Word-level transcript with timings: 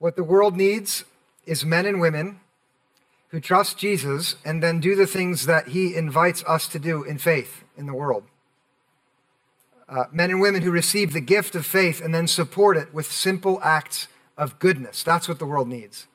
What 0.00 0.16
the 0.16 0.24
world 0.24 0.56
needs 0.56 1.04
is 1.44 1.62
men 1.62 1.84
and 1.84 2.00
women 2.00 2.40
who 3.28 3.38
trust 3.38 3.76
Jesus 3.76 4.36
and 4.46 4.62
then 4.62 4.80
do 4.80 4.96
the 4.96 5.06
things 5.06 5.44
that 5.44 5.68
he 5.68 5.94
invites 5.94 6.42
us 6.44 6.66
to 6.68 6.78
do 6.78 7.04
in 7.04 7.18
faith 7.18 7.64
in 7.76 7.84
the 7.84 7.92
world. 7.92 8.24
Uh, 9.86 10.04
men 10.10 10.30
and 10.30 10.40
women 10.40 10.62
who 10.62 10.70
receive 10.70 11.12
the 11.12 11.20
gift 11.20 11.54
of 11.54 11.66
faith 11.66 12.00
and 12.00 12.14
then 12.14 12.26
support 12.26 12.78
it 12.78 12.94
with 12.94 13.12
simple 13.12 13.60
acts 13.62 14.08
of 14.38 14.58
goodness. 14.58 15.02
That's 15.02 15.28
what 15.28 15.38
the 15.38 15.44
world 15.44 15.68
needs. 15.68 16.06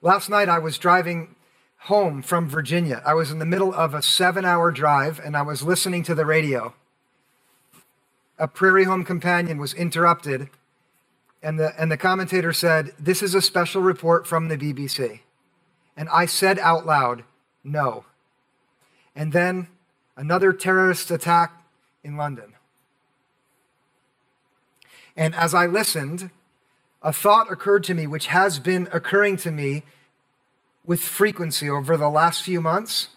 Last 0.00 0.30
night 0.30 0.48
I 0.48 0.58
was 0.58 0.78
driving 0.78 1.34
home 1.80 2.22
from 2.22 2.48
Virginia. 2.48 3.02
I 3.04 3.12
was 3.12 3.30
in 3.30 3.40
the 3.40 3.44
middle 3.44 3.74
of 3.74 3.92
a 3.92 4.00
seven 4.00 4.46
hour 4.46 4.70
drive 4.70 5.20
and 5.22 5.36
I 5.36 5.42
was 5.42 5.62
listening 5.62 6.02
to 6.04 6.14
the 6.14 6.24
radio. 6.24 6.72
A 8.38 8.48
Prairie 8.48 8.84
Home 8.84 9.04
companion 9.04 9.58
was 9.58 9.74
interrupted 9.74 10.48
and 11.42 11.58
the, 11.58 11.72
and 11.80 11.90
the 11.90 11.96
commentator 11.96 12.52
said, 12.52 12.92
This 12.98 13.22
is 13.22 13.34
a 13.34 13.42
special 13.42 13.82
report 13.82 14.26
from 14.26 14.48
the 14.48 14.58
BBC. 14.58 15.20
And 15.96 16.08
I 16.10 16.26
said 16.26 16.58
out 16.58 16.86
loud, 16.86 17.24
No. 17.64 18.04
And 19.16 19.32
then 19.32 19.68
another 20.16 20.52
terrorist 20.52 21.10
attack 21.10 21.64
in 22.04 22.16
London. 22.16 22.54
And 25.16 25.34
as 25.34 25.54
I 25.54 25.66
listened, 25.66 26.30
a 27.02 27.12
thought 27.12 27.50
occurred 27.50 27.84
to 27.84 27.94
me, 27.94 28.06
which 28.06 28.26
has 28.26 28.58
been 28.58 28.88
occurring 28.92 29.36
to 29.38 29.50
me 29.50 29.82
with 30.84 31.00
frequency 31.00 31.68
over 31.68 31.96
the 31.96 32.08
last 32.08 32.42
few 32.42 32.60
months. 32.60 33.08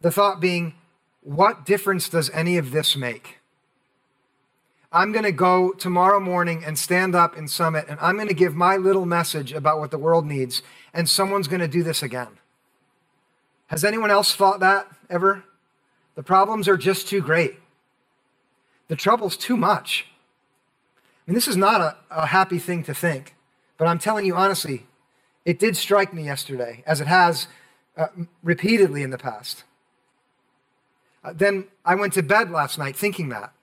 The 0.00 0.10
thought 0.10 0.40
being, 0.40 0.74
what 1.22 1.64
difference 1.64 2.08
does 2.08 2.30
any 2.30 2.56
of 2.56 2.70
this 2.70 2.96
make? 2.96 3.38
I'm 4.94 5.10
going 5.10 5.24
to 5.24 5.32
go 5.32 5.72
tomorrow 5.72 6.20
morning 6.20 6.62
and 6.64 6.78
stand 6.78 7.16
up 7.16 7.36
in 7.36 7.48
Summit 7.48 7.86
and 7.88 7.98
I'm 8.00 8.14
going 8.14 8.28
to 8.28 8.34
give 8.34 8.54
my 8.54 8.76
little 8.76 9.06
message 9.06 9.52
about 9.52 9.80
what 9.80 9.90
the 9.90 9.98
world 9.98 10.24
needs, 10.24 10.62
and 10.94 11.08
someone's 11.08 11.48
going 11.48 11.60
to 11.60 11.68
do 11.68 11.82
this 11.82 12.00
again. 12.00 12.38
Has 13.66 13.84
anyone 13.84 14.12
else 14.12 14.36
thought 14.36 14.60
that 14.60 14.86
ever? 15.10 15.42
The 16.14 16.22
problems 16.22 16.68
are 16.68 16.76
just 16.76 17.08
too 17.08 17.20
great. 17.20 17.56
The 18.86 18.94
trouble's 18.94 19.36
too 19.36 19.56
much. 19.56 20.06
I 20.96 21.30
mean, 21.30 21.34
this 21.34 21.48
is 21.48 21.56
not 21.56 21.80
a, 21.80 21.96
a 22.10 22.26
happy 22.26 22.60
thing 22.60 22.84
to 22.84 22.94
think, 22.94 23.34
but 23.78 23.88
I'm 23.88 23.98
telling 23.98 24.26
you 24.26 24.36
honestly, 24.36 24.86
it 25.44 25.58
did 25.58 25.76
strike 25.76 26.14
me 26.14 26.24
yesterday, 26.24 26.84
as 26.86 27.00
it 27.00 27.08
has 27.08 27.48
uh, 27.96 28.06
repeatedly 28.44 29.02
in 29.02 29.10
the 29.10 29.18
past. 29.18 29.64
Uh, 31.24 31.32
then 31.34 31.64
I 31.84 31.96
went 31.96 32.12
to 32.12 32.22
bed 32.22 32.52
last 32.52 32.78
night 32.78 32.94
thinking 32.94 33.30
that. 33.30 33.53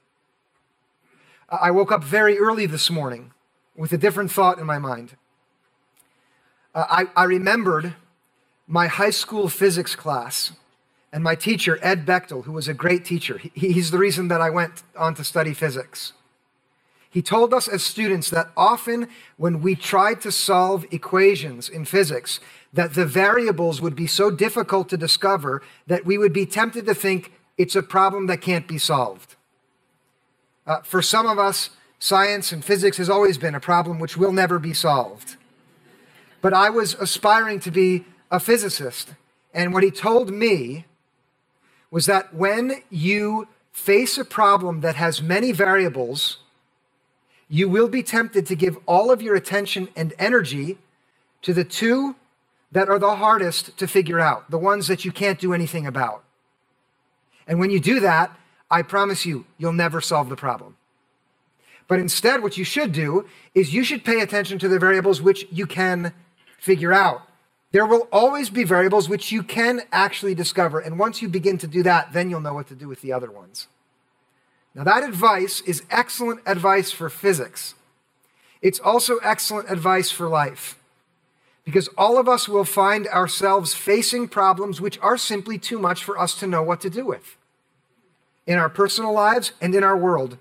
I 1.51 1.69
woke 1.69 1.91
up 1.91 2.01
very 2.01 2.37
early 2.37 2.65
this 2.65 2.89
morning 2.89 3.33
with 3.75 3.91
a 3.91 3.97
different 3.97 4.31
thought 4.31 4.57
in 4.57 4.65
my 4.65 4.79
mind. 4.79 5.17
Uh, 6.73 6.85
I, 6.89 7.05
I 7.13 7.25
remembered 7.25 7.95
my 8.67 8.87
high 8.87 9.09
school 9.09 9.49
physics 9.49 9.93
class 9.93 10.53
and 11.11 11.21
my 11.21 11.35
teacher, 11.35 11.77
Ed 11.81 12.05
Bechtel, 12.05 12.45
who 12.45 12.53
was 12.53 12.69
a 12.69 12.73
great 12.73 13.03
teacher. 13.03 13.37
He, 13.37 13.73
he's 13.73 13.91
the 13.91 13.97
reason 13.97 14.29
that 14.29 14.39
I 14.39 14.49
went 14.49 14.83
on 14.95 15.13
to 15.15 15.25
study 15.25 15.53
physics. 15.53 16.13
He 17.09 17.21
told 17.21 17.53
us 17.53 17.67
as 17.67 17.83
students 17.83 18.29
that 18.29 18.51
often 18.55 19.09
when 19.35 19.61
we 19.61 19.75
tried 19.75 20.21
to 20.21 20.31
solve 20.31 20.85
equations 20.89 21.67
in 21.67 21.83
physics, 21.83 22.39
that 22.71 22.93
the 22.93 23.05
variables 23.05 23.81
would 23.81 23.97
be 23.97 24.07
so 24.07 24.31
difficult 24.31 24.87
to 24.87 24.95
discover 24.95 25.61
that 25.87 26.05
we 26.05 26.17
would 26.17 26.31
be 26.31 26.45
tempted 26.45 26.85
to 26.85 26.93
think 26.93 27.33
it's 27.57 27.75
a 27.75 27.83
problem 27.83 28.27
that 28.27 28.39
can't 28.39 28.69
be 28.69 28.77
solved. 28.77 29.35
Uh, 30.65 30.81
for 30.81 31.01
some 31.01 31.25
of 31.25 31.39
us, 31.39 31.71
science 31.99 32.51
and 32.51 32.63
physics 32.63 32.97
has 32.97 33.09
always 33.09 33.37
been 33.37 33.55
a 33.55 33.59
problem 33.59 33.99
which 33.99 34.17
will 34.17 34.31
never 34.31 34.59
be 34.59 34.73
solved. 34.73 35.37
But 36.41 36.53
I 36.53 36.69
was 36.69 36.95
aspiring 36.95 37.59
to 37.61 37.71
be 37.71 38.05
a 38.29 38.39
physicist. 38.39 39.13
And 39.53 39.73
what 39.73 39.83
he 39.83 39.91
told 39.91 40.31
me 40.31 40.85
was 41.91 42.05
that 42.05 42.33
when 42.33 42.81
you 42.89 43.47
face 43.71 44.17
a 44.17 44.25
problem 44.25 44.81
that 44.81 44.95
has 44.95 45.21
many 45.21 45.51
variables, 45.51 46.37
you 47.49 47.67
will 47.67 47.89
be 47.89 48.01
tempted 48.01 48.45
to 48.47 48.55
give 48.55 48.77
all 48.85 49.11
of 49.11 49.21
your 49.21 49.35
attention 49.35 49.89
and 49.95 50.13
energy 50.17 50.77
to 51.41 51.53
the 51.53 51.63
two 51.63 52.15
that 52.71 52.89
are 52.89 52.99
the 52.99 53.17
hardest 53.17 53.77
to 53.77 53.87
figure 53.87 54.19
out, 54.19 54.49
the 54.49 54.57
ones 54.57 54.87
that 54.87 55.03
you 55.03 55.11
can't 55.11 55.39
do 55.39 55.53
anything 55.53 55.85
about. 55.85 56.23
And 57.45 57.59
when 57.59 57.69
you 57.69 57.79
do 57.79 57.99
that, 57.99 58.31
I 58.71 58.81
promise 58.83 59.25
you, 59.25 59.45
you'll 59.57 59.73
never 59.73 59.99
solve 59.99 60.29
the 60.29 60.37
problem. 60.37 60.77
But 61.89 61.99
instead, 61.99 62.41
what 62.41 62.57
you 62.57 62.63
should 62.63 62.93
do 62.93 63.27
is 63.53 63.73
you 63.73 63.83
should 63.83 64.05
pay 64.05 64.21
attention 64.21 64.57
to 64.59 64.69
the 64.69 64.79
variables 64.79 65.21
which 65.21 65.45
you 65.51 65.67
can 65.67 66.13
figure 66.57 66.93
out. 66.93 67.23
There 67.73 67.85
will 67.85 68.07
always 68.13 68.49
be 68.49 68.63
variables 68.63 69.09
which 69.09 69.29
you 69.29 69.43
can 69.43 69.81
actually 69.91 70.33
discover. 70.33 70.79
And 70.79 70.97
once 70.97 71.21
you 71.21 71.27
begin 71.27 71.57
to 71.57 71.67
do 71.67 71.83
that, 71.83 72.13
then 72.13 72.29
you'll 72.29 72.39
know 72.39 72.53
what 72.53 72.67
to 72.67 72.75
do 72.75 72.87
with 72.87 73.01
the 73.01 73.11
other 73.11 73.29
ones. 73.29 73.67
Now, 74.73 74.85
that 74.85 75.03
advice 75.03 75.59
is 75.61 75.83
excellent 75.91 76.39
advice 76.45 76.91
for 76.91 77.09
physics. 77.09 77.75
It's 78.61 78.79
also 78.79 79.17
excellent 79.17 79.69
advice 79.69 80.11
for 80.11 80.29
life. 80.29 80.79
Because 81.65 81.89
all 81.97 82.17
of 82.17 82.29
us 82.29 82.47
will 82.47 82.63
find 82.63 83.05
ourselves 83.09 83.73
facing 83.73 84.29
problems 84.29 84.79
which 84.79 84.97
are 84.99 85.17
simply 85.17 85.57
too 85.57 85.77
much 85.77 86.05
for 86.05 86.17
us 86.17 86.35
to 86.35 86.47
know 86.47 86.63
what 86.63 86.79
to 86.81 86.89
do 86.89 87.05
with 87.05 87.35
in 88.45 88.57
our 88.57 88.69
personal 88.69 89.13
lives 89.13 89.51
and 89.61 89.73
in 89.75 89.83
our 89.83 89.97
world. 89.97 90.37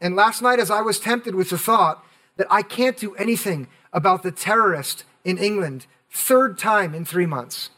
And 0.00 0.14
last 0.16 0.42
night, 0.42 0.58
as 0.58 0.70
I 0.70 0.82
was 0.82 1.00
tempted 1.00 1.34
with 1.34 1.50
the 1.50 1.58
thought 1.58 2.04
that 2.36 2.46
I 2.50 2.62
can't 2.62 2.96
do 2.96 3.14
anything 3.14 3.68
about 3.92 4.22
the 4.22 4.32
terrorist 4.32 5.04
in 5.24 5.38
England, 5.38 5.86
third 6.10 6.58
time 6.58 6.94
in 6.94 7.04
three 7.04 7.26
months, 7.26 7.70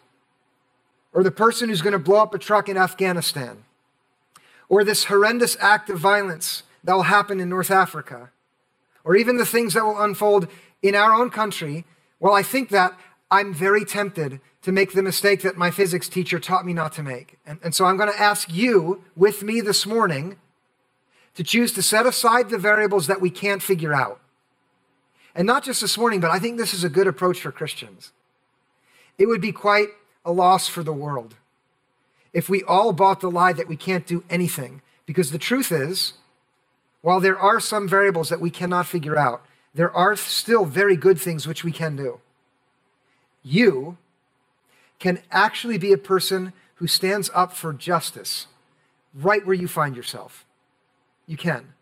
or 1.12 1.22
the 1.22 1.30
person 1.30 1.68
who's 1.68 1.82
going 1.82 1.92
to 1.92 1.98
blow 1.98 2.22
up 2.22 2.34
a 2.34 2.38
truck 2.38 2.68
in 2.68 2.76
Afghanistan, 2.76 3.64
or 4.68 4.82
this 4.82 5.04
horrendous 5.04 5.56
act 5.60 5.88
of 5.88 5.98
violence 5.98 6.62
that 6.82 6.94
will 6.94 7.04
happen 7.04 7.40
in 7.40 7.48
North 7.48 7.70
Africa, 7.70 8.30
or 9.04 9.16
even 9.16 9.36
the 9.36 9.46
things 9.46 9.74
that 9.74 9.84
will 9.84 10.00
unfold 10.00 10.48
in 10.82 10.94
our 10.94 11.12
own 11.12 11.30
country, 11.30 11.84
well, 12.18 12.34
I 12.34 12.42
think 12.42 12.70
that 12.70 12.98
I'm 13.30 13.54
very 13.54 13.84
tempted 13.84 14.40
to 14.66 14.72
make 14.72 14.94
the 14.94 15.02
mistake 15.02 15.42
that 15.42 15.56
my 15.56 15.70
physics 15.70 16.08
teacher 16.08 16.40
taught 16.40 16.66
me 16.66 16.72
not 16.72 16.92
to 16.92 17.00
make. 17.00 17.38
And, 17.46 17.60
and 17.62 17.72
so 17.72 17.84
I'm 17.84 17.96
going 17.96 18.12
to 18.12 18.20
ask 18.20 18.52
you 18.52 19.04
with 19.14 19.44
me 19.44 19.60
this 19.60 19.86
morning 19.86 20.38
to 21.36 21.44
choose 21.44 21.70
to 21.74 21.82
set 21.82 22.04
aside 22.04 22.50
the 22.50 22.58
variables 22.58 23.06
that 23.06 23.20
we 23.20 23.30
can't 23.30 23.62
figure 23.62 23.94
out. 23.94 24.18
And 25.36 25.46
not 25.46 25.62
just 25.62 25.80
this 25.80 25.96
morning, 25.96 26.18
but 26.18 26.32
I 26.32 26.40
think 26.40 26.58
this 26.58 26.74
is 26.74 26.82
a 26.82 26.88
good 26.88 27.06
approach 27.06 27.40
for 27.40 27.52
Christians. 27.52 28.10
It 29.18 29.26
would 29.26 29.40
be 29.40 29.52
quite 29.52 29.90
a 30.24 30.32
loss 30.32 30.66
for 30.66 30.82
the 30.82 30.92
world 30.92 31.36
if 32.32 32.48
we 32.48 32.64
all 32.64 32.92
bought 32.92 33.20
the 33.20 33.30
lie 33.30 33.52
that 33.52 33.68
we 33.68 33.76
can't 33.76 34.04
do 34.04 34.24
anything. 34.28 34.82
Because 35.06 35.30
the 35.30 35.38
truth 35.38 35.70
is, 35.70 36.14
while 37.02 37.20
there 37.20 37.38
are 37.38 37.60
some 37.60 37.86
variables 37.86 38.30
that 38.30 38.40
we 38.40 38.50
cannot 38.50 38.88
figure 38.88 39.16
out, 39.16 39.46
there 39.74 39.92
are 39.92 40.16
still 40.16 40.64
very 40.64 40.96
good 40.96 41.20
things 41.20 41.46
which 41.46 41.62
we 41.62 41.70
can 41.70 41.94
do. 41.94 42.18
You 43.44 43.98
can 44.98 45.22
actually 45.30 45.78
be 45.78 45.92
a 45.92 45.98
person 45.98 46.52
who 46.76 46.86
stands 46.86 47.30
up 47.34 47.52
for 47.52 47.72
justice 47.72 48.46
right 49.14 49.44
where 49.46 49.54
you 49.54 49.68
find 49.68 49.96
yourself. 49.96 50.44
You 51.26 51.36
can. 51.36 51.72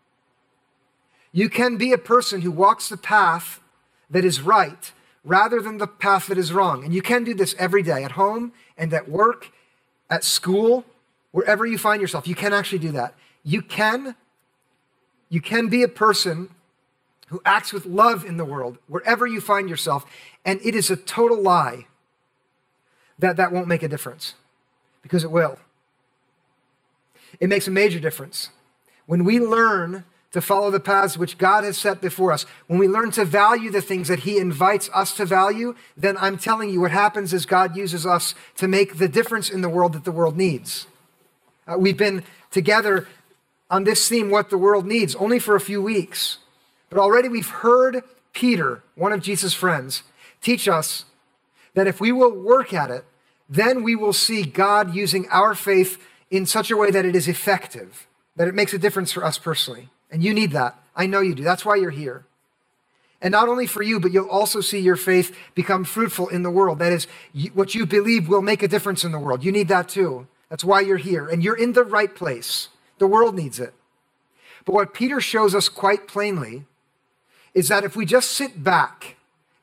You 1.33 1.49
can 1.49 1.77
be 1.77 1.93
a 1.93 1.99
person 1.99 2.43
who 2.43 2.51
walks 2.51 2.89
the 2.89 2.97
path 2.97 3.61
that 4.09 4.25
is 4.25 4.41
right 4.41 4.93
rather 5.25 5.61
than 5.61 5.79
the 5.79 5.87
path 5.87 6.29
that 6.29 6.39
is 6.39 6.53
wrong. 6.53 6.85
And 6.85 6.95
you 6.95 7.03
can 7.03 7.25
do 7.25 7.35
this 7.35 7.55
every 7.59 7.83
day 7.83 8.05
at 8.05 8.13
home 8.13 8.53
and 8.79 8.93
at 8.93 9.09
work, 9.09 9.51
at 10.09 10.23
school, 10.23 10.85
wherever 11.33 11.67
you 11.67 11.79
find 11.79 12.01
yourself. 12.01 12.29
You 12.29 12.37
can 12.37 12.53
actually 12.53 12.79
do 12.79 12.93
that. 12.93 13.15
You 13.43 13.63
can 13.63 14.15
you 15.29 15.41
can 15.41 15.69
be 15.69 15.83
a 15.83 15.89
person 15.89 16.51
who 17.27 17.41
acts 17.45 17.73
with 17.73 17.87
love 17.87 18.25
in 18.25 18.37
the 18.37 18.45
world 18.45 18.79
wherever 18.87 19.27
you 19.27 19.41
find 19.41 19.69
yourself 19.69 20.07
and 20.45 20.61
it 20.63 20.77
is 20.77 20.91
a 20.91 20.97
total 20.97 21.43
lie 21.43 21.87
that 23.19 23.37
that 23.37 23.53
won't 23.53 23.69
make 23.69 23.83
a 23.83 23.89
difference 23.89 24.35
because 25.03 25.25
it 25.25 25.31
will. 25.31 25.59
It 27.41 27.49
makes 27.49 27.69
a 27.69 27.71
major 27.71 28.01
difference. 28.01 28.51
When 29.07 29.25
we 29.25 29.41
learn 29.41 30.05
to 30.33 30.41
follow 30.41 30.71
the 30.71 30.81
paths 30.81 31.17
which 31.17 31.39
God 31.39 31.63
has 31.63 31.79
set 31.79 32.01
before 32.01 32.33
us, 32.33 32.45
when 32.67 32.79
we 32.79 32.89
learn 32.89 33.11
to 33.13 33.25
value 33.25 33.71
the 33.71 33.81
things 33.81 34.09
that 34.09 34.21
He 34.21 34.39
invites 34.39 34.91
us 34.93 35.17
to 35.17 35.25
value, 35.25 35.75
then 35.97 36.17
I'm 36.19 36.39
telling 36.39 36.71
you 36.71 36.81
what 36.81 36.91
happens 36.91 37.33
is 37.33 37.47
God 37.47 37.77
uses 37.77 38.05
us 38.05 38.35
to 38.57 38.67
make 38.67 38.99
the 38.99 39.09
difference 39.09 39.49
in 39.49 39.61
the 39.61 39.69
world 39.69 39.93
that 39.93 40.05
the 40.05 40.13
world 40.13 40.37
needs. 40.37 40.87
Uh, 41.67 41.77
we've 41.79 41.97
been 41.97 42.25
together 42.51 43.07
on 43.71 43.85
this 43.85 44.09
theme, 44.09 44.31
What 44.31 44.51
the 44.51 44.59
World 44.59 44.87
Needs, 44.87 45.15
only 45.17 45.39
for 45.39 45.55
a 45.55 45.61
few 45.61 45.81
weeks. 45.83 46.39
But 46.91 46.99
already 46.99 47.29
we've 47.29 47.49
heard 47.49 48.03
Peter, 48.33 48.83
one 48.95 49.13
of 49.13 49.23
Jesus' 49.23 49.55
friends, 49.55 50.03
teach 50.41 50.69
us 50.69 51.05
that 51.75 51.87
if 51.87 52.01
we 52.01 52.13
will 52.13 52.33
work 52.33 52.73
at 52.73 52.91
it, 52.91 53.05
then 53.49 53.83
we 53.83 53.95
will 53.95 54.13
see 54.13 54.43
God 54.43 54.95
using 54.95 55.29
our 55.29 55.55
faith 55.55 56.03
in 56.31 56.47
such 56.47 56.71
a 56.71 56.77
way 56.77 56.91
that 56.91 57.05
it 57.05 57.15
is 57.15 57.29
effective, 57.29 58.07
that 58.37 58.49
it 58.49 58.55
makes 58.55 58.73
a 58.73 58.79
difference 58.79 59.13
for 59.13 59.25
us 59.25 59.39
personally. 59.39 59.91
And 60.11 60.23
you 60.23 60.33
need 60.33 60.53
that. 60.53 60.79
I 60.97 61.07
know 61.07 61.21
you 61.21 61.35
do. 61.35 61.43
That's 61.43 61.65
why 61.65 61.77
you're 61.77 61.91
here. 61.91 62.25
And 63.21 63.33
not 63.33 63.49
only 63.49 63.67
for 63.67 63.83
you, 63.83 64.01
but 64.01 64.13
you'll 64.13 64.29
also 64.29 64.61
see 64.61 64.79
your 64.79 64.97
faith 64.97 65.35
become 65.55 65.85
fruitful 65.85 66.29
in 66.29 66.43
the 66.43 66.51
world. 66.51 66.79
That 66.79 66.93
is, 66.93 67.07
what 67.55 67.75
you 67.75 67.87
believe 67.87 68.29
will 68.29 68.43
make 68.43 68.63
a 68.63 68.69
difference 68.69 69.05
in 69.05 69.13
the 69.13 69.19
world. 69.19 69.45
You 69.45 69.53
need 69.53 69.69
that 69.69 69.89
too. 69.89 70.27
That's 70.51 70.65
why 70.65 70.81
you're 70.81 70.99
here. 70.99 71.27
And 71.27 71.43
you're 71.43 71.57
in 71.57 71.73
the 71.73 71.85
right 71.85 72.15
place. 72.15 72.69
The 72.99 73.07
world 73.07 73.35
needs 73.35 73.59
it. 73.59 73.75
But 74.65 74.75
what 74.75 74.95
Peter 74.95 75.21
shows 75.21 75.55
us 75.55 75.69
quite 75.69 76.07
plainly 76.07 76.65
is 77.55 77.69
that 77.69 77.85
if 77.85 77.97
we 77.97 78.05
just 78.05 78.31
sit 78.31 78.63
back 78.63 79.14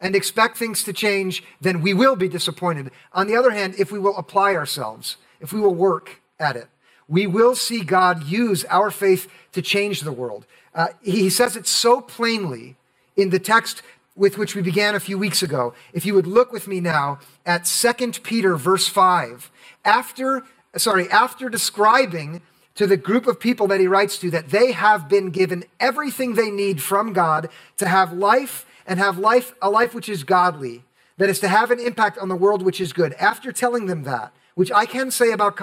and 0.01 0.15
expect 0.15 0.57
things 0.57 0.83
to 0.83 0.91
change, 0.91 1.43
then 1.61 1.81
we 1.81 1.93
will 1.93 2.15
be 2.15 2.27
disappointed. 2.27 2.91
On 3.13 3.27
the 3.27 3.35
other 3.35 3.51
hand, 3.51 3.75
if 3.77 3.91
we 3.91 3.99
will 3.99 4.17
apply 4.17 4.55
ourselves, 4.55 5.17
if 5.39 5.53
we 5.53 5.61
will 5.61 5.75
work 5.75 6.21
at 6.39 6.55
it, 6.55 6.67
we 7.07 7.27
will 7.27 7.55
see 7.55 7.83
God 7.83 8.23
use 8.23 8.65
our 8.65 8.89
faith 8.89 9.31
to 9.51 9.61
change 9.61 10.01
the 10.01 10.11
world. 10.11 10.45
Uh, 10.73 10.87
he 11.01 11.29
says 11.29 11.55
it 11.55 11.67
so 11.67 12.01
plainly 12.01 12.75
in 13.15 13.29
the 13.29 13.39
text 13.39 13.83
with 14.15 14.37
which 14.37 14.55
we 14.55 14.61
began 14.61 14.95
a 14.95 14.99
few 14.99 15.17
weeks 15.17 15.43
ago. 15.43 15.73
If 15.93 16.05
you 16.05 16.13
would 16.15 16.27
look 16.27 16.51
with 16.51 16.67
me 16.67 16.79
now 16.79 17.19
at 17.45 17.65
2 17.65 18.11
Peter 18.23 18.55
verse 18.55 18.87
5, 18.87 19.51
after 19.85 20.43
sorry, 20.77 21.09
after 21.09 21.49
describing 21.49 22.41
to 22.75 22.87
the 22.87 22.97
group 22.97 23.27
of 23.27 23.39
people 23.39 23.67
that 23.67 23.79
he 23.79 23.87
writes 23.87 24.17
to 24.19 24.31
that 24.31 24.49
they 24.49 24.71
have 24.71 25.09
been 25.09 25.29
given 25.29 25.65
everything 25.79 26.35
they 26.35 26.49
need 26.49 26.81
from 26.81 27.13
God 27.13 27.49
to 27.77 27.87
have 27.87 28.13
life 28.13 28.65
and 28.91 28.99
have 28.99 29.17
life 29.17 29.53
a 29.61 29.69
life 29.69 29.95
which 29.95 30.09
is 30.09 30.25
godly, 30.25 30.83
that 31.15 31.29
is 31.29 31.39
to 31.39 31.47
have 31.47 31.71
an 31.71 31.79
impact 31.79 32.17
on 32.17 32.27
the 32.27 32.35
world 32.35 32.61
which 32.61 32.81
is 32.81 32.91
good. 32.91 33.13
After 33.13 33.53
telling 33.53 33.85
them 33.85 34.03
that, 34.03 34.33
which 34.53 34.69
I 34.69 34.85
can 34.85 35.11
say 35.11 35.31
about 35.31 35.57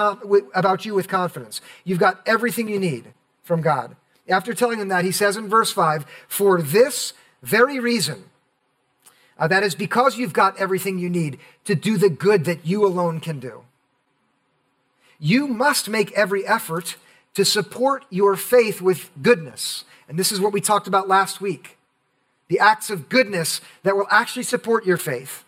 about 0.54 0.86
you 0.86 0.94
with 0.94 1.08
confidence, 1.08 1.60
you've 1.84 1.98
got 1.98 2.22
everything 2.24 2.68
you 2.68 2.80
need 2.80 3.12
from 3.42 3.60
God. 3.60 3.96
After 4.30 4.54
telling 4.54 4.78
them 4.78 4.88
that, 4.88 5.04
he 5.04 5.12
says 5.12 5.36
in 5.36 5.46
verse 5.46 5.70
5, 5.70 6.06
"For 6.26 6.62
this 6.62 7.12
very 7.42 7.78
reason. 7.78 8.24
Uh, 9.38 9.46
that 9.48 9.62
is 9.62 9.74
because 9.74 10.16
you've 10.16 10.32
got 10.32 10.58
everything 10.58 10.98
you 10.98 11.10
need 11.10 11.38
to 11.66 11.74
do 11.74 11.98
the 11.98 12.08
good 12.08 12.46
that 12.46 12.66
you 12.66 12.86
alone 12.86 13.20
can 13.20 13.38
do. 13.38 13.64
You 15.18 15.46
must 15.46 15.90
make 15.90 16.12
every 16.12 16.46
effort 16.46 16.96
to 17.34 17.44
support 17.44 18.06
your 18.08 18.36
faith 18.36 18.80
with 18.80 19.10
goodness. 19.20 19.84
And 20.08 20.18
this 20.18 20.32
is 20.32 20.40
what 20.40 20.54
we 20.54 20.62
talked 20.62 20.88
about 20.88 21.08
last 21.08 21.42
week 21.42 21.77
the 22.48 22.58
acts 22.58 22.90
of 22.90 23.08
goodness 23.08 23.60
that 23.82 23.96
will 23.96 24.06
actually 24.10 24.42
support 24.42 24.86
your 24.86 24.96
faith. 24.96 25.44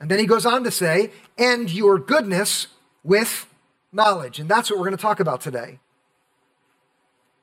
And 0.00 0.10
then 0.10 0.18
he 0.18 0.26
goes 0.26 0.46
on 0.46 0.64
to 0.64 0.70
say, 0.70 1.10
and 1.36 1.70
your 1.70 1.98
goodness 1.98 2.68
with 3.02 3.46
knowledge. 3.92 4.38
And 4.38 4.48
that's 4.48 4.70
what 4.70 4.78
we're 4.78 4.86
going 4.86 4.96
to 4.96 5.02
talk 5.02 5.20
about 5.20 5.40
today. 5.40 5.78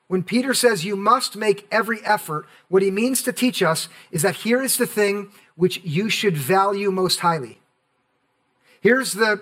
When 0.08 0.22
Peter 0.22 0.54
says 0.54 0.84
you 0.84 0.96
must 0.96 1.36
make 1.36 1.66
every 1.70 2.00
effort, 2.04 2.46
what 2.68 2.82
he 2.82 2.90
means 2.90 3.22
to 3.22 3.32
teach 3.32 3.62
us 3.62 3.88
is 4.10 4.22
that 4.22 4.36
here 4.36 4.62
is 4.62 4.76
the 4.76 4.86
thing 4.86 5.30
which 5.56 5.80
you 5.84 6.08
should 6.08 6.36
value 6.36 6.90
most 6.90 7.20
highly. 7.20 7.60
Here's 8.80 9.14
the, 9.14 9.40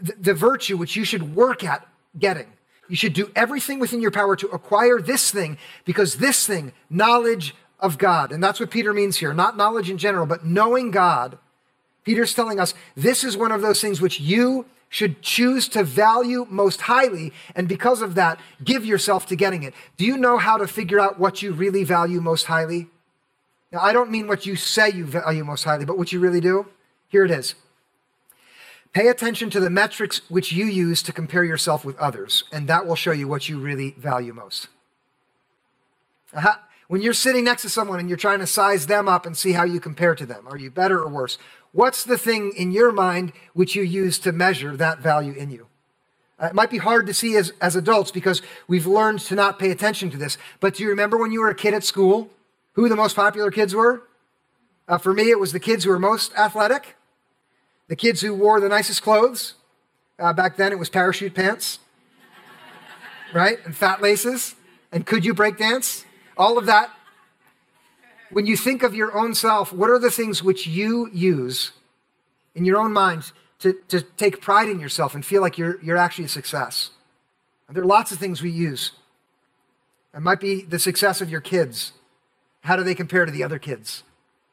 the, 0.00 0.14
the 0.18 0.34
virtue 0.34 0.76
which 0.76 0.96
you 0.96 1.04
should 1.04 1.36
work 1.36 1.62
at 1.62 1.86
getting. 2.18 2.52
You 2.88 2.96
should 2.96 3.12
do 3.12 3.30
everything 3.36 3.78
within 3.78 4.00
your 4.00 4.10
power 4.10 4.36
to 4.36 4.48
acquire 4.48 5.00
this 5.00 5.30
thing 5.30 5.58
because 5.84 6.16
this 6.16 6.46
thing, 6.46 6.72
knowledge 6.90 7.54
of 7.78 7.98
God, 7.98 8.32
and 8.32 8.42
that's 8.42 8.60
what 8.60 8.70
Peter 8.70 8.92
means 8.92 9.18
here, 9.18 9.34
not 9.34 9.56
knowledge 9.56 9.90
in 9.90 9.98
general, 9.98 10.26
but 10.26 10.44
knowing 10.44 10.90
God. 10.90 11.38
Peter's 12.04 12.34
telling 12.34 12.60
us 12.60 12.74
this 12.94 13.24
is 13.24 13.36
one 13.36 13.52
of 13.52 13.62
those 13.62 13.80
things 13.80 14.00
which 14.00 14.20
you 14.20 14.66
should 14.88 15.20
choose 15.20 15.68
to 15.68 15.82
value 15.82 16.46
most 16.48 16.82
highly, 16.82 17.32
and 17.54 17.68
because 17.68 18.00
of 18.00 18.14
that, 18.14 18.40
give 18.64 18.84
yourself 18.84 19.26
to 19.26 19.36
getting 19.36 19.62
it. 19.62 19.74
Do 19.96 20.04
you 20.04 20.16
know 20.16 20.38
how 20.38 20.56
to 20.56 20.66
figure 20.66 21.00
out 21.00 21.18
what 21.18 21.42
you 21.42 21.52
really 21.52 21.84
value 21.84 22.20
most 22.20 22.46
highly? 22.46 22.88
Now, 23.72 23.80
I 23.80 23.92
don't 23.92 24.10
mean 24.10 24.28
what 24.28 24.46
you 24.46 24.56
say 24.56 24.90
you 24.90 25.04
value 25.04 25.44
most 25.44 25.64
highly, 25.64 25.84
but 25.84 25.98
what 25.98 26.12
you 26.12 26.20
really 26.20 26.40
do. 26.40 26.66
Here 27.08 27.24
it 27.24 27.30
is. 27.30 27.56
Pay 28.92 29.08
attention 29.08 29.50
to 29.50 29.60
the 29.60 29.68
metrics 29.68 30.22
which 30.30 30.52
you 30.52 30.64
use 30.64 31.02
to 31.02 31.12
compare 31.12 31.44
yourself 31.44 31.84
with 31.84 31.98
others, 31.98 32.44
and 32.50 32.68
that 32.68 32.86
will 32.86 32.96
show 32.96 33.12
you 33.12 33.28
what 33.28 33.48
you 33.48 33.58
really 33.58 33.90
value 33.98 34.32
most. 34.32 34.68
When 36.88 37.02
you're 37.02 37.14
sitting 37.14 37.44
next 37.44 37.62
to 37.62 37.68
someone 37.68 37.98
and 37.98 38.08
you're 38.08 38.16
trying 38.16 38.38
to 38.38 38.46
size 38.46 38.86
them 38.86 39.08
up 39.08 39.26
and 39.26 39.36
see 39.36 39.52
how 39.52 39.64
you 39.64 39.80
compare 39.80 40.14
to 40.14 40.24
them, 40.24 40.46
are 40.48 40.56
you 40.56 40.70
better 40.70 41.00
or 41.00 41.08
worse? 41.08 41.36
What's 41.72 42.04
the 42.04 42.16
thing 42.16 42.52
in 42.56 42.70
your 42.70 42.92
mind 42.92 43.32
which 43.52 43.74
you 43.74 43.82
use 43.82 44.18
to 44.20 44.32
measure 44.32 44.76
that 44.76 45.00
value 45.00 45.32
in 45.32 45.50
you? 45.50 45.66
Uh, 46.40 46.46
it 46.46 46.54
might 46.54 46.70
be 46.70 46.78
hard 46.78 47.06
to 47.06 47.14
see 47.14 47.36
as, 47.36 47.52
as 47.60 47.76
adults 47.76 48.10
because 48.10 48.40
we've 48.68 48.86
learned 48.86 49.20
to 49.20 49.34
not 49.34 49.58
pay 49.58 49.70
attention 49.70 50.10
to 50.10 50.16
this. 50.16 50.38
But 50.60 50.74
do 50.74 50.84
you 50.84 50.88
remember 50.88 51.18
when 51.18 51.32
you 51.32 51.40
were 51.40 51.50
a 51.50 51.54
kid 51.54 51.74
at 51.74 51.82
school 51.82 52.30
who 52.74 52.88
the 52.88 52.96
most 52.96 53.16
popular 53.16 53.50
kids 53.50 53.74
were? 53.74 54.02
Uh, 54.86 54.96
for 54.98 55.12
me, 55.12 55.30
it 55.30 55.40
was 55.40 55.52
the 55.52 55.60
kids 55.60 55.84
who 55.84 55.90
were 55.90 55.98
most 55.98 56.32
athletic, 56.34 56.96
the 57.88 57.96
kids 57.96 58.20
who 58.20 58.32
wore 58.32 58.60
the 58.60 58.68
nicest 58.68 59.02
clothes. 59.02 59.54
Uh, 60.18 60.32
back 60.32 60.56
then, 60.56 60.72
it 60.72 60.78
was 60.78 60.88
parachute 60.88 61.34
pants, 61.34 61.78
right? 63.34 63.58
And 63.64 63.76
fat 63.76 64.00
laces. 64.00 64.54
And 64.92 65.04
could 65.04 65.24
you 65.24 65.34
break 65.34 65.58
dance? 65.58 66.05
All 66.36 66.58
of 66.58 66.66
that 66.66 66.90
when 68.30 68.46
you 68.46 68.56
think 68.56 68.82
of 68.82 68.94
your 68.94 69.16
own 69.16 69.34
self, 69.34 69.72
what 69.72 69.90
are 69.90 69.98
the 69.98 70.10
things 70.10 70.42
which 70.42 70.66
you 70.66 71.08
use 71.12 71.72
in 72.54 72.64
your 72.64 72.78
own 72.78 72.92
mind 72.92 73.30
to, 73.60 73.74
to 73.88 74.02
take 74.02 74.40
pride 74.40 74.68
in 74.68 74.80
yourself 74.80 75.14
and 75.14 75.24
feel 75.24 75.42
like 75.42 75.58
you're, 75.58 75.82
you're 75.82 75.96
actually 75.96 76.24
a 76.24 76.28
success? 76.28 76.90
And 77.68 77.76
there 77.76 77.84
are 77.84 77.86
lots 77.86 78.12
of 78.12 78.18
things 78.18 78.42
we 78.42 78.50
use. 78.50 78.92
It 80.14 80.20
might 80.20 80.40
be 80.40 80.62
the 80.62 80.78
success 80.78 81.20
of 81.20 81.30
your 81.30 81.40
kids. 81.40 81.92
How 82.60 82.76
do 82.76 82.82
they 82.82 82.94
compare 82.94 83.26
to 83.26 83.32
the 83.32 83.44
other 83.44 83.58
kids? 83.58 84.02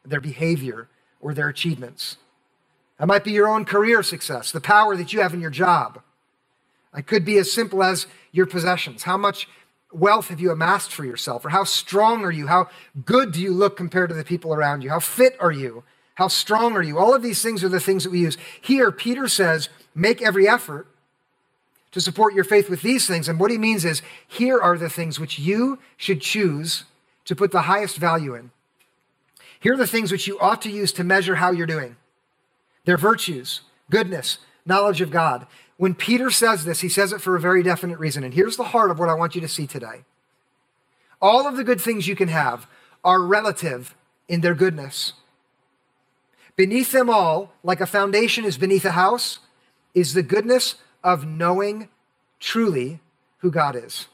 Their 0.06 0.22
behavior 0.22 0.88
or 1.22 1.34
their 1.34 1.50
achievements. 1.50 2.18
It 3.00 3.06
might 3.06 3.24
be 3.24 3.32
your 3.32 3.48
own 3.48 3.66
career 3.66 4.04
success, 4.04 4.52
the 4.52 4.62
power 4.62 4.96
that 4.96 5.14
you 5.14 5.22
have 5.22 5.34
in 5.34 5.42
your 5.42 5.50
job. 5.50 6.02
It 6.96 7.08
could 7.08 7.26
be 7.26 7.38
as 7.38 7.52
simple 7.52 7.82
as 7.82 8.06
your 8.32 8.46
possessions. 8.46 9.04
How 9.04 9.18
much 9.18 9.48
wealth 9.94 10.28
have 10.28 10.40
you 10.40 10.52
amassed 10.52 10.92
for 10.92 11.06
yourself? 11.06 11.46
Or 11.46 11.50
how 11.50 11.64
strong 11.64 12.24
are 12.24 12.32
you? 12.32 12.48
How 12.48 12.70
good 13.06 13.32
do 13.32 13.42
you 13.42 13.52
look 13.52 13.78
compared 13.78 14.10
to 14.10 14.16
the 14.16 14.24
people 14.24 14.54
around 14.54 14.82
you? 14.82 14.90
How 14.90 15.00
fit 15.00 15.36
are 15.40 15.52
you? 15.52 15.84
How 16.16 16.28
strong 16.28 16.74
are 16.74 16.84
you? 16.84 16.98
All 16.98 17.14
of 17.14 17.24
these 17.24 17.42
things 17.42 17.64
are 17.64 17.70
the 17.70 17.80
things 17.80 18.04
that 18.04 18.12
we 18.12 18.20
use. 18.20 18.38
Here, 18.62 18.92
Peter 18.92 19.28
says, 19.28 19.70
make 19.96 20.22
every 20.22 20.48
effort 20.48 20.88
to 21.92 22.02
support 22.02 22.34
your 22.34 22.44
faith 22.44 22.70
with 22.70 22.82
these 22.82 23.08
things. 23.08 23.28
And 23.28 23.40
what 23.40 23.52
he 23.52 23.58
means 23.58 23.86
is, 23.86 24.02
here 24.28 24.60
are 24.60 24.78
the 24.78 24.90
things 24.90 25.20
which 25.20 25.40
you 25.40 25.80
should 25.98 26.22
choose 26.22 26.86
to 27.26 27.36
put 27.36 27.52
the 27.52 27.64
highest 27.64 27.98
value 27.98 28.36
in. 28.36 28.52
Here 29.60 29.74
are 29.74 29.78
the 29.78 29.88
things 29.88 30.12
which 30.12 30.28
you 30.28 30.40
ought 30.40 30.62
to 30.64 30.70
use 30.70 30.92
to 30.94 31.04
measure 31.04 31.36
how 31.36 31.52
you're 31.52 31.66
doing. 31.66 31.96
Their 32.86 32.98
virtues, 32.98 33.62
goodness, 33.90 34.40
knowledge 34.66 35.02
of 35.02 35.10
God. 35.10 35.48
When 35.78 35.96
Peter 35.96 36.30
says 36.30 36.66
this, 36.66 36.82
he 36.82 36.90
says 36.90 37.12
it 37.12 37.22
for 37.22 37.36
a 37.36 37.40
very 37.40 37.64
definite 37.64 38.00
reason. 38.00 38.24
And 38.24 38.34
here's 38.34 38.58
the 38.58 38.64
heart 38.64 38.92
of 38.92 39.00
what 39.00 39.10
I 39.10 39.14
want 39.16 39.36
you 39.36 39.42
to 39.42 39.48
see 39.48 39.68
today. 39.68 40.04
All 41.22 41.48
of 41.48 41.56
the 41.56 41.64
good 41.64 41.82
things 41.82 42.08
you 42.08 42.16
can 42.16 42.28
have 42.28 42.68
are 43.04 43.22
relative 43.22 43.96
in 44.28 44.42
their 44.42 44.56
goodness. 44.56 45.14
Beneath 46.56 46.92
them 46.92 47.10
all, 47.10 47.54
like 47.64 47.82
a 47.82 47.86
foundation 47.86 48.46
is 48.46 48.58
beneath 48.58 48.86
a 48.86 48.92
house, 48.92 49.40
is 49.94 50.14
the 50.14 50.24
goodness 50.24 50.76
of 51.04 51.26
knowing 51.26 51.90
truly 52.40 53.00
who 53.40 53.50
God 53.50 53.76
is. 53.76 54.08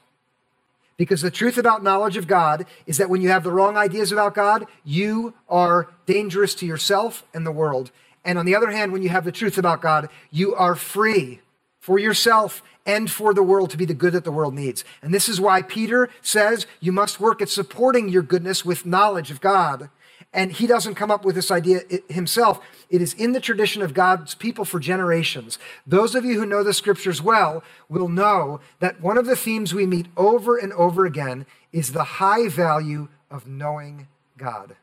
Because 0.97 1.21
the 1.21 1.31
truth 1.31 1.57
about 1.57 1.83
knowledge 1.83 2.17
of 2.17 2.27
God 2.27 2.65
is 2.85 2.97
that 2.97 3.09
when 3.09 3.21
you 3.21 3.29
have 3.29 3.43
the 3.43 3.51
wrong 3.51 3.77
ideas 3.77 4.11
about 4.11 4.35
God, 4.35 4.65
you 4.83 5.33
are 5.47 5.89
dangerous 6.05 6.53
to 6.55 6.65
yourself 6.65 7.25
and 7.33 7.45
the 7.45 7.51
world. 7.51 7.91
And 8.25 8.37
on 8.37 8.45
the 8.45 8.55
other 8.55 8.71
hand, 8.71 8.91
when 8.91 9.01
you 9.01 9.09
have 9.09 9.23
the 9.23 9.31
truth 9.31 9.57
about 9.57 9.81
God, 9.81 10.09
you 10.29 10.53
are 10.55 10.75
free 10.75 11.39
for 11.79 11.99
yourself 11.99 12.61
and 12.85 13.09
for 13.09 13.33
the 13.33 13.43
world 13.43 13.69
to 13.69 13.77
be 13.77 13.85
the 13.85 13.93
good 13.93 14.13
that 14.13 14.23
the 14.23 14.31
world 14.31 14.53
needs. 14.53 14.83
And 15.01 15.13
this 15.13 15.29
is 15.29 15.39
why 15.39 15.61
Peter 15.61 16.09
says 16.21 16.65
you 16.79 16.91
must 16.91 17.19
work 17.19 17.41
at 17.41 17.49
supporting 17.49 18.09
your 18.09 18.23
goodness 18.23 18.65
with 18.65 18.85
knowledge 18.85 19.31
of 19.31 19.41
God. 19.41 19.89
And 20.33 20.51
he 20.51 20.67
doesn't 20.67 20.95
come 20.95 21.09
up 21.09 21.25
with 21.25 21.35
this 21.35 21.49
idea 21.49 21.81
himself. 22.07 22.59
It 22.89 23.01
is 23.01 23.13
in 23.13 23.31
the 23.31 23.39
tradition 23.39 23.81
of 23.81 23.93
God's 23.95 24.35
people 24.35 24.63
for 24.63 24.79
generations. 24.79 25.57
Those 25.87 26.13
of 26.13 26.23
you 26.23 26.39
who 26.39 26.45
know 26.45 26.63
the 26.63 26.73
scriptures 26.73 27.21
well 27.21 27.63
will 27.89 28.09
know 28.09 28.59
that 28.79 29.01
one 29.01 29.17
of 29.17 29.25
the 29.25 29.35
themes 29.35 29.73
we 29.73 29.87
meet 29.87 30.07
over 30.15 30.57
and 30.57 30.71
over 30.73 31.05
again 31.05 31.45
is 31.71 31.91
the 31.91 32.03
high 32.03 32.47
value 32.47 33.07
of 33.31 33.47
knowing 33.47 34.07
God. 34.37 34.75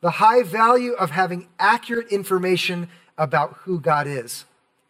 The 0.00 0.10
high 0.10 0.42
value 0.42 0.92
of 0.92 1.10
having 1.10 1.48
accurate 1.58 2.08
information 2.08 2.88
about 3.16 3.54
who 3.62 3.80
God 3.80 4.06
is 4.06 4.44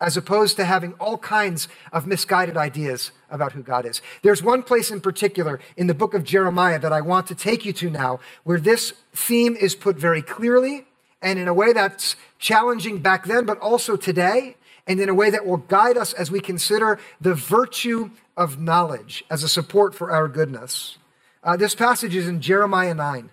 as 0.05 0.19
opposed 0.19 0.55
to 0.57 0.67
having 0.67 0.93
all 1.01 1.17
kinds 1.17 1.67
of 1.91 2.07
misguided 2.07 2.59
ideas 2.59 3.11
about 3.31 3.53
who 3.53 3.63
God 3.63 3.87
is. 3.87 4.03
There's 4.23 4.43
one 4.43 4.63
place 4.63 4.91
in 4.91 5.01
particular 5.01 5.61
in 5.79 5.87
the 5.87 5.95
book 5.95 6.13
of 6.13 6.25
Jeremiah 6.25 6.79
that 6.79 6.93
I 6.93 7.01
want 7.01 7.27
to 7.29 7.35
take 7.35 7.65
you 7.65 7.73
to 7.73 7.89
now 7.89 8.21
where 8.43 8.61
this 8.61 8.93
theme 9.15 9.57
is 9.57 9.75
put 9.75 9.97
very 9.97 10.21
clearly 10.21 10.85
and 11.23 11.39
in 11.39 11.49
a 11.49 11.55
way 11.55 11.73
that's 11.73 12.17
challenging 12.39 12.99
back 12.99 13.25
then, 13.25 13.47
but 13.47 13.59
also 13.61 13.97
today, 13.97 14.57
and 14.87 15.01
in 15.01 15.09
a 15.09 15.15
way 15.15 15.31
that 15.31 15.47
will 15.47 15.57
guide 15.57 15.97
us 15.97 16.13
as 16.13 16.31
we 16.31 16.39
consider 16.39 17.01
the 17.19 17.35
virtue 17.35 18.11
of 18.37 18.61
knowledge 18.61 19.25
as 19.31 19.43
a 19.43 19.49
support 19.49 19.95
for 19.95 20.11
our 20.11 20.29
goodness. 20.29 20.99
Uh, 21.43 21.57
this 21.57 21.75
passage 21.75 22.15
is 22.15 22.29
in 22.29 22.43
Jeremiah 22.43 22.93
9. 22.93 23.31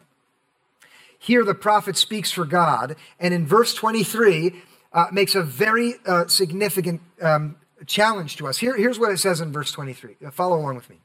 Here, 1.20 1.44
the 1.44 1.54
prophet 1.54 1.98
speaks 1.98 2.32
for 2.32 2.46
God, 2.46 2.96
and 3.20 3.34
in 3.34 3.46
verse 3.46 3.74
23, 3.74 4.56
uh, 4.94 5.08
makes 5.12 5.36
a 5.36 5.44
very 5.44 5.96
uh, 6.06 6.28
significant 6.28 7.02
um, 7.22 7.56
challenge 7.86 8.38
to 8.38 8.48
us. 8.48 8.58
Here, 8.58 8.76
here's 8.76 9.00
what 9.00 9.12
it 9.12 9.18
says 9.18 9.42
in 9.42 9.52
verse 9.52 9.72
23. 9.72 10.18
Uh, 10.26 10.32
follow 10.32 10.58
along 10.58 10.76
with 10.76 10.90
me. 10.90 10.98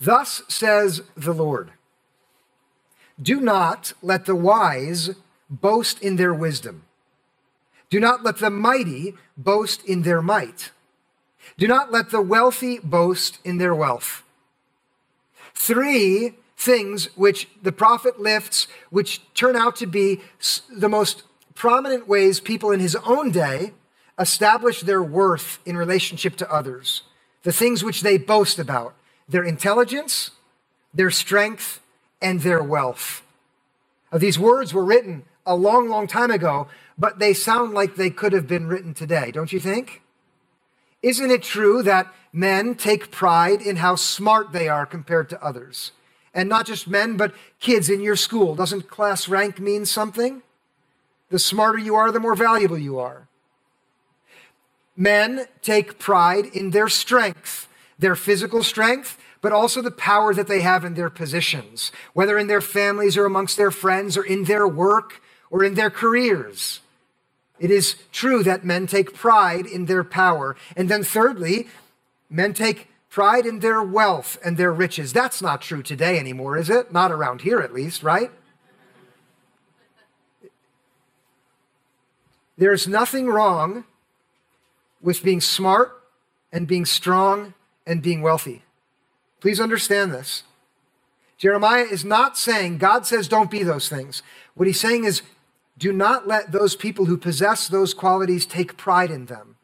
Thus 0.00 0.42
says 0.48 1.02
the 1.16 1.32
Lord 1.32 1.72
Do 3.20 3.40
not 3.40 3.92
let 4.02 4.26
the 4.26 4.34
wise 4.34 5.10
boast 5.48 6.00
in 6.02 6.16
their 6.16 6.34
wisdom, 6.34 6.84
do 7.90 8.00
not 8.00 8.24
let 8.24 8.38
the 8.38 8.50
mighty 8.50 9.14
boast 9.36 9.84
in 9.84 10.02
their 10.02 10.22
might, 10.22 10.70
do 11.56 11.68
not 11.68 11.92
let 11.92 12.10
the 12.10 12.22
wealthy 12.22 12.78
boast 12.78 13.38
in 13.44 13.58
their 13.58 13.74
wealth. 13.74 14.22
Three 15.54 16.34
things 16.56 17.06
which 17.16 17.48
the 17.62 17.72
prophet 17.72 18.20
lifts, 18.20 18.66
which 18.90 19.20
turn 19.34 19.54
out 19.54 19.76
to 19.76 19.86
be 19.86 20.20
the 20.70 20.88
most 20.88 21.22
prominent 21.54 22.08
ways 22.08 22.40
people 22.40 22.70
in 22.70 22.80
his 22.80 22.96
own 22.96 23.30
day 23.30 23.72
established 24.18 24.86
their 24.86 25.02
worth 25.02 25.58
in 25.64 25.76
relationship 25.76 26.36
to 26.36 26.52
others, 26.52 27.02
the 27.42 27.52
things 27.52 27.82
which 27.82 28.02
they 28.02 28.18
boast 28.18 28.58
about 28.58 28.94
their 29.28 29.44
intelligence, 29.44 30.30
their 30.92 31.10
strength, 31.10 31.80
and 32.20 32.40
their 32.40 32.62
wealth. 32.62 33.22
Now, 34.12 34.18
these 34.18 34.38
words 34.38 34.72
were 34.72 34.84
written 34.84 35.24
a 35.46 35.56
long, 35.56 35.88
long 35.88 36.06
time 36.06 36.30
ago, 36.30 36.68
but 36.96 37.18
they 37.18 37.34
sound 37.34 37.74
like 37.74 37.96
they 37.96 38.10
could 38.10 38.32
have 38.32 38.46
been 38.46 38.66
written 38.66 38.94
today, 38.94 39.30
don't 39.30 39.52
you 39.52 39.60
think? 39.60 40.02
Isn't 41.02 41.30
it 41.30 41.42
true 41.42 41.82
that 41.82 42.12
men 42.32 42.74
take 42.76 43.10
pride 43.10 43.60
in 43.60 43.76
how 43.76 43.96
smart 43.96 44.52
they 44.52 44.68
are 44.68 44.86
compared 44.86 45.28
to 45.30 45.44
others? 45.44 45.92
And 46.32 46.48
not 46.48 46.66
just 46.66 46.88
men, 46.88 47.16
but 47.16 47.34
kids 47.60 47.90
in 47.90 48.00
your 48.00 48.16
school. 48.16 48.54
Doesn't 48.54 48.88
class 48.88 49.28
rank 49.28 49.60
mean 49.60 49.84
something? 49.84 50.42
The 51.30 51.38
smarter 51.38 51.78
you 51.78 51.94
are, 51.94 52.12
the 52.12 52.20
more 52.20 52.34
valuable 52.34 52.78
you 52.78 52.98
are. 52.98 53.28
Men 54.96 55.46
take 55.62 55.98
pride 55.98 56.46
in 56.46 56.70
their 56.70 56.88
strength, 56.88 57.68
their 57.98 58.14
physical 58.14 58.62
strength, 58.62 59.18
but 59.40 59.52
also 59.52 59.82
the 59.82 59.90
power 59.90 60.32
that 60.32 60.46
they 60.46 60.60
have 60.60 60.84
in 60.84 60.94
their 60.94 61.10
positions, 61.10 61.92
whether 62.12 62.38
in 62.38 62.46
their 62.46 62.60
families 62.60 63.16
or 63.16 63.26
amongst 63.26 63.56
their 63.56 63.70
friends 63.70 64.16
or 64.16 64.24
in 64.24 64.44
their 64.44 64.66
work 64.66 65.20
or 65.50 65.64
in 65.64 65.74
their 65.74 65.90
careers. 65.90 66.80
It 67.58 67.70
is 67.70 67.96
true 68.12 68.42
that 68.42 68.64
men 68.64 68.86
take 68.86 69.14
pride 69.14 69.66
in 69.66 69.86
their 69.86 70.04
power. 70.04 70.56
And 70.76 70.88
then, 70.88 71.02
thirdly, 71.02 71.68
men 72.30 72.54
take 72.54 72.88
pride 73.10 73.46
in 73.46 73.60
their 73.60 73.82
wealth 73.82 74.38
and 74.44 74.56
their 74.56 74.72
riches. 74.72 75.12
That's 75.12 75.40
not 75.40 75.62
true 75.62 75.82
today 75.82 76.18
anymore, 76.18 76.56
is 76.56 76.70
it? 76.70 76.92
Not 76.92 77.12
around 77.12 77.42
here, 77.42 77.60
at 77.60 77.72
least, 77.72 78.02
right? 78.02 78.30
There's 82.56 82.86
nothing 82.86 83.26
wrong 83.26 83.84
with 85.00 85.22
being 85.22 85.40
smart 85.40 85.92
and 86.52 86.66
being 86.66 86.84
strong 86.84 87.54
and 87.86 88.02
being 88.02 88.22
wealthy. 88.22 88.62
Please 89.40 89.60
understand 89.60 90.12
this. 90.12 90.44
Jeremiah 91.36 91.82
is 91.82 92.04
not 92.04 92.38
saying, 92.38 92.78
God 92.78 93.06
says, 93.06 93.28
don't 93.28 93.50
be 93.50 93.62
those 93.62 93.88
things. 93.88 94.22
What 94.54 94.66
he's 94.66 94.80
saying 94.80 95.04
is, 95.04 95.22
do 95.76 95.92
not 95.92 96.28
let 96.28 96.52
those 96.52 96.76
people 96.76 97.06
who 97.06 97.18
possess 97.18 97.66
those 97.66 97.92
qualities 97.92 98.46
take 98.46 98.76
pride 98.76 99.10
in 99.10 99.26
them. 99.26 99.56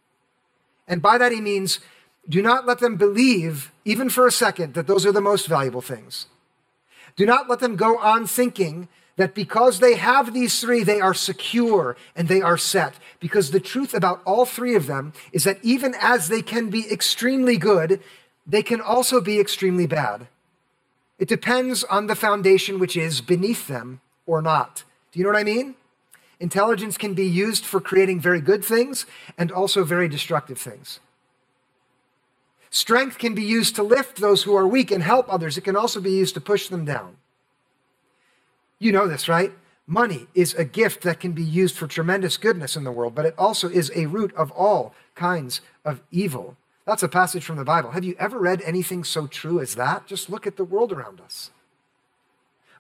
And 0.89 1.01
by 1.01 1.17
that 1.19 1.33
he 1.33 1.41
means, 1.41 1.79
do 2.29 2.43
not 2.43 2.67
let 2.67 2.81
them 2.81 2.97
believe, 2.97 3.73
even 3.85 4.11
for 4.11 4.27
a 4.27 4.33
second, 4.33 4.75
that 4.75 4.89
those 4.89 5.07
are 5.07 5.13
the 5.13 5.21
most 5.21 5.47
valuable 5.47 5.81
things. 5.81 6.27
Do 7.17 7.25
not 7.25 7.49
let 7.49 7.61
them 7.61 7.77
go 7.77 7.99
on 7.99 8.27
thinking 8.27 8.89
that 9.17 9.35
because 9.35 9.81
they 9.81 9.97
have 9.97 10.33
these 10.33 10.61
three, 10.61 10.83
they 10.83 11.01
are 11.01 11.15
secure 11.15 11.97
and 12.17 12.29
they 12.29 12.41
are 12.41 12.57
set. 12.57 12.95
Because 13.19 13.51
the 13.51 13.61
truth 13.61 13.95
about 13.95 14.23
all 14.25 14.45
three 14.45 14.75
of 14.75 14.87
them 14.87 15.13
is 15.33 15.45
that 15.45 15.59
even 15.63 15.95
as 16.01 16.29
they 16.29 16.43
can 16.43 16.71
be 16.71 16.91
extremely 16.91 17.57
good, 17.57 18.01
they 18.47 18.63
can 18.63 18.81
also 18.81 19.21
be 19.21 19.39
extremely 19.39 19.87
bad. 19.87 20.27
It 21.19 21.29
depends 21.29 21.85
on 21.85 22.07
the 22.07 22.15
foundation 22.15 22.79
which 22.79 22.97
is 22.97 23.21
beneath 23.21 23.69
them 23.69 24.01
or 24.27 24.41
not. 24.41 24.85
Do 25.13 25.19
you 25.19 25.25
know 25.25 25.31
what 25.31 25.39
I 25.39 25.45
mean? 25.45 25.75
Intelligence 26.41 26.97
can 26.97 27.13
be 27.13 27.27
used 27.27 27.67
for 27.67 27.81
creating 27.81 28.21
very 28.21 28.41
good 28.41 28.65
things 28.65 29.05
and 29.37 29.53
also 29.53 29.85
very 29.85 30.09
destructive 30.09 30.57
things. 30.59 30.99
Strength 32.71 33.19
can 33.19 33.35
be 33.35 33.43
used 33.43 33.77
to 33.77 33.83
lift 33.83 34.17
those 34.17 34.45
who 34.45 34.57
are 34.57 34.67
weak 34.67 34.91
and 34.91 35.03
help 35.03 35.31
others. 35.31 35.59
It 35.59 35.65
can 35.65 35.77
also 35.77 36.01
be 36.01 36.13
used 36.13 36.35
to 36.35 36.41
push 36.41 36.69
them 36.69 36.87
down. 36.87 37.17
You 38.81 38.91
know 38.91 39.07
this, 39.07 39.29
right? 39.29 39.53
Money 39.87 40.27
is 40.35 40.55
a 40.55 40.65
gift 40.65 41.03
that 41.03 41.21
can 41.21 41.33
be 41.33 41.43
used 41.43 41.77
for 41.77 41.87
tremendous 41.87 42.37
goodness 42.37 42.77
in 42.77 42.85
the 42.85 42.93
world, 42.93 43.15
but 43.15 43.27
it 43.27 43.35
also 43.37 43.69
is 43.69 43.93
a 43.95 44.07
root 44.07 44.35
of 44.35 44.51
all 44.53 44.95
kinds 45.15 45.61
of 45.85 46.01
evil. 46.11 46.57
That's 46.87 47.03
a 47.03 47.09
passage 47.09 47.45
from 47.45 47.57
the 47.57 47.65
Bible. 47.65 47.91
Have 47.91 48.05
you 48.05 48.17
ever 48.19 48.39
read 48.39 48.63
anything 48.65 49.05
so 49.05 49.27
true 49.27 49.61
as 49.61 49.75
that? 49.75 50.07
Just 50.07 50.31
look 50.31 50.47
at 50.47 50.57
the 50.57 50.65
world 50.65 50.93
around 50.93 51.21
us. 51.21 51.51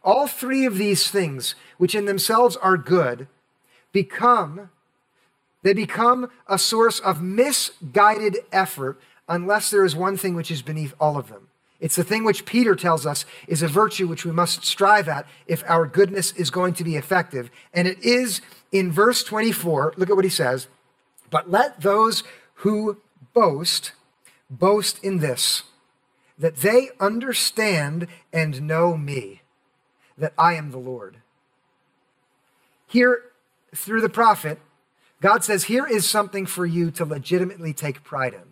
All 0.02 0.26
three 0.26 0.64
of 0.64 0.78
these 0.78 1.10
things, 1.10 1.54
which 1.76 1.94
in 1.94 2.06
themselves 2.06 2.56
are 2.56 2.78
good, 2.78 3.28
become 3.92 4.70
they 5.62 5.74
become 5.74 6.30
a 6.46 6.58
source 6.58 7.00
of 7.00 7.20
misguided 7.20 8.38
effort 8.50 8.98
unless 9.28 9.70
there 9.70 9.84
is 9.84 9.94
one 9.94 10.16
thing 10.16 10.34
which 10.34 10.50
is 10.50 10.62
beneath 10.62 10.94
all 10.98 11.18
of 11.18 11.28
them. 11.28 11.49
It's 11.80 11.96
the 11.96 12.04
thing 12.04 12.24
which 12.24 12.44
Peter 12.44 12.76
tells 12.76 13.06
us 13.06 13.24
is 13.48 13.62
a 13.62 13.68
virtue 13.68 14.06
which 14.06 14.24
we 14.24 14.32
must 14.32 14.64
strive 14.64 15.08
at 15.08 15.26
if 15.46 15.64
our 15.66 15.86
goodness 15.86 16.32
is 16.32 16.50
going 16.50 16.74
to 16.74 16.84
be 16.84 16.96
effective. 16.96 17.50
And 17.72 17.88
it 17.88 17.98
is 18.04 18.42
in 18.70 18.92
verse 18.92 19.24
24. 19.24 19.94
Look 19.96 20.10
at 20.10 20.16
what 20.16 20.24
he 20.24 20.30
says. 20.30 20.68
But 21.30 21.50
let 21.50 21.80
those 21.80 22.22
who 22.56 22.98
boast 23.32 23.92
boast 24.50 25.02
in 25.02 25.18
this, 25.18 25.62
that 26.36 26.56
they 26.56 26.90
understand 26.98 28.08
and 28.32 28.62
know 28.62 28.96
me, 28.96 29.42
that 30.18 30.34
I 30.36 30.54
am 30.54 30.72
the 30.72 30.78
Lord. 30.78 31.18
Here, 32.86 33.22
through 33.74 34.00
the 34.00 34.08
prophet, 34.08 34.58
God 35.20 35.44
says, 35.44 35.64
Here 35.64 35.86
is 35.86 36.08
something 36.08 36.44
for 36.44 36.66
you 36.66 36.90
to 36.92 37.04
legitimately 37.04 37.72
take 37.72 38.02
pride 38.02 38.34
in. 38.34 38.49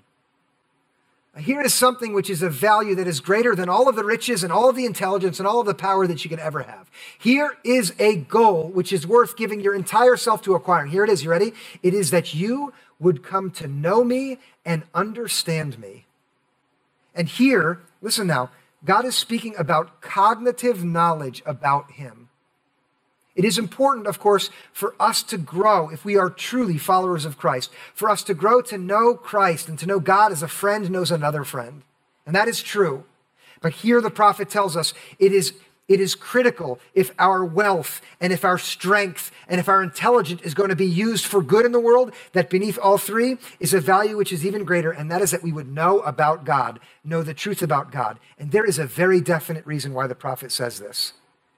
Here 1.38 1.60
is 1.60 1.72
something 1.72 2.12
which 2.12 2.30
is 2.30 2.42
of 2.42 2.52
value 2.52 2.94
that 2.96 3.06
is 3.06 3.20
greater 3.20 3.54
than 3.54 3.68
all 3.68 3.88
of 3.88 3.96
the 3.96 4.04
riches 4.04 4.42
and 4.42 4.52
all 4.52 4.68
of 4.68 4.76
the 4.76 4.86
intelligence 4.86 5.38
and 5.38 5.46
all 5.46 5.60
of 5.60 5.66
the 5.66 5.74
power 5.74 6.06
that 6.06 6.24
you 6.24 6.28
could 6.28 6.38
ever 6.38 6.62
have. 6.62 6.90
Here 7.18 7.56
is 7.64 7.94
a 7.98 8.16
goal 8.16 8.68
which 8.68 8.92
is 8.92 9.06
worth 9.06 9.36
giving 9.36 9.60
your 9.60 9.74
entire 9.74 10.16
self 10.16 10.42
to 10.42 10.54
acquiring. 10.54 10.90
Here 10.90 11.04
it 11.04 11.10
is. 11.10 11.24
You 11.24 11.30
ready? 11.30 11.52
It 11.82 11.94
is 11.94 12.10
that 12.10 12.34
you 12.34 12.72
would 12.98 13.22
come 13.22 13.50
to 13.52 13.68
know 13.68 14.02
me 14.02 14.38
and 14.64 14.82
understand 14.94 15.78
me. 15.78 16.06
And 17.14 17.28
here, 17.28 17.80
listen 18.02 18.26
now, 18.26 18.50
God 18.84 19.04
is 19.04 19.16
speaking 19.16 19.54
about 19.58 20.00
cognitive 20.00 20.84
knowledge 20.84 21.42
about 21.46 21.92
him. 21.92 22.27
It 23.38 23.44
is 23.44 23.56
important, 23.56 24.08
of 24.08 24.18
course, 24.18 24.50
for 24.72 24.96
us 24.98 25.22
to 25.22 25.38
grow 25.38 25.90
if 25.90 26.04
we 26.04 26.16
are 26.16 26.28
truly 26.28 26.76
followers 26.76 27.24
of 27.24 27.38
Christ, 27.38 27.70
for 27.94 28.10
us 28.10 28.24
to 28.24 28.34
grow 28.34 28.60
to 28.62 28.76
know 28.76 29.14
Christ 29.14 29.68
and 29.68 29.78
to 29.78 29.86
know 29.86 30.00
God 30.00 30.32
as 30.32 30.42
a 30.42 30.48
friend 30.48 30.90
knows 30.90 31.12
another 31.12 31.44
friend. 31.44 31.82
And 32.26 32.34
that 32.34 32.48
is 32.48 32.60
true. 32.60 33.04
But 33.60 33.74
here 33.74 34.00
the 34.00 34.10
prophet 34.10 34.50
tells 34.50 34.76
us 34.76 34.92
it 35.20 35.32
is, 35.32 35.54
it 35.86 36.00
is 36.00 36.16
critical 36.16 36.80
if 36.94 37.12
our 37.16 37.44
wealth 37.44 38.00
and 38.20 38.32
if 38.32 38.44
our 38.44 38.58
strength 38.58 39.30
and 39.46 39.60
if 39.60 39.68
our 39.68 39.84
intelligence 39.84 40.42
is 40.42 40.54
going 40.54 40.70
to 40.70 40.76
be 40.76 40.84
used 40.84 41.24
for 41.24 41.40
good 41.40 41.64
in 41.64 41.70
the 41.70 41.78
world, 41.78 42.12
that 42.32 42.50
beneath 42.50 42.76
all 42.76 42.98
three 42.98 43.38
is 43.60 43.72
a 43.72 43.80
value 43.80 44.16
which 44.16 44.32
is 44.32 44.44
even 44.44 44.64
greater, 44.64 44.90
and 44.90 45.12
that 45.12 45.22
is 45.22 45.30
that 45.30 45.44
we 45.44 45.52
would 45.52 45.72
know 45.72 46.00
about 46.00 46.44
God, 46.44 46.80
know 47.04 47.22
the 47.22 47.34
truth 47.34 47.62
about 47.62 47.92
God. 47.92 48.18
And 48.36 48.50
there 48.50 48.66
is 48.66 48.80
a 48.80 48.84
very 48.84 49.20
definite 49.20 49.64
reason 49.64 49.94
why 49.94 50.08
the 50.08 50.16
prophet 50.16 50.50
says 50.50 50.80
this. 50.80 51.12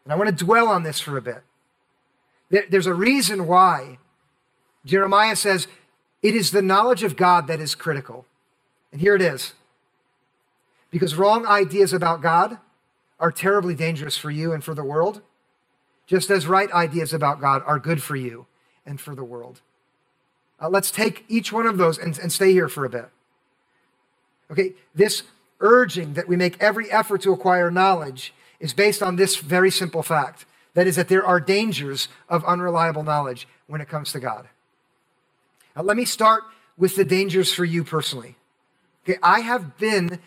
And 0.04 0.12
I 0.12 0.16
want 0.16 0.28
to 0.28 0.44
dwell 0.44 0.68
on 0.68 0.82
this 0.82 1.00
for 1.00 1.16
a 1.16 1.22
bit. 1.22 1.42
There's 2.50 2.86
a 2.86 2.94
reason 2.94 3.46
why 3.46 3.98
Jeremiah 4.84 5.36
says 5.36 5.68
it 6.22 6.34
is 6.34 6.50
the 6.50 6.62
knowledge 6.62 7.02
of 7.02 7.16
God 7.16 7.46
that 7.46 7.60
is 7.60 7.74
critical. 7.74 8.26
And 8.92 9.00
here 9.00 9.14
it 9.14 9.22
is. 9.22 9.54
Because 10.90 11.14
wrong 11.14 11.46
ideas 11.46 11.92
about 11.92 12.22
God 12.22 12.58
are 13.20 13.30
terribly 13.30 13.74
dangerous 13.74 14.16
for 14.16 14.30
you 14.30 14.52
and 14.52 14.64
for 14.64 14.74
the 14.74 14.82
world, 14.82 15.22
just 16.06 16.30
as 16.30 16.46
right 16.46 16.70
ideas 16.72 17.12
about 17.12 17.40
God 17.40 17.62
are 17.64 17.78
good 17.78 18.02
for 18.02 18.16
you 18.16 18.46
and 18.84 19.00
for 19.00 19.14
the 19.14 19.22
world. 19.22 19.60
Uh, 20.60 20.68
let's 20.68 20.90
take 20.90 21.24
each 21.28 21.52
one 21.52 21.66
of 21.66 21.78
those 21.78 21.98
and, 21.98 22.18
and 22.18 22.32
stay 22.32 22.52
here 22.52 22.68
for 22.68 22.84
a 22.84 22.90
bit. 22.90 23.08
Okay, 24.50 24.74
this 24.94 25.22
urging 25.60 26.14
that 26.14 26.26
we 26.26 26.36
make 26.36 26.60
every 26.60 26.90
effort 26.90 27.22
to 27.22 27.32
acquire 27.32 27.70
knowledge 27.70 28.34
is 28.58 28.74
based 28.74 29.02
on 29.02 29.16
this 29.16 29.36
very 29.36 29.70
simple 29.70 30.02
fact 30.02 30.44
that 30.80 30.86
is, 30.86 30.96
that 30.96 31.08
there 31.08 31.26
are 31.26 31.38
dangers 31.38 32.08
of 32.30 32.42
unreliable 32.46 33.02
knowledge 33.02 33.46
when 33.66 33.82
it 33.82 33.88
comes 33.90 34.12
to 34.12 34.18
God. 34.18 34.48
Now, 35.76 35.82
let 35.82 35.94
me 35.94 36.06
start 36.06 36.42
with 36.78 36.96
the 36.96 37.04
dangers 37.04 37.52
for 37.52 37.66
you 37.66 37.84
personally. 37.84 38.36
Okay, 39.04 39.18
I 39.22 39.40
have 39.40 39.76
been 39.76 40.20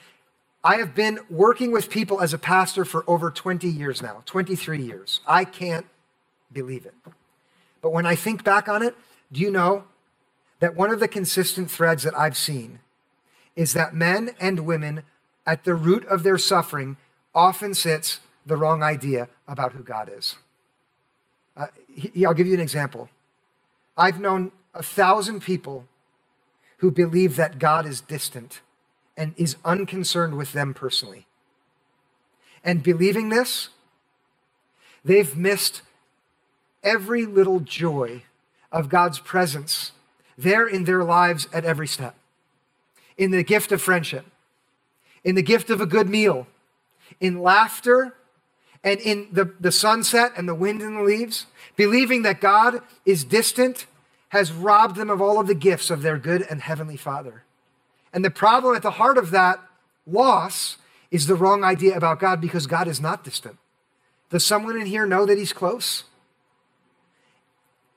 I 0.63 0.75
have 0.75 0.93
been 0.93 1.17
working 1.27 1.71
with 1.71 1.89
people 1.89 2.21
as 2.21 2.35
a 2.35 2.37
pastor 2.37 2.85
for 2.85 3.03
over 3.07 3.31
20 3.31 3.67
years 3.67 4.03
now, 4.03 4.21
23 4.27 4.79
years. 4.79 5.21
I 5.25 5.43
can't 5.43 5.87
believe 6.51 6.85
it. 6.85 6.93
But 7.81 7.91
when 7.91 8.05
I 8.05 8.13
think 8.13 8.43
back 8.43 8.69
on 8.69 8.83
it, 8.83 8.95
do 9.31 9.41
you 9.41 9.49
know 9.49 9.85
that 10.59 10.75
one 10.75 10.91
of 10.91 10.99
the 10.99 11.07
consistent 11.07 11.71
threads 11.71 12.03
that 12.03 12.15
I've 12.15 12.37
seen 12.37 12.77
is 13.55 13.73
that 13.73 13.95
men 13.95 14.35
and 14.39 14.67
women, 14.67 15.01
at 15.47 15.63
the 15.63 15.73
root 15.73 16.05
of 16.05 16.21
their 16.21 16.37
suffering, 16.37 16.97
often 17.33 17.73
sits 17.73 18.19
the 18.45 18.57
wrong 18.57 18.83
idea 18.83 19.29
about 19.47 19.73
who 19.73 19.83
God 19.83 20.11
is. 20.15 20.35
Uh, 21.55 21.67
I'll 22.25 22.33
give 22.33 22.47
you 22.47 22.53
an 22.53 22.59
example. 22.59 23.09
I've 23.95 24.19
known 24.19 24.51
a 24.73 24.83
thousand 24.83 25.41
people 25.41 25.85
who 26.77 26.91
believe 26.91 27.35
that 27.35 27.59
God 27.59 27.85
is 27.85 28.01
distant 28.01 28.61
and 29.15 29.33
is 29.37 29.55
unconcerned 29.63 30.35
with 30.35 30.53
them 30.53 30.73
personally. 30.73 31.27
And 32.63 32.81
believing 32.81 33.29
this, 33.29 33.69
they've 35.05 35.35
missed 35.35 35.81
every 36.83 37.25
little 37.25 37.59
joy 37.59 38.23
of 38.71 38.89
God's 38.89 39.19
presence 39.19 39.91
there 40.37 40.67
in 40.67 40.85
their 40.85 41.03
lives 41.03 41.47
at 41.53 41.63
every 41.63 41.87
step. 41.87 42.15
In 43.17 43.31
the 43.31 43.43
gift 43.43 43.71
of 43.71 43.81
friendship, 43.81 44.25
in 45.23 45.35
the 45.35 45.43
gift 45.43 45.69
of 45.69 45.79
a 45.79 45.85
good 45.85 46.09
meal, 46.09 46.47
in 47.19 47.41
laughter, 47.41 48.15
and 48.83 48.99
in 48.99 49.27
the, 49.31 49.53
the 49.59 49.71
sunset 49.71 50.33
and 50.35 50.47
the 50.47 50.55
wind 50.55 50.81
and 50.81 50.97
the 50.97 51.03
leaves, 51.03 51.45
believing 51.75 52.23
that 52.23 52.41
God 52.41 52.81
is 53.05 53.23
distant 53.23 53.85
has 54.29 54.51
robbed 54.51 54.95
them 54.95 55.09
of 55.09 55.21
all 55.21 55.39
of 55.39 55.47
the 55.47 55.55
gifts 55.55 55.89
of 55.89 56.01
their 56.01 56.17
good 56.17 56.45
and 56.49 56.61
heavenly 56.61 56.97
Father. 56.97 57.43
And 58.11 58.25
the 58.25 58.31
problem 58.31 58.75
at 58.75 58.81
the 58.81 58.91
heart 58.91 59.17
of 59.17 59.31
that 59.31 59.59
loss 60.05 60.77
is 61.11 61.27
the 61.27 61.35
wrong 61.35 61.63
idea 61.63 61.95
about 61.95 62.19
God 62.19 62.41
because 62.41 62.67
God 62.67 62.87
is 62.87 62.99
not 62.99 63.23
distant. 63.23 63.57
Does 64.29 64.45
someone 64.45 64.79
in 64.79 64.87
here 64.87 65.05
know 65.05 65.25
that 65.25 65.37
He's 65.37 65.53
close? 65.53 66.05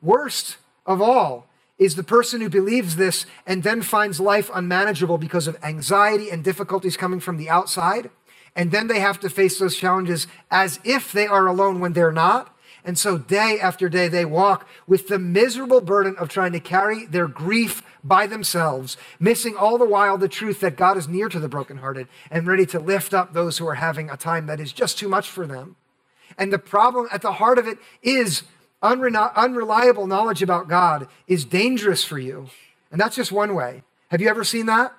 Worst 0.03 0.59
of 0.85 1.01
all 1.01 1.47
is 1.79 1.97
the 1.97 2.05
person 2.05 2.41
who 2.41 2.49
believes 2.49 2.97
this 2.97 3.27
and 3.47 3.63
then 3.63 3.83
finds 3.83 4.21
life 4.21 4.51
unmanageable 4.53 5.19
because 5.19 5.47
of 5.47 5.57
anxiety 5.63 6.31
and 6.31 6.45
difficulties 6.45 6.97
coming 6.97 7.21
from 7.21 7.37
the 7.37 7.49
outside. 7.49 8.11
And 8.57 8.73
then 8.73 8.89
they 8.89 8.99
have 8.99 9.21
to 9.21 9.31
face 9.31 9.59
those 9.59 9.77
challenges 9.77 10.27
as 10.51 10.81
if 10.83 11.13
they 11.13 11.29
are 11.29 11.47
alone 11.47 11.79
when 11.79 11.93
they're 11.93 12.11
not 12.11 12.57
and 12.87 12.97
so 12.97 13.19
day 13.19 13.59
after 13.61 13.89
day, 13.89 14.07
they 14.07 14.25
walk 14.25 14.67
with 14.87 15.09
the 15.09 15.19
miserable 15.19 15.81
burden 15.81 16.15
of 16.19 16.29
trying 16.29 16.53
to 16.53 16.61
carry 16.61 17.05
their 17.05 17.27
grief 17.27 17.83
by 18.05 18.29
themselves, 18.29 18.97
missing 19.19 19.57
all 19.57 19.77
the 19.77 19.85
while 19.85 20.17
the 20.17 20.29
truth 20.29 20.61
that 20.61 20.77
God 20.77 20.97
is 20.97 21.09
near 21.09 21.29
to 21.29 21.41
the 21.41 21.49
brokenhearted 21.49 22.07
and 22.31 22.47
ready 22.47 22.65
to 22.67 22.79
lift 22.79 23.13
up 23.13 23.33
those 23.33 23.59
who 23.59 23.67
are 23.67 23.75
having 23.75 24.09
a 24.09 24.17
time 24.17 24.47
that 24.47 24.61
is 24.61 24.73
just 24.73 24.99
too 24.99 25.09
much 25.09 25.29
for 25.29 25.49
them. 25.49 25.75
And 26.39 26.53
the 26.53 26.61
problem 26.61 27.09
at 27.11 27.23
the 27.23 27.33
heart 27.33 27.59
of 27.59 27.67
it 27.67 27.79
is 28.03 28.45
unreliable 28.81 30.07
knowledge 30.07 30.41
about 30.41 30.69
God 30.69 31.09
is 31.27 31.45
dangerous 31.45 32.05
for 32.05 32.21
you. 32.21 32.51
And 32.93 33.01
that's 33.01 33.17
just 33.17 33.33
one 33.33 33.57
way. 33.57 33.83
Have 34.13 34.21
you 34.21 34.29
ever 34.29 34.45
seen 34.45 34.67
that? 34.67 34.95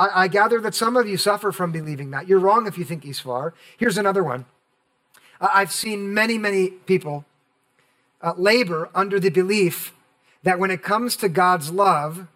I, 0.00 0.24
I 0.24 0.28
gather 0.28 0.60
that 0.62 0.74
some 0.74 0.96
of 0.96 1.06
you 1.06 1.18
suffer 1.18 1.52
from 1.52 1.72
believing 1.72 2.10
that. 2.10 2.26
You're 2.26 2.38
wrong 2.38 2.66
if 2.66 2.78
you 2.78 2.84
think 2.84 3.04
he's 3.04 3.20
far. 3.20 3.52
Here's 3.76 3.98
another 3.98 4.24
one. 4.24 4.46
I've 5.40 5.72
seen 5.72 6.14
many, 6.14 6.38
many 6.38 6.70
people 6.70 7.26
uh, 8.22 8.32
labor 8.36 8.88
under 8.94 9.20
the 9.20 9.28
belief 9.28 9.92
that 10.42 10.58
when 10.58 10.70
it 10.70 10.82
comes 10.82 11.16
to 11.16 11.28
God's 11.28 11.70
love, 11.70 12.26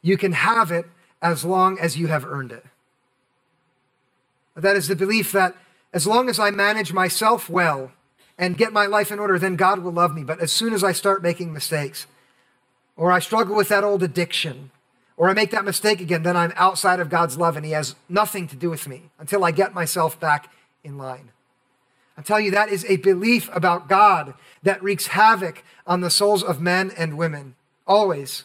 you 0.00 0.16
can 0.16 0.32
have 0.32 0.70
it 0.70 0.86
as 1.20 1.44
long 1.44 1.78
as 1.78 1.98
you 1.98 2.06
have 2.06 2.24
earned 2.24 2.52
it. 2.52 2.64
That 4.54 4.76
is 4.76 4.86
the 4.86 4.96
belief 4.96 5.32
that 5.32 5.56
as 5.92 6.06
long 6.06 6.28
as 6.28 6.38
I 6.38 6.50
manage 6.50 6.92
myself 6.92 7.50
well 7.50 7.90
and 8.38 8.56
get 8.56 8.72
my 8.72 8.86
life 8.86 9.10
in 9.10 9.18
order, 9.18 9.38
then 9.38 9.56
God 9.56 9.80
will 9.80 9.92
love 9.92 10.14
me. 10.14 10.22
But 10.22 10.40
as 10.40 10.52
soon 10.52 10.72
as 10.72 10.84
I 10.84 10.92
start 10.92 11.22
making 11.22 11.52
mistakes, 11.52 12.06
or 12.96 13.10
I 13.10 13.18
struggle 13.18 13.56
with 13.56 13.68
that 13.68 13.84
old 13.84 14.02
addiction, 14.02 14.70
or 15.20 15.28
I 15.28 15.34
make 15.34 15.50
that 15.50 15.66
mistake 15.66 16.00
again, 16.00 16.22
then 16.22 16.34
I'm 16.34 16.54
outside 16.56 16.98
of 16.98 17.10
God's 17.10 17.36
love 17.36 17.54
and 17.54 17.66
He 17.66 17.72
has 17.72 17.94
nothing 18.08 18.48
to 18.48 18.56
do 18.56 18.70
with 18.70 18.88
me 18.88 19.10
until 19.18 19.44
I 19.44 19.50
get 19.50 19.74
myself 19.74 20.18
back 20.18 20.50
in 20.82 20.96
line. 20.96 21.30
I'm 22.16 22.24
telling 22.24 22.46
you, 22.46 22.50
that 22.52 22.70
is 22.70 22.86
a 22.86 22.96
belief 22.96 23.50
about 23.52 23.86
God 23.86 24.32
that 24.62 24.82
wreaks 24.82 25.08
havoc 25.08 25.62
on 25.86 26.00
the 26.00 26.08
souls 26.08 26.42
of 26.42 26.62
men 26.62 26.90
and 26.96 27.18
women. 27.18 27.54
Always. 27.86 28.44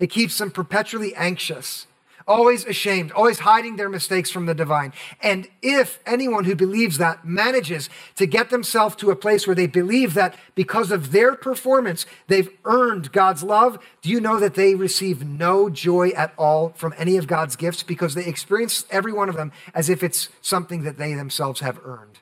It 0.00 0.08
keeps 0.10 0.38
them 0.38 0.50
perpetually 0.50 1.14
anxious, 1.14 1.86
always 2.26 2.64
ashamed, 2.64 3.12
always 3.12 3.40
hiding 3.40 3.76
their 3.76 3.88
mistakes 3.88 4.30
from 4.30 4.46
the 4.46 4.54
divine. 4.54 4.92
And 5.22 5.48
if 5.60 6.00
anyone 6.06 6.44
who 6.44 6.54
believes 6.54 6.98
that 6.98 7.24
manages 7.24 7.88
to 8.16 8.26
get 8.26 8.50
themselves 8.50 8.96
to 8.96 9.10
a 9.10 9.16
place 9.16 9.46
where 9.46 9.56
they 9.56 9.66
believe 9.66 10.14
that 10.14 10.36
because 10.54 10.90
of 10.90 11.12
their 11.12 11.34
performance, 11.34 12.06
they've 12.28 12.50
earned 12.64 13.12
God's 13.12 13.42
love, 13.42 13.78
do 14.00 14.10
you 14.10 14.20
know 14.20 14.38
that 14.38 14.54
they 14.54 14.74
receive 14.74 15.24
no 15.26 15.70
joy 15.70 16.10
at 16.10 16.32
all 16.36 16.70
from 16.70 16.94
any 16.96 17.16
of 17.16 17.26
God's 17.26 17.56
gifts 17.56 17.82
because 17.82 18.14
they 18.14 18.26
experience 18.26 18.84
every 18.90 19.12
one 19.12 19.28
of 19.28 19.36
them 19.36 19.52
as 19.74 19.88
if 19.88 20.02
it's 20.02 20.28
something 20.40 20.82
that 20.82 20.98
they 20.98 21.14
themselves 21.14 21.60
have 21.60 21.80
earned? 21.84 22.20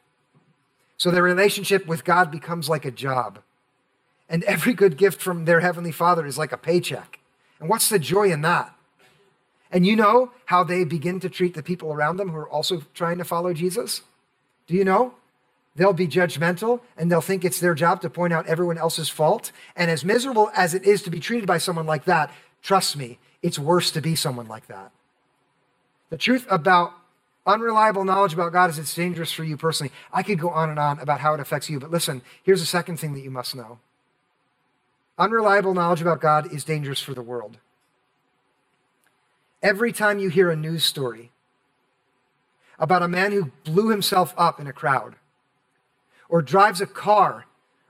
So 0.97 1.11
their 1.11 1.23
relationship 1.23 1.87
with 1.87 2.05
God 2.05 2.31
becomes 2.31 2.69
like 2.69 2.85
a 2.85 2.91
job. 2.91 3.39
And 4.29 4.45
every 4.45 4.75
good 4.75 4.97
gift 4.97 5.21
from 5.21 5.45
their 5.45 5.61
Heavenly 5.61 5.93
Father 5.93 6.25
is 6.25 6.39
like 6.39 6.53
a 6.53 6.59
paycheck. 6.59 7.19
And 7.59 7.69
what's 7.69 7.89
the 7.89 7.99
joy 7.99 8.31
in 8.31 8.43
that? 8.43 8.75
And 9.72 9.87
you 9.87 9.94
know 9.94 10.33
how 10.46 10.64
they 10.64 10.85
begin 10.85 11.20
to 11.20 11.28
treat 11.28 11.54
the 11.54 11.62
people 11.62 11.92
around 11.92 12.16
them 12.16 12.30
who 12.30 12.37
are 12.37 12.48
also 12.48 12.83
trying 12.94 13.18
to 13.18 13.24
follow 13.24 13.52
Jesus? 13.52 14.02
Do 14.66 14.74
you 14.74 14.85
know? 14.85 15.14
They'll 15.76 15.92
be 15.92 16.09
judgmental 16.09 16.80
and 16.96 17.11
they'll 17.11 17.20
think 17.20 17.44
it's 17.44 17.61
their 17.61 17.74
job 17.74 18.00
to 18.02 18.11
point 18.11 18.33
out 18.33 18.46
everyone 18.46 18.78
else's 18.78 19.09
fault. 19.09 19.52
And 19.76 19.90
as 19.90 20.04
miserable 20.04 20.50
as 20.56 20.74
it 20.74 20.85
is 20.85 21.02
to 21.02 21.11
be 21.11 21.20
treated 21.20 21.46
by 21.46 21.59
someone 21.59 21.87
like 21.87 22.04
that, 22.06 22.33
trust 22.62 22.96
me, 22.96 23.18
it's 23.42 23.59
worse 23.59 23.90
to 23.92 24.00
be 24.00 24.16
someone 24.16 24.48
like 24.48 24.66
that. 24.66 24.90
The 26.11 26.18
truth 26.18 26.46
about 26.50 26.92
unreliable 27.46 28.04
knowledge 28.04 28.35
about 28.35 28.52
God 28.52 28.70
is 28.70 28.78
it's 28.78 28.94
dangerous 28.94 29.33
for 29.33 29.44
you 29.44 29.56
personally. 29.56 29.92
I 30.12 30.22
could 30.22 30.40
go 30.40 30.50
on 30.50 30.68
and 30.68 30.78
on 30.78 30.98
about 30.98 31.20
how 31.20 31.35
it 31.35 31.40
affects 31.40 31.70
you, 31.70 31.78
but 31.78 31.90
listen, 31.90 32.22
here's 32.42 32.61
the 32.61 32.66
second 32.66 32.98
thing 32.98 33.14
that 33.14 33.20
you 33.20 33.30
must 33.30 33.54
know. 33.54 33.78
Unreliable 35.18 35.74
knowledge 35.74 36.02
about 36.02 36.20
God 36.20 36.52
is 36.52 36.64
dangerous 36.64 37.00
for 37.00 37.14
the 37.14 37.22
world. 37.22 37.59
Every 39.62 39.92
time 39.92 40.18
you 40.18 40.31
hear 40.31 40.51
a 40.51 40.57
news 40.57 40.85
story 40.85 41.31
about 42.79 43.03
a 43.03 43.09
man 43.09 43.33
who 43.33 43.53
blew 43.64 43.90
himself 43.90 44.33
up 44.37 44.59
in 44.59 44.66
a 44.66 44.73
crowd 44.73 45.16
or 46.29 46.40
drives 46.40 46.81
a 46.81 46.87
car 46.87 47.46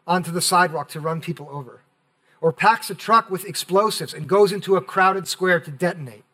onto 0.07 0.33
the 0.33 0.41
sidewalk 0.41 0.89
to 0.89 1.01
run 1.01 1.21
people 1.21 1.49
over 1.51 1.83
or 2.41 2.53
packs 2.53 2.91
a 2.91 2.95
truck 2.95 3.31
with 3.31 3.45
explosives 3.45 4.15
and 4.15 4.27
goes 4.27 4.51
into 4.51 4.77
a 4.77 4.81
crowded 4.81 5.29
square 5.29 5.61
to 5.61 5.71
detonate 5.71 6.25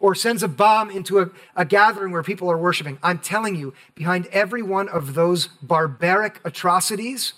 or 0.00 0.14
sends 0.14 0.42
a 0.42 0.48
bomb 0.48 0.90
into 0.90 1.20
a, 1.20 1.30
a 1.56 1.64
gathering 1.64 2.12
where 2.12 2.22
people 2.22 2.50
are 2.50 2.58
worshiping. 2.58 2.98
I'm 3.02 3.20
telling 3.20 3.54
you, 3.54 3.72
behind 3.94 4.26
every 4.26 4.62
one 4.62 4.88
of 4.88 5.14
those 5.14 5.46
barbaric 5.62 6.40
atrocities 6.44 7.34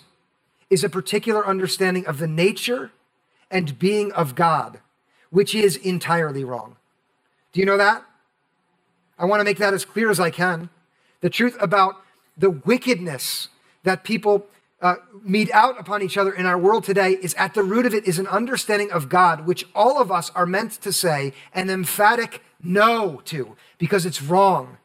is 0.69 0.83
a 0.83 0.89
particular 0.89 1.47
understanding 1.47 2.05
of 2.05 2.17
the 2.17 2.27
nature 2.27 2.91
and 3.49 3.79
being 3.79 4.11
of 4.11 4.35
God, 4.35 4.79
which 5.29 5.55
is 5.55 5.77
entirely 5.77 6.43
wrong. 6.43 6.76
Do 7.53 7.59
you 7.59 7.65
know 7.65 7.77
that? 7.77 8.03
I 9.17 9.25
want 9.25 9.39
to 9.39 9.43
make 9.43 9.57
that 9.57 9.73
as 9.73 9.85
clear 9.85 10.09
as 10.09 10.19
I 10.19 10.29
can. 10.29 10.69
The 11.21 11.29
truth 11.29 11.57
about 11.59 11.95
the 12.37 12.51
wickedness 12.51 13.49
that 13.83 14.03
people 14.03 14.45
uh, 14.81 14.95
mete 15.23 15.51
out 15.53 15.79
upon 15.79 16.03
each 16.03 16.17
other 16.17 16.31
in 16.31 16.45
our 16.45 16.57
world 16.57 16.83
today 16.83 17.13
is 17.13 17.33
at 17.33 17.55
the 17.55 17.63
root 17.63 17.85
of 17.85 17.93
it 17.93 18.07
is 18.07 18.19
an 18.19 18.27
understanding 18.27 18.91
of 18.91 19.09
God, 19.09 19.47
which 19.47 19.65
all 19.73 19.99
of 19.99 20.11
us 20.11 20.29
are 20.35 20.45
meant 20.45 20.73
to 20.73 20.93
say 20.93 21.33
an 21.53 21.69
emphatic 21.69 22.43
no 22.61 23.21
to 23.25 23.55
because 23.77 24.05
it's 24.05 24.21
wrong. 24.21 24.77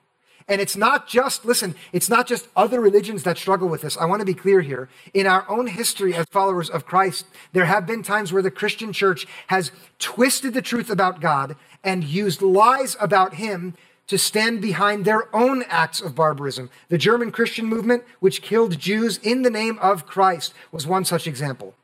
And 0.49 0.61
it's 0.61 0.77
not 0.77 1.09
just, 1.09 1.45
listen, 1.45 1.75
it's 1.93 2.09
not 2.09 2.27
just 2.27 2.49
other 2.57 2.81
religions 2.81 3.23
that 3.23 3.39
struggle 3.39 3.69
with 3.69 3.83
this. 3.83 3.97
I 3.97 4.05
want 4.05 4.21
to 4.21 4.27
be 4.27 4.35
clear 4.35 4.61
here. 4.61 4.89
In 5.15 5.27
our 5.27 5.49
own 5.49 5.67
history 5.67 6.15
as 6.15 6.27
followers 6.31 6.69
of 6.69 6.87
Christ, 6.87 7.27
there 7.53 7.67
have 7.67 7.87
been 7.87 8.03
times 8.03 8.33
where 8.33 8.43
the 8.43 8.51
Christian 8.51 8.93
church 8.93 9.27
has 9.49 9.73
twisted 9.99 10.55
the 10.55 10.63
truth 10.63 10.91
about 10.91 11.21
God 11.21 11.57
and 11.85 12.05
used 12.05 12.43
lies 12.43 12.97
about 13.01 13.35
Him 13.35 13.75
to 14.09 14.19
stand 14.19 14.61
behind 14.61 15.05
their 15.05 15.35
own 15.35 15.65
acts 15.69 16.01
of 16.01 16.15
barbarism. 16.15 16.71
The 16.89 16.99
German 16.99 17.31
Christian 17.31 17.67
movement, 17.67 18.05
which 18.21 18.43
killed 18.43 18.79
Jews 18.79 19.19
in 19.19 19.43
the 19.43 19.51
name 19.51 19.79
of 19.81 20.07
Christ, 20.07 20.55
was 20.71 20.87
one 20.87 21.05
such 21.05 21.27
example, 21.27 21.75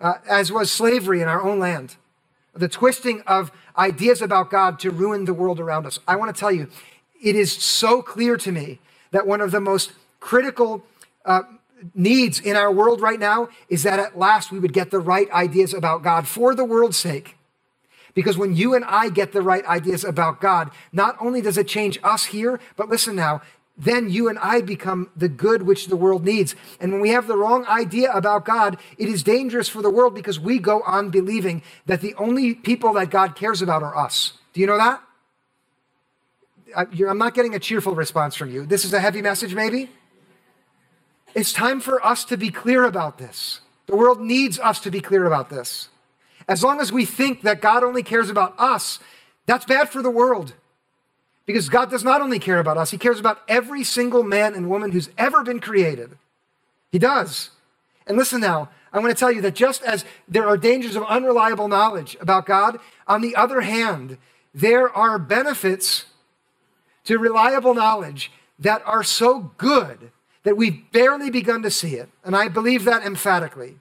uh, 0.00 0.14
as 0.28 0.52
was 0.52 0.70
slavery 0.70 1.22
in 1.22 1.28
our 1.28 1.42
own 1.42 1.58
land 1.58 1.96
the 2.56 2.68
twisting 2.68 3.22
of 3.26 3.52
ideas 3.76 4.22
about 4.22 4.50
God 4.50 4.78
to 4.80 4.90
ruin 4.90 5.24
the 5.24 5.34
world 5.34 5.60
around 5.60 5.86
us. 5.86 5.98
I 6.08 6.16
want 6.16 6.34
to 6.34 6.38
tell 6.38 6.52
you, 6.52 6.68
it 7.22 7.36
is 7.36 7.52
so 7.52 8.02
clear 8.02 8.36
to 8.36 8.52
me 8.52 8.80
that 9.10 9.26
one 9.26 9.40
of 9.40 9.50
the 9.50 9.60
most 9.60 9.92
critical 10.20 10.84
uh, 11.24 11.42
needs 11.94 12.40
in 12.40 12.56
our 12.56 12.72
world 12.72 13.00
right 13.00 13.20
now 13.20 13.48
is 13.68 13.82
that 13.82 13.98
at 13.98 14.18
last 14.18 14.50
we 14.50 14.58
would 14.58 14.72
get 14.72 14.90
the 14.90 14.98
right 14.98 15.30
ideas 15.30 15.74
about 15.74 16.02
God 16.02 16.26
for 16.26 16.54
the 16.54 16.64
world's 16.64 16.96
sake. 16.96 17.36
Because 18.14 18.38
when 18.38 18.56
you 18.56 18.74
and 18.74 18.84
I 18.84 19.10
get 19.10 19.32
the 19.32 19.42
right 19.42 19.64
ideas 19.66 20.02
about 20.02 20.40
God, 20.40 20.70
not 20.90 21.16
only 21.20 21.42
does 21.42 21.58
it 21.58 21.68
change 21.68 21.98
us 22.02 22.26
here, 22.26 22.58
but 22.76 22.88
listen 22.88 23.14
now, 23.14 23.42
then 23.76 24.08
you 24.08 24.28
and 24.28 24.38
I 24.38 24.62
become 24.62 25.10
the 25.14 25.28
good 25.28 25.62
which 25.62 25.88
the 25.88 25.96
world 25.96 26.24
needs. 26.24 26.54
And 26.80 26.92
when 26.92 27.02
we 27.02 27.10
have 27.10 27.26
the 27.26 27.36
wrong 27.36 27.66
idea 27.66 28.10
about 28.10 28.46
God, 28.46 28.78
it 28.96 29.08
is 29.08 29.22
dangerous 29.22 29.68
for 29.68 29.82
the 29.82 29.90
world 29.90 30.14
because 30.14 30.40
we 30.40 30.58
go 30.58 30.80
on 30.82 31.10
believing 31.10 31.62
that 31.84 32.00
the 32.00 32.14
only 32.14 32.54
people 32.54 32.94
that 32.94 33.10
God 33.10 33.36
cares 33.36 33.60
about 33.60 33.82
are 33.82 33.94
us. 33.94 34.32
Do 34.54 34.62
you 34.62 34.66
know 34.66 34.78
that? 34.78 35.02
I'm 36.74 37.18
not 37.18 37.34
getting 37.34 37.54
a 37.54 37.58
cheerful 37.58 37.94
response 37.94 38.34
from 38.34 38.50
you. 38.50 38.66
This 38.66 38.84
is 38.84 38.92
a 38.92 39.00
heavy 39.00 39.22
message, 39.22 39.54
maybe? 39.54 39.90
It's 41.34 41.52
time 41.52 41.80
for 41.80 42.04
us 42.04 42.24
to 42.24 42.36
be 42.36 42.50
clear 42.50 42.84
about 42.84 43.18
this. 43.18 43.60
The 43.86 43.96
world 43.96 44.20
needs 44.20 44.58
us 44.58 44.80
to 44.80 44.90
be 44.90 45.00
clear 45.00 45.26
about 45.26 45.50
this. 45.50 45.88
As 46.48 46.62
long 46.62 46.80
as 46.80 46.92
we 46.92 47.04
think 47.04 47.42
that 47.42 47.60
God 47.60 47.84
only 47.84 48.02
cares 48.02 48.30
about 48.30 48.54
us, 48.58 48.98
that's 49.46 49.64
bad 49.64 49.90
for 49.90 50.02
the 50.02 50.10
world. 50.10 50.54
Because 51.44 51.68
God 51.68 51.90
does 51.90 52.02
not 52.02 52.20
only 52.20 52.38
care 52.38 52.58
about 52.58 52.78
us, 52.78 52.90
He 52.90 52.98
cares 52.98 53.20
about 53.20 53.42
every 53.46 53.84
single 53.84 54.22
man 54.22 54.54
and 54.54 54.68
woman 54.68 54.90
who's 54.90 55.10
ever 55.16 55.44
been 55.44 55.60
created. 55.60 56.16
He 56.90 56.98
does. 56.98 57.50
And 58.06 58.16
listen 58.16 58.40
now, 58.40 58.70
I 58.92 58.98
want 58.98 59.10
to 59.10 59.18
tell 59.18 59.30
you 59.30 59.42
that 59.42 59.54
just 59.54 59.82
as 59.82 60.04
there 60.26 60.48
are 60.48 60.56
dangers 60.56 60.96
of 60.96 61.04
unreliable 61.04 61.68
knowledge 61.68 62.16
about 62.20 62.46
God, 62.46 62.78
on 63.06 63.20
the 63.20 63.36
other 63.36 63.60
hand, 63.60 64.18
there 64.54 64.88
are 64.96 65.18
benefits 65.18 66.06
to 67.06 67.18
reliable 67.18 67.74
knowledge 67.74 68.30
that 68.58 68.82
are 68.86 69.02
so 69.02 69.52
good 69.58 70.10
that 70.44 70.56
we've 70.56 70.90
barely 70.92 71.30
begun 71.30 71.62
to 71.62 71.70
see 71.70 71.94
it. 71.94 72.08
And 72.24 72.36
I 72.36 72.48
believe 72.48 72.84
that 72.84 73.02
emphatically. 73.04 73.78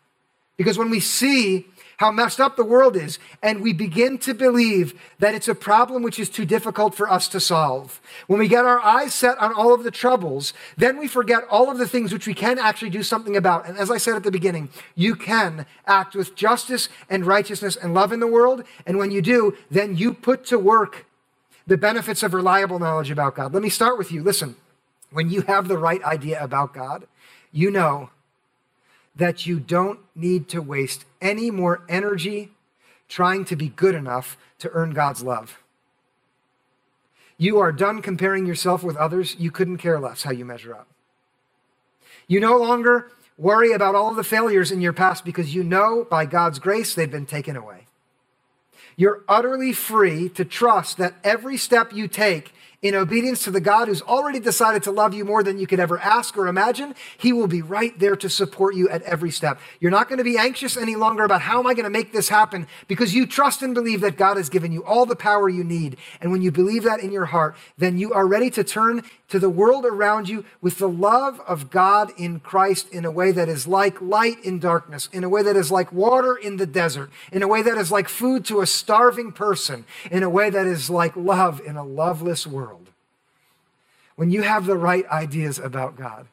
Because 0.58 0.78
when 0.78 0.90
we 0.90 1.00
see 1.00 1.68
how 1.98 2.12
messed 2.12 2.42
up 2.42 2.56
the 2.56 2.64
world 2.64 2.96
is, 2.96 3.20
and 3.42 3.62
we 3.62 3.72
begin 3.72 4.18
to 4.18 4.34
believe 4.34 5.00
that 5.20 5.34
it's 5.34 5.48
a 5.48 5.56
problem 5.56 6.04
which 6.04 6.20
is 6.20 6.30
too 6.30 6.46
difficult 6.46 6.94
for 6.94 7.10
us 7.10 7.28
to 7.30 7.40
solve. 7.40 8.02
When 8.28 8.40
we 8.40 8.48
get 8.48 8.66
our 8.66 8.80
eyes 8.82 9.14
set 9.14 9.38
on 9.38 9.54
all 9.54 9.74
of 9.74 9.84
the 9.84 9.92
troubles, 9.92 10.54
then 10.76 10.98
we 10.98 11.08
forget 11.08 11.44
all 11.50 11.70
of 11.70 11.78
the 11.78 11.88
things 11.88 12.12
which 12.12 12.28
we 12.28 12.34
can 12.34 12.60
actually 12.60 12.90
do 12.90 13.04
something 13.04 13.38
about. 13.38 13.68
And 13.68 13.78
as 13.78 13.90
I 13.90 13.98
said 13.98 14.16
at 14.16 14.24
the 14.24 14.32
beginning, 14.32 14.70
you 14.96 15.16
can 15.16 15.66
act 15.88 16.16
with 16.16 16.36
justice 16.36 16.90
and 17.10 17.26
righteousness 17.26 17.78
and 17.78 17.94
love 17.94 18.12
in 18.12 18.20
the 18.20 18.28
world. 18.28 18.64
And 18.86 18.98
when 18.98 19.12
you 19.12 19.22
do, 19.22 19.56
then 19.72 19.96
you 19.96 20.14
put 20.14 20.46
to 20.48 20.60
work 20.60 21.06
the 21.68 21.78
benefits 21.78 22.24
of 22.24 22.34
reliable 22.34 22.80
knowledge 22.80 23.12
about 23.12 23.36
God. 23.36 23.54
Let 23.54 23.64
me 23.64 23.70
start 23.70 23.98
with 23.98 24.12
you. 24.12 24.24
Listen, 24.24 24.56
when 25.12 25.30
you 25.30 25.42
have 25.44 25.68
the 25.68 25.78
right 25.78 26.04
idea 26.04 26.44
about 26.44 26.74
God, 26.74 27.08
you 27.52 27.72
know 27.72 28.10
that 29.16 29.46
you 29.46 29.60
don't 29.60 30.00
need 30.16 30.50
to 30.50 30.62
waste 30.62 31.06
any 31.22 31.50
more 31.50 31.82
energy 31.88 32.52
trying 33.08 33.46
to 33.46 33.56
be 33.56 33.70
good 33.70 33.96
enough 33.96 34.38
to 34.60 34.70
earn 34.72 34.92
God's 34.92 35.24
love. 35.24 35.60
You 37.38 37.60
are 37.60 37.72
done 37.72 38.02
comparing 38.02 38.46
yourself 38.46 38.84
with 38.84 38.96
others. 38.96 39.36
You 39.38 39.52
couldn't 39.52 39.78
care 39.78 40.00
less 40.00 40.24
how 40.24 40.32
you 40.32 40.46
measure 40.46 40.74
up. 40.74 40.88
You 42.28 42.40
no 42.40 42.58
longer 42.58 43.12
worry 43.38 43.72
about 43.72 43.96
all 43.96 44.10
of 44.10 44.16
the 44.16 44.24
failures 44.24 44.72
in 44.72 44.82
your 44.82 44.94
past 44.94 45.26
because 45.26 45.54
you 45.54 45.64
know 45.64 46.06
by 46.10 46.26
God's 46.26 46.60
grace 46.60 46.96
they've 46.96 47.12
been 47.12 47.26
taken 47.26 47.56
away. 47.56 47.85
You're 48.96 49.24
utterly 49.28 49.74
free 49.74 50.30
to 50.30 50.46
trust 50.46 50.98
that 50.98 51.16
every 51.24 51.58
step 51.58 51.94
you 51.94 52.08
take 52.08 52.54
in 52.82 52.94
obedience 52.94 53.44
to 53.44 53.52
the 53.52 53.60
God 53.60 53.88
who's 53.88 54.04
already 54.04 54.40
decided 54.40 54.84
to 54.84 54.92
love 54.92 55.14
you 55.14 55.26
more 55.26 55.42
than 55.42 55.58
you 55.58 55.66
could 55.66 55.80
ever 55.80 55.98
ask 55.98 56.38
or 56.38 56.48
imagine, 56.48 56.94
He 57.18 57.34
will 57.34 57.48
be 57.48 57.64
right 57.64 57.98
there 57.98 58.16
to 58.18 58.30
support 58.30 58.76
you 58.76 58.88
at 58.90 59.02
every 59.02 59.32
step. 59.32 59.60
You're 59.80 59.92
not 59.92 60.08
going 60.08 60.20
to 60.20 60.24
be 60.24 60.38
anxious 60.38 60.78
any 60.78 60.96
longer 60.96 61.24
about 61.24 61.42
how 61.42 61.60
am 61.60 61.66
I 61.66 61.74
going 61.74 61.86
to 61.86 61.90
make 61.90 62.14
this 62.14 62.30
happen 62.30 62.68
because 62.88 63.16
you 63.16 63.26
trust 63.26 63.64
and 63.64 63.74
believe 63.74 64.02
that 64.02 64.18
God 64.18 64.38
has 64.38 64.50
given 64.50 64.72
you 64.72 64.84
all 64.84 65.08
the 65.08 65.16
power 65.16 65.50
you 65.50 65.64
need. 65.64 65.98
And 66.22 66.32
when 66.32 66.44
you 66.44 66.52
believe 66.52 66.84
that 66.84 67.00
in 67.00 67.12
your 67.12 67.26
heart, 67.26 67.56
then 67.78 67.98
you 67.98 68.14
are 68.14 68.28
ready 68.28 68.52
to 68.52 68.64
turn 68.64 69.02
to 69.28 69.40
the 69.40 69.50
world 69.50 69.86
around 69.86 70.30
you 70.30 70.46
with 70.62 70.78
the 70.78 70.90
love 70.90 71.40
of 71.48 71.70
God 71.72 72.12
in 72.18 72.40
Christ 72.40 72.88
in 72.90 73.06
a 73.06 73.12
way 73.12 73.32
that 73.32 73.50
is 73.50 73.68
like 73.68 74.00
light 74.02 74.44
in 74.44 74.60
darkness, 74.60 75.10
in 75.12 75.24
a 75.24 75.30
way 75.30 75.42
that 75.42 75.56
is 75.56 75.72
like 75.72 75.92
water 75.92 76.36
in 76.36 76.58
the 76.58 76.68
desert, 76.68 77.10
in 77.32 77.42
a 77.42 77.48
way 77.48 77.62
that 77.62 77.78
is 77.78 77.92
like 77.92 78.08
food 78.08 78.46
to 78.46 78.62
a 78.62 78.68
starving 78.68 79.32
person, 79.32 79.86
in 80.12 80.22
a 80.22 80.30
way 80.30 80.50
that 80.50 80.68
is 80.68 80.90
like 80.90 81.16
love 81.16 81.60
in 81.66 81.76
a 81.76 81.84
loveless 81.84 82.46
world. 82.46 82.90
When 84.16 84.30
you 84.30 84.44
have 84.44 84.66
the 84.66 84.78
right 84.78 85.06
ideas 85.10 85.60
about 85.60 85.98
God, 85.98 86.28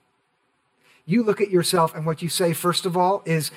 you 1.06 1.22
look 1.22 1.40
at 1.40 1.50
yourself 1.50 1.94
and 1.94 2.06
what 2.06 2.22
you 2.22 2.28
say, 2.28 2.52
first 2.52 2.86
of 2.86 2.96
all, 2.96 3.22
is 3.24 3.50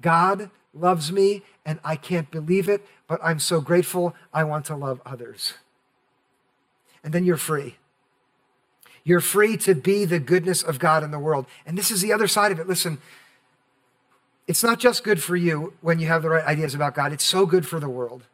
God 0.00 0.50
loves 0.74 1.12
me 1.12 1.42
and 1.64 1.78
I 1.84 1.96
can't 1.96 2.30
believe 2.30 2.68
it, 2.68 2.84
but 3.06 3.20
I'm 3.22 3.38
so 3.38 3.60
grateful. 3.60 4.14
I 4.32 4.44
want 4.44 4.66
to 4.66 4.76
love 4.76 5.00
others. 5.06 5.54
And 7.04 7.14
then 7.14 7.24
you're 7.24 7.36
free. 7.36 7.76
You're 9.04 9.20
free 9.20 9.56
to 9.58 9.74
be 9.74 10.04
the 10.04 10.18
goodness 10.18 10.62
of 10.62 10.78
God 10.78 11.02
in 11.02 11.10
the 11.10 11.18
world. 11.18 11.46
And 11.66 11.76
this 11.76 11.90
is 11.90 12.02
the 12.02 12.12
other 12.12 12.28
side 12.28 12.52
of 12.52 12.60
it. 12.60 12.68
Listen, 12.68 12.98
it's 14.46 14.62
not 14.62 14.78
just 14.78 15.04
good 15.04 15.22
for 15.22 15.36
you 15.36 15.74
when 15.80 15.98
you 15.98 16.06
have 16.08 16.22
the 16.22 16.30
right 16.30 16.44
ideas 16.44 16.74
about 16.74 16.94
God, 16.94 17.12
it's 17.12 17.24
so 17.24 17.46
good 17.46 17.66
for 17.66 17.80
the 17.80 17.88
world. 17.88 18.24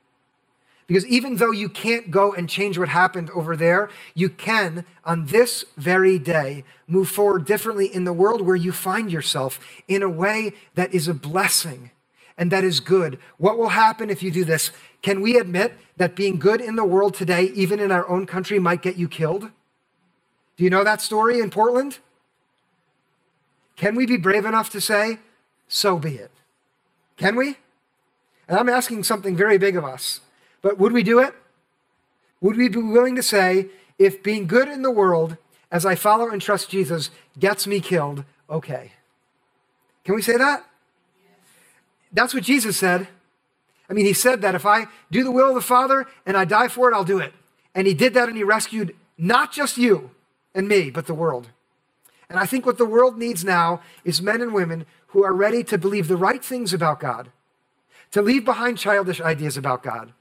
Because 0.86 1.06
even 1.06 1.36
though 1.36 1.50
you 1.50 1.68
can't 1.68 2.10
go 2.10 2.32
and 2.32 2.48
change 2.48 2.78
what 2.78 2.88
happened 2.88 3.28
over 3.30 3.56
there, 3.56 3.90
you 4.14 4.30
can, 4.30 4.86
on 5.04 5.26
this 5.26 5.66
very 5.76 6.18
day, 6.18 6.64
move 6.86 7.10
forward 7.10 7.44
differently 7.44 7.94
in 7.94 8.04
the 8.04 8.12
world 8.12 8.40
where 8.40 8.56
you 8.56 8.72
find 8.72 9.12
yourself 9.12 9.60
in 9.86 10.02
a 10.02 10.08
way 10.08 10.54
that 10.76 10.94
is 10.94 11.06
a 11.06 11.12
blessing 11.12 11.90
and 12.38 12.50
that 12.50 12.64
is 12.64 12.80
good. 12.80 13.18
What 13.36 13.58
will 13.58 13.68
happen 13.68 14.08
if 14.08 14.22
you 14.22 14.30
do 14.30 14.44
this? 14.44 14.70
Can 15.02 15.20
we 15.20 15.36
admit 15.36 15.74
that 15.98 16.16
being 16.16 16.38
good 16.38 16.62
in 16.62 16.76
the 16.76 16.84
world 16.84 17.14
today, 17.14 17.44
even 17.54 17.80
in 17.80 17.92
our 17.92 18.08
own 18.08 18.24
country, 18.24 18.58
might 18.58 18.80
get 18.80 18.96
you 18.96 19.08
killed? 19.08 19.50
Do 20.58 20.64
you 20.64 20.70
know 20.70 20.84
that 20.84 21.00
story 21.00 21.38
in 21.38 21.50
Portland? 21.50 21.98
Can 23.76 23.94
we 23.94 24.06
be 24.06 24.16
brave 24.16 24.44
enough 24.44 24.68
to 24.70 24.80
say, 24.80 25.20
so 25.68 25.98
be 25.98 26.16
it? 26.16 26.32
Can 27.16 27.36
we? 27.36 27.56
And 28.48 28.58
I'm 28.58 28.68
asking 28.68 29.04
something 29.04 29.36
very 29.36 29.56
big 29.56 29.76
of 29.76 29.84
us. 29.84 30.20
But 30.60 30.76
would 30.76 30.92
we 30.92 31.04
do 31.04 31.20
it? 31.20 31.32
Would 32.40 32.56
we 32.56 32.68
be 32.68 32.78
willing 32.78 33.14
to 33.14 33.22
say, 33.22 33.68
if 34.00 34.22
being 34.22 34.48
good 34.48 34.68
in 34.68 34.82
the 34.82 34.90
world 34.90 35.36
as 35.70 35.86
I 35.86 35.94
follow 35.94 36.28
and 36.28 36.42
trust 36.42 36.70
Jesus 36.70 37.10
gets 37.38 37.66
me 37.66 37.78
killed, 37.78 38.24
okay? 38.50 38.92
Can 40.04 40.16
we 40.16 40.22
say 40.22 40.36
that? 40.36 40.64
That's 42.12 42.34
what 42.34 42.42
Jesus 42.42 42.76
said. 42.76 43.06
I 43.88 43.92
mean, 43.92 44.06
he 44.06 44.12
said 44.12 44.40
that 44.42 44.56
if 44.56 44.66
I 44.66 44.86
do 45.10 45.22
the 45.22 45.30
will 45.30 45.50
of 45.50 45.54
the 45.54 45.60
Father 45.60 46.06
and 46.26 46.36
I 46.36 46.44
die 46.44 46.68
for 46.68 46.90
it, 46.90 46.94
I'll 46.94 47.04
do 47.04 47.18
it. 47.18 47.32
And 47.74 47.86
he 47.86 47.94
did 47.94 48.14
that 48.14 48.28
and 48.28 48.36
he 48.36 48.42
rescued 48.42 48.96
not 49.16 49.52
just 49.52 49.78
you, 49.78 50.10
and 50.58 50.68
me, 50.68 50.90
but 50.90 51.06
the 51.06 51.14
world. 51.14 51.48
And 52.28 52.38
I 52.38 52.44
think 52.44 52.66
what 52.66 52.78
the 52.78 52.84
world 52.84 53.16
needs 53.16 53.44
now 53.44 53.80
is 54.04 54.20
men 54.20 54.42
and 54.42 54.52
women 54.52 54.84
who 55.08 55.24
are 55.24 55.32
ready 55.32 55.62
to 55.64 55.78
believe 55.78 56.08
the 56.08 56.16
right 56.16 56.44
things 56.44 56.74
about 56.74 57.00
God, 57.00 57.30
to 58.10 58.20
leave 58.20 58.44
behind 58.44 58.76
childish 58.76 59.20
ideas 59.20 59.56
about 59.56 59.84
God, 59.84 60.12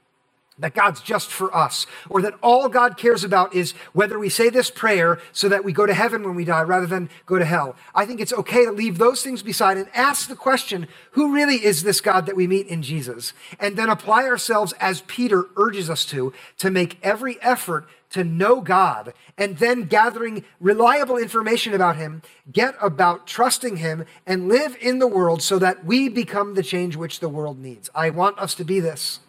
that 0.56 0.74
God's 0.74 1.00
just 1.00 1.28
for 1.28 1.54
us, 1.54 1.86
or 2.08 2.22
that 2.22 2.34
all 2.40 2.68
God 2.68 2.96
cares 2.96 3.24
about 3.24 3.52
is 3.52 3.72
whether 3.92 4.18
we 4.18 4.28
say 4.28 4.48
this 4.48 4.70
prayer 4.70 5.20
so 5.32 5.48
that 5.48 5.64
we 5.64 5.72
go 5.72 5.86
to 5.86 5.94
heaven 5.94 6.22
when 6.22 6.36
we 6.36 6.44
die 6.44 6.62
rather 6.62 6.86
than 6.86 7.10
go 7.26 7.38
to 7.38 7.44
hell. 7.44 7.74
I 7.92 8.06
think 8.06 8.20
it's 8.20 8.32
okay 8.32 8.64
to 8.64 8.72
leave 8.72 8.98
those 8.98 9.22
things 9.22 9.42
beside 9.42 9.76
and 9.76 9.88
ask 9.92 10.28
the 10.28 10.36
question 10.36 10.86
who 11.12 11.34
really 11.34 11.64
is 11.64 11.82
this 11.82 12.00
God 12.00 12.26
that 12.26 12.36
we 12.36 12.46
meet 12.46 12.68
in 12.68 12.82
Jesus? 12.82 13.32
And 13.58 13.76
then 13.76 13.90
apply 13.90 14.24
ourselves, 14.24 14.72
as 14.74 15.02
Peter 15.02 15.46
urges 15.56 15.90
us 15.90 16.04
to, 16.06 16.32
to 16.58 16.70
make 16.70 16.98
every 17.02 17.40
effort 17.42 17.88
to 18.10 18.24
know 18.24 18.60
God 18.60 19.12
and 19.36 19.58
then 19.58 19.84
gathering 19.84 20.44
reliable 20.60 21.16
information 21.16 21.74
about 21.74 21.96
Him, 21.96 22.22
get 22.50 22.74
about 22.80 23.26
trusting 23.26 23.76
Him, 23.76 24.04
and 24.26 24.48
live 24.48 24.76
in 24.80 24.98
the 24.98 25.06
world 25.06 25.42
so 25.42 25.58
that 25.58 25.84
we 25.84 26.08
become 26.08 26.54
the 26.54 26.62
change 26.62 26.96
which 26.96 27.20
the 27.20 27.28
world 27.28 27.58
needs. 27.58 27.90
I 27.94 28.10
want 28.10 28.38
us 28.38 28.54
to 28.56 28.64
be 28.64 28.80
this. 28.80 29.20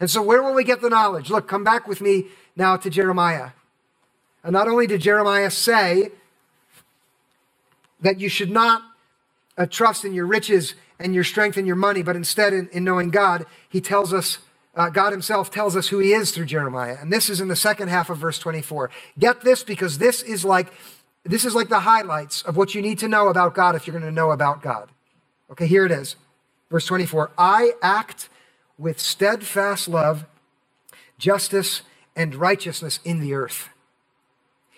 And 0.00 0.08
so, 0.08 0.22
where 0.22 0.42
will 0.42 0.54
we 0.54 0.64
get 0.64 0.80
the 0.80 0.90
knowledge? 0.90 1.28
Look, 1.28 1.48
come 1.48 1.64
back 1.64 1.88
with 1.88 2.00
me 2.00 2.26
now 2.54 2.76
to 2.76 2.88
Jeremiah. 2.88 3.50
And 4.44 4.52
not 4.52 4.68
only 4.68 4.86
did 4.86 5.00
Jeremiah 5.00 5.50
say 5.50 6.12
that 8.00 8.20
you 8.20 8.28
should 8.28 8.50
not 8.50 8.82
uh, 9.56 9.66
trust 9.66 10.04
in 10.04 10.14
your 10.14 10.26
riches 10.26 10.74
and 11.00 11.14
your 11.14 11.24
strength 11.24 11.56
and 11.56 11.66
your 11.66 11.76
money, 11.76 12.02
but 12.02 12.14
instead 12.14 12.52
in, 12.52 12.68
in 12.68 12.84
knowing 12.84 13.10
God, 13.10 13.44
he 13.68 13.80
tells 13.80 14.12
us, 14.12 14.38
uh, 14.78 14.88
God 14.90 15.10
himself 15.10 15.50
tells 15.50 15.76
us 15.76 15.88
who 15.88 15.98
he 15.98 16.12
is 16.12 16.30
through 16.30 16.46
Jeremiah. 16.46 16.96
And 17.00 17.12
this 17.12 17.28
is 17.28 17.40
in 17.40 17.48
the 17.48 17.56
second 17.56 17.88
half 17.88 18.10
of 18.10 18.18
verse 18.18 18.38
24. 18.38 18.90
Get 19.18 19.40
this 19.40 19.64
because 19.64 19.98
this 19.98 20.22
is 20.22 20.44
like 20.44 20.72
this 21.24 21.44
is 21.44 21.54
like 21.54 21.68
the 21.68 21.80
highlights 21.80 22.42
of 22.42 22.56
what 22.56 22.74
you 22.74 22.80
need 22.80 23.00
to 23.00 23.08
know 23.08 23.28
about 23.28 23.54
God 23.54 23.74
if 23.74 23.86
you're 23.86 23.98
going 23.98 24.08
to 24.08 24.14
know 24.14 24.30
about 24.30 24.62
God. 24.62 24.88
Okay, 25.50 25.66
here 25.66 25.84
it 25.84 25.90
is. 25.90 26.14
Verse 26.70 26.86
24. 26.86 27.32
I 27.36 27.72
act 27.82 28.28
with 28.78 29.00
steadfast 29.00 29.88
love, 29.88 30.24
justice, 31.18 31.82
and 32.14 32.36
righteousness 32.36 33.00
in 33.04 33.18
the 33.20 33.34
earth. 33.34 33.68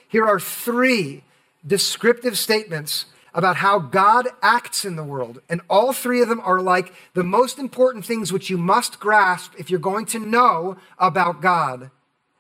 Here 0.08 0.24
are 0.24 0.40
three 0.40 1.22
descriptive 1.64 2.38
statements 2.38 3.04
about 3.34 3.56
how 3.56 3.78
God 3.78 4.28
acts 4.42 4.84
in 4.84 4.96
the 4.96 5.04
world. 5.04 5.40
And 5.48 5.60
all 5.68 5.92
three 5.92 6.20
of 6.20 6.28
them 6.28 6.40
are 6.40 6.60
like 6.60 6.92
the 7.14 7.24
most 7.24 7.58
important 7.58 8.04
things 8.04 8.32
which 8.32 8.50
you 8.50 8.58
must 8.58 9.00
grasp 9.00 9.52
if 9.58 9.70
you're 9.70 9.80
going 9.80 10.06
to 10.06 10.18
know 10.18 10.76
about 10.98 11.40
God. 11.40 11.90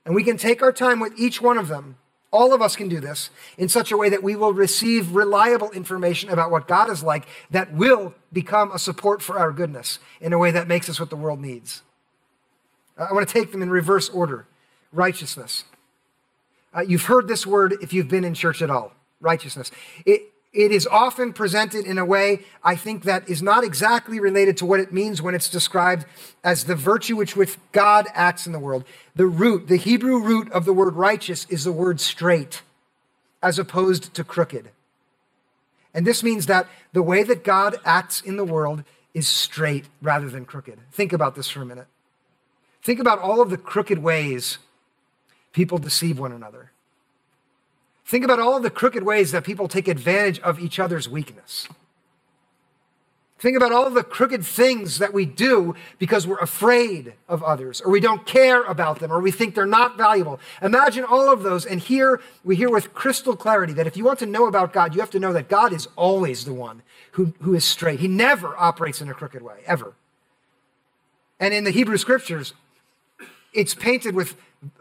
And 0.04 0.14
we 0.14 0.24
can 0.24 0.36
take 0.36 0.62
our 0.62 0.72
time 0.72 1.00
with 1.00 1.12
each 1.18 1.40
one 1.40 1.58
of 1.58 1.68
them. 1.68 1.96
All 2.32 2.54
of 2.54 2.62
us 2.62 2.76
can 2.76 2.88
do 2.88 3.00
this 3.00 3.30
in 3.58 3.68
such 3.68 3.90
a 3.90 3.96
way 3.96 4.08
that 4.08 4.22
we 4.22 4.36
will 4.36 4.52
receive 4.52 5.14
reliable 5.16 5.70
information 5.72 6.30
about 6.30 6.50
what 6.50 6.68
God 6.68 6.88
is 6.88 7.02
like 7.02 7.26
that 7.50 7.72
will 7.72 8.14
become 8.32 8.70
a 8.70 8.78
support 8.78 9.20
for 9.20 9.38
our 9.38 9.50
goodness 9.50 9.98
in 10.20 10.32
a 10.32 10.38
way 10.38 10.52
that 10.52 10.68
makes 10.68 10.88
us 10.88 11.00
what 11.00 11.10
the 11.10 11.16
world 11.16 11.40
needs. 11.40 11.82
I 12.96 13.12
want 13.12 13.26
to 13.26 13.32
take 13.32 13.50
them 13.50 13.62
in 13.62 13.70
reverse 13.70 14.08
order 14.08 14.46
righteousness. 14.92 15.64
Uh, 16.74 16.80
you've 16.80 17.04
heard 17.04 17.26
this 17.26 17.46
word 17.46 17.74
if 17.80 17.92
you've 17.92 18.08
been 18.08 18.24
in 18.24 18.34
church 18.34 18.62
at 18.62 18.70
all 18.70 18.92
righteousness. 19.20 19.70
It, 20.06 20.29
it 20.52 20.72
is 20.72 20.86
often 20.88 21.32
presented 21.32 21.86
in 21.86 21.96
a 21.96 22.04
way 22.04 22.40
I 22.64 22.74
think 22.74 23.04
that 23.04 23.28
is 23.28 23.40
not 23.40 23.62
exactly 23.62 24.18
related 24.18 24.56
to 24.58 24.66
what 24.66 24.80
it 24.80 24.92
means 24.92 25.22
when 25.22 25.34
it's 25.34 25.48
described 25.48 26.06
as 26.42 26.64
the 26.64 26.74
virtue 26.74 27.14
which 27.16 27.36
with 27.36 27.58
God 27.70 28.06
acts 28.14 28.46
in 28.46 28.52
the 28.52 28.58
world. 28.58 28.84
The 29.14 29.26
root, 29.26 29.68
the 29.68 29.76
Hebrew 29.76 30.18
root 30.18 30.50
of 30.50 30.64
the 30.64 30.72
word 30.72 30.96
righteous 30.96 31.46
is 31.50 31.64
the 31.64 31.72
word 31.72 32.00
straight, 32.00 32.62
as 33.42 33.58
opposed 33.60 34.12
to 34.14 34.24
crooked. 34.24 34.70
And 35.94 36.06
this 36.06 36.22
means 36.22 36.46
that 36.46 36.66
the 36.92 37.02
way 37.02 37.22
that 37.22 37.44
God 37.44 37.76
acts 37.84 38.20
in 38.20 38.36
the 38.36 38.44
world 38.44 38.82
is 39.14 39.28
straight 39.28 39.86
rather 40.02 40.28
than 40.28 40.44
crooked. 40.44 40.78
Think 40.92 41.12
about 41.12 41.36
this 41.36 41.48
for 41.48 41.62
a 41.62 41.66
minute. 41.66 41.86
Think 42.82 42.98
about 42.98 43.20
all 43.20 43.40
of 43.40 43.50
the 43.50 43.56
crooked 43.56 43.98
ways 43.98 44.58
people 45.52 45.78
deceive 45.78 46.18
one 46.18 46.32
another. 46.32 46.72
Think 48.10 48.24
about 48.24 48.40
all 48.40 48.58
the 48.58 48.70
crooked 48.70 49.04
ways 49.04 49.30
that 49.30 49.44
people 49.44 49.68
take 49.68 49.86
advantage 49.86 50.40
of 50.40 50.58
each 50.58 50.80
other's 50.80 51.08
weakness. 51.08 51.68
Think 53.38 53.56
about 53.56 53.70
all 53.70 53.88
the 53.88 54.02
crooked 54.02 54.44
things 54.44 54.98
that 54.98 55.14
we 55.14 55.24
do 55.24 55.76
because 56.00 56.26
we're 56.26 56.38
afraid 56.38 57.14
of 57.28 57.40
others, 57.44 57.80
or 57.80 57.92
we 57.92 58.00
don't 58.00 58.26
care 58.26 58.64
about 58.64 58.98
them, 58.98 59.12
or 59.12 59.20
we 59.20 59.30
think 59.30 59.54
they're 59.54 59.64
not 59.64 59.96
valuable. 59.96 60.40
Imagine 60.60 61.04
all 61.04 61.32
of 61.32 61.44
those, 61.44 61.64
and 61.64 61.80
here 61.80 62.20
we 62.42 62.56
hear 62.56 62.68
with 62.68 62.92
crystal 62.94 63.36
clarity 63.36 63.74
that 63.74 63.86
if 63.86 63.96
you 63.96 64.02
want 64.02 64.18
to 64.18 64.26
know 64.26 64.48
about 64.48 64.72
God, 64.72 64.92
you 64.92 65.00
have 65.00 65.10
to 65.10 65.20
know 65.20 65.32
that 65.32 65.48
God 65.48 65.72
is 65.72 65.86
always 65.94 66.44
the 66.44 66.52
one 66.52 66.82
who, 67.12 67.32
who 67.42 67.54
is 67.54 67.64
straight. 67.64 68.00
He 68.00 68.08
never 68.08 68.56
operates 68.56 69.00
in 69.00 69.08
a 69.08 69.14
crooked 69.14 69.40
way, 69.40 69.60
ever. 69.66 69.92
And 71.38 71.54
in 71.54 71.62
the 71.62 71.70
Hebrew 71.70 71.96
scriptures, 71.96 72.54
it's 73.52 73.72
painted 73.72 74.16
with 74.16 74.34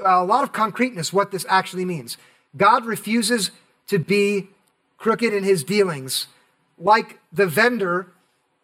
a 0.03 0.23
lot 0.25 0.43
of 0.43 0.51
concreteness 0.51 1.13
what 1.13 1.29
this 1.29 1.45
actually 1.47 1.85
means. 1.85 2.17
God 2.55 2.85
refuses 2.85 3.51
to 3.87 3.99
be 3.99 4.49
crooked 4.97 5.33
in 5.33 5.43
his 5.43 5.63
dealings, 5.63 6.27
like 6.77 7.19
the 7.31 7.47
vendor 7.47 8.07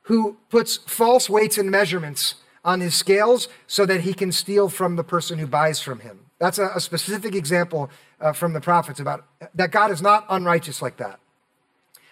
who 0.03 0.37
puts 0.49 0.77
false 0.77 1.29
weights 1.29 1.57
and 1.57 1.71
measurements 1.71 2.35
on 2.63 2.79
his 2.79 2.95
scales 2.95 3.47
so 3.67 3.85
that 3.85 4.01
he 4.01 4.13
can 4.13 4.31
steal 4.31 4.69
from 4.69 4.95
the 4.95 5.03
person 5.03 5.39
who 5.39 5.47
buys 5.47 5.79
from 5.79 5.99
him. 5.99 6.19
That's 6.39 6.57
a, 6.57 6.69
a 6.75 6.79
specific 6.79 7.33
example 7.35 7.89
uh, 8.19 8.33
from 8.33 8.53
the 8.53 8.61
prophets 8.61 8.99
about 8.99 9.25
that 9.53 9.71
God 9.71 9.91
is 9.91 10.01
not 10.01 10.25
unrighteous 10.29 10.81
like 10.81 10.97
that. 10.97 11.19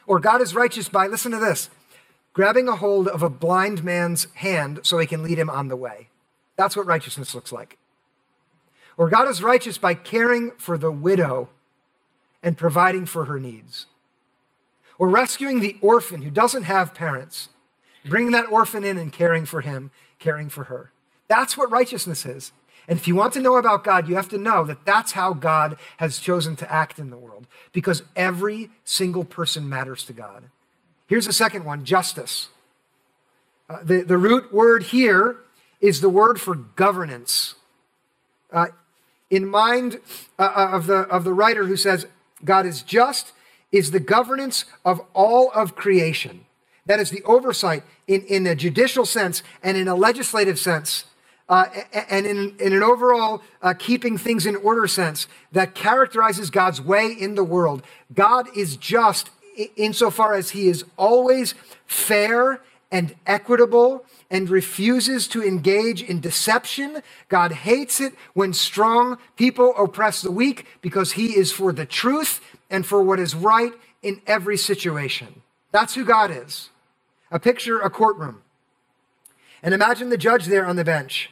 Or 0.06 0.20
God 0.20 0.42
is 0.42 0.56
righteous 0.56 0.90
by, 0.90 1.08
listen 1.08 1.32
to 1.32 1.40
this, 1.40 1.70
grabbing 2.34 2.68
a 2.68 2.76
hold 2.76 3.08
of 3.08 3.22
a 3.22 3.30
blind 3.30 3.84
man's 3.84 4.28
hand 4.36 4.80
so 4.84 4.98
he 4.98 5.08
can 5.08 5.24
lead 5.24 5.40
him 5.40 5.50
on 5.50 5.68
the 5.68 5.76
way. 5.76 6.10
That's 6.56 6.76
what 6.76 6.86
righteousness 6.86 7.34
looks 7.34 7.52
like. 7.52 7.78
Or 8.98 9.10
God 9.10 9.28
is 9.28 9.42
righteous 9.42 9.78
by 9.78 9.96
caring 9.96 10.52
for 10.58 10.78
the 10.78 10.92
widow 10.92 11.50
and 12.44 12.58
providing 12.58 13.06
for 13.06 13.26
her 13.26 13.40
needs. 13.40 13.88
Or 15.00 15.10
rescuing 15.10 15.62
the 15.62 15.78
orphan 15.82 16.22
who 16.22 16.30
doesn't 16.30 16.64
have 16.64 16.94
parents, 16.94 17.50
bringing 18.06 18.34
that 18.34 18.52
orphan 18.52 18.84
in 18.84 18.98
and 18.98 19.12
caring 19.12 19.46
for 19.46 19.62
him, 19.62 19.90
caring 20.20 20.50
for 20.50 20.66
her. 20.66 20.92
That's 21.28 21.58
what 21.58 21.72
righteousness 21.72 22.26
is. 22.26 22.52
And 22.88 23.00
if 23.00 23.08
you 23.08 23.16
want 23.16 23.34
to 23.34 23.40
know 23.40 23.56
about 23.56 23.86
God, 23.86 24.10
you 24.10 24.16
have 24.16 24.30
to 24.30 24.38
know 24.38 24.66
that 24.66 24.86
that's 24.86 25.14
how 25.14 25.34
God 25.34 25.78
has 25.98 26.20
chosen 26.20 26.56
to 26.58 26.72
act 26.72 27.00
in 27.00 27.10
the 27.10 27.18
world, 27.18 27.48
because 27.72 28.04
every 28.16 28.70
single 28.84 29.24
person 29.24 29.70
matters 29.70 30.04
to 30.06 30.14
God. 30.14 30.44
Here's 31.08 31.26
the 31.26 31.34
second 31.34 31.64
one 31.64 31.86
justice. 31.86 32.50
Uh, 33.70 33.80
the, 33.84 34.02
the 34.02 34.18
root 34.18 34.54
word 34.54 34.84
here 34.84 35.38
is 35.80 36.02
the 36.02 36.10
word 36.10 36.42
for 36.42 36.56
governance. 36.56 37.56
Uh, 38.52 38.68
in 39.30 39.48
mind 39.48 40.00
uh, 40.38 40.44
uh, 40.44 40.70
of, 40.74 40.86
the, 40.86 40.98
of 40.98 41.24
the 41.24 41.34
writer 41.34 41.66
who 41.66 41.78
says, 41.78 42.06
God 42.44 42.66
is 42.66 42.82
just, 42.82 43.32
is 43.72 43.92
the 43.92 44.00
governance 44.00 44.66
of 44.86 45.02
all 45.14 45.52
of 45.52 45.76
creation. 45.76 46.46
That 46.86 47.00
is 47.00 47.10
the 47.10 47.24
oversight 47.24 47.84
in, 48.08 48.22
in 48.24 48.46
a 48.46 48.56
judicial 48.56 49.06
sense 49.06 49.42
and 49.62 49.78
in 49.78 49.88
a 49.88 49.96
legislative 49.96 50.60
sense, 50.60 51.06
uh, 51.48 51.66
and 52.10 52.26
in, 52.26 52.56
in 52.60 52.74
an 52.74 52.84
overall 52.84 53.42
uh, 53.62 53.74
keeping 53.78 54.18
things 54.18 54.46
in 54.46 54.56
order 54.58 54.88
sense 54.88 55.28
that 55.52 55.76
characterizes 55.76 56.50
God's 56.50 56.82
way 56.82 57.12
in 57.12 57.36
the 57.36 57.44
world. 57.44 57.84
God 58.14 58.48
is 58.56 58.76
just 58.78 59.30
insofar 59.76 60.34
as 60.34 60.52
he 60.52 60.68
is 60.68 60.84
always 60.98 61.54
fair 61.86 62.62
and 62.92 63.16
equitable 63.26 64.06
and 64.34 64.50
refuses 64.50 65.28
to 65.28 65.44
engage 65.44 66.02
in 66.02 66.20
deception. 66.20 67.04
God 67.30 67.52
hates 67.52 68.02
it 68.02 68.16
when 68.34 68.52
strong 68.52 69.20
people 69.36 69.76
oppress 69.78 70.24
the 70.24 70.32
weak 70.32 70.66
because 70.82 71.12
he 71.12 71.38
is 71.38 71.52
for 71.52 71.72
the 71.72 71.86
truth 71.86 72.42
and 72.68 72.84
for 72.84 73.04
what 73.04 73.20
is 73.20 73.36
right 73.36 73.74
in 74.02 74.20
every 74.26 74.58
situation. 74.58 75.44
That's 75.72 75.94
who 75.94 76.04
God 76.04 76.32
is. 76.32 76.70
A 77.30 77.40
picture 77.40 77.80
a 77.80 77.92
courtroom. 77.92 78.42
And 79.62 79.72
imagine 79.72 80.10
the 80.10 80.18
judge 80.18 80.48
there 80.48 80.66
on 80.66 80.78
the 80.78 80.84
bench. 80.84 81.30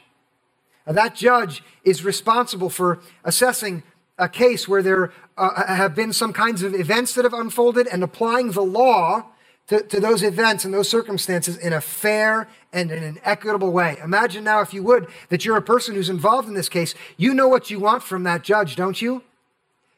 Now, 0.85 0.93
that 0.93 1.15
judge 1.15 1.63
is 1.83 2.05
responsible 2.05 2.69
for 2.69 2.99
assessing 3.23 3.81
a 4.19 4.29
case 4.29 4.67
where 4.67 4.83
there 4.83 5.11
uh, 5.37 5.65
have 5.65 5.95
been 5.95 6.13
some 6.13 6.33
kinds 6.33 6.61
of 6.61 6.75
events 6.75 7.15
that 7.15 7.25
have 7.25 7.33
unfolded 7.33 7.87
and 7.87 8.03
applying 8.03 8.51
the 8.51 8.61
law 8.61 9.30
to, 9.71 9.81
to 9.83 10.01
those 10.01 10.21
events 10.21 10.65
and 10.65 10.73
those 10.73 10.89
circumstances 10.89 11.55
in 11.55 11.71
a 11.71 11.79
fair 11.79 12.49
and 12.73 12.91
in 12.91 13.03
an 13.03 13.19
equitable 13.23 13.71
way. 13.71 13.97
Imagine 14.03 14.43
now, 14.43 14.59
if 14.59 14.73
you 14.73 14.83
would, 14.83 15.07
that 15.29 15.45
you're 15.45 15.55
a 15.55 15.61
person 15.61 15.95
who's 15.95 16.09
involved 16.09 16.49
in 16.49 16.55
this 16.55 16.67
case. 16.67 16.93
You 17.15 17.33
know 17.33 17.47
what 17.47 17.69
you 17.69 17.79
want 17.79 18.03
from 18.03 18.23
that 18.23 18.43
judge, 18.43 18.75
don't 18.75 19.01
you? 19.01 19.23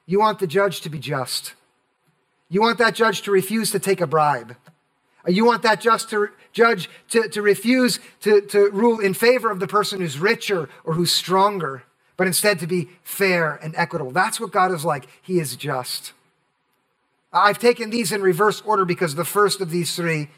You 0.05 0.19
want 0.19 0.38
the 0.38 0.45
judge 0.45 0.81
to 0.81 0.89
be 0.89 0.99
just. 0.99 1.55
You 2.49 2.62
want 2.62 2.77
that 2.77 2.93
judge 2.93 3.23
to 3.23 3.31
refuse 3.31 3.71
to 3.71 3.79
take 3.79 3.99
a 3.99 4.05
bribe. 4.05 4.55
You 5.25 5.43
want 5.43 5.63
that 5.63 5.81
just 5.81 6.07
to, 6.12 6.29
judge 6.51 6.88
to, 7.09 7.27
to 7.29 7.41
refuse 7.41 7.99
to, 8.21 8.41
to 8.41 8.69
rule 8.69 8.99
in 8.99 9.15
favor 9.15 9.49
of 9.49 9.59
the 9.59 9.67
person 9.67 10.01
who's 10.01 10.19
richer 10.19 10.69
or 10.83 10.93
who's 10.93 11.12
stronger, 11.12 11.81
but 12.15 12.27
instead 12.27 12.59
to 12.59 12.67
be 12.67 12.89
fair 13.01 13.55
and 13.55 13.73
equitable. 13.75 14.12
That's 14.12 14.39
what 14.39 14.51
God 14.51 14.71
is 14.71 14.86
like. 14.86 15.07
He 15.19 15.39
is 15.39 15.55
just. 15.55 16.13
I've 17.34 17.60
taken 17.60 17.89
these 17.89 18.12
in 18.12 18.22
reverse 18.22 18.62
order 18.62 18.86
because 18.86 19.15
the 19.15 19.26
first 19.26 19.60
of 19.60 19.72
these 19.72 19.96
three 19.96 20.30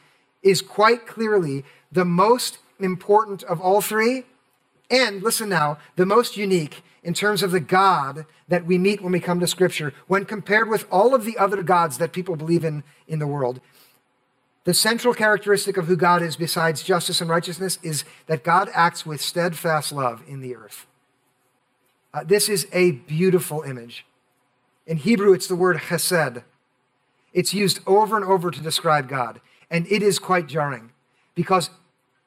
is 0.41 0.61
quite 0.61 1.05
clearly 1.05 1.65
the 1.91 2.05
most 2.05 2.59
important 2.79 3.43
of 3.43 3.59
all 3.59 3.81
three. 3.81 4.23
And 4.89 5.21
listen 5.21 5.49
now, 5.49 5.77
the 5.95 6.05
most 6.05 6.37
unique 6.37 6.83
in 7.03 7.13
terms 7.13 7.43
of 7.43 7.51
the 7.51 7.59
God 7.59 8.25
that 8.47 8.65
we 8.65 8.77
meet 8.77 9.01
when 9.01 9.11
we 9.11 9.19
come 9.19 9.39
to 9.39 9.47
Scripture, 9.47 9.93
when 10.07 10.25
compared 10.25 10.69
with 10.69 10.87
all 10.91 11.13
of 11.13 11.25
the 11.25 11.37
other 11.37 11.61
gods 11.63 11.97
that 11.97 12.13
people 12.13 12.35
believe 12.35 12.63
in 12.63 12.83
in 13.07 13.19
the 13.19 13.27
world. 13.27 13.59
The 14.63 14.73
central 14.73 15.13
characteristic 15.13 15.77
of 15.77 15.85
who 15.85 15.95
God 15.95 16.23
is, 16.23 16.35
besides 16.35 16.81
justice 16.81 17.21
and 17.21 17.29
righteousness, 17.29 17.77
is 17.83 18.03
that 18.25 18.43
God 18.43 18.69
acts 18.73 19.05
with 19.05 19.21
steadfast 19.21 19.91
love 19.91 20.23
in 20.27 20.41
the 20.41 20.55
earth. 20.55 20.87
Uh, 22.11 22.23
this 22.23 22.49
is 22.49 22.67
a 22.71 22.91
beautiful 22.91 23.61
image. 23.61 24.05
In 24.87 24.97
Hebrew, 24.97 25.33
it's 25.33 25.47
the 25.47 25.55
word 25.55 25.77
chesed, 25.77 26.43
it's 27.35 27.53
used 27.53 27.81
over 27.85 28.15
and 28.15 28.25
over 28.25 28.49
to 28.49 28.61
describe 28.61 29.09
God. 29.09 29.41
And 29.69 29.85
it 29.91 30.01
is 30.01 30.19
quite 30.19 30.47
jarring 30.47 30.91
because 31.35 31.69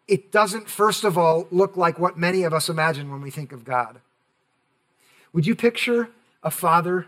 it 0.07 0.31
doesn't, 0.31 0.69
first 0.69 1.03
of 1.03 1.17
all, 1.17 1.49
look 1.51 1.77
like 1.77 1.99
what 1.99 2.19
many 2.19 2.43
of 2.43 2.53
us 2.53 2.69
imagine 2.69 3.11
when 3.11 3.23
we 3.23 3.31
think 3.31 3.51
of 3.51 3.65
God. 3.65 4.01
Would 5.33 5.47
you 5.47 5.57
picture 5.57 6.11
a 6.43 6.51
father 6.51 7.07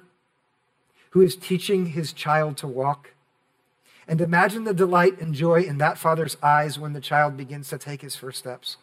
who 1.11 1.21
is 1.21 1.37
teaching 1.37 1.87
his 1.87 2.15
child 2.15 2.57
to 2.59 2.67
walk? 2.67 3.13
And 4.09 4.21
imagine 4.21 4.65
the 4.65 4.75
delight 4.75 5.21
and 5.21 5.35
joy 5.35 5.63
in 5.63 5.77
that 5.79 5.99
father's 5.99 6.39
eyes 6.43 6.79
when 6.79 6.95
the 6.95 7.01
child 7.01 7.37
begins 7.37 7.69
to 7.69 7.79
take 7.79 8.01
his 8.01 8.17
first 8.17 8.39
steps. 8.39 8.79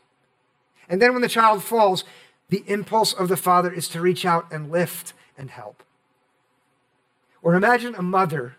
And 0.88 1.02
then 1.02 1.14
when 1.14 1.24
the 1.24 1.28
child 1.28 1.64
falls, 1.64 2.04
the 2.50 2.64
impulse 2.68 3.14
of 3.14 3.30
the 3.30 3.38
father 3.38 3.74
is 3.74 3.88
to 3.90 4.02
reach 4.02 4.26
out 4.26 4.46
and 4.52 4.72
lift 4.72 5.14
and 5.38 5.50
help. 5.50 5.82
Or 7.42 7.56
imagine 7.56 7.96
a 7.96 8.04
mother 8.04 8.57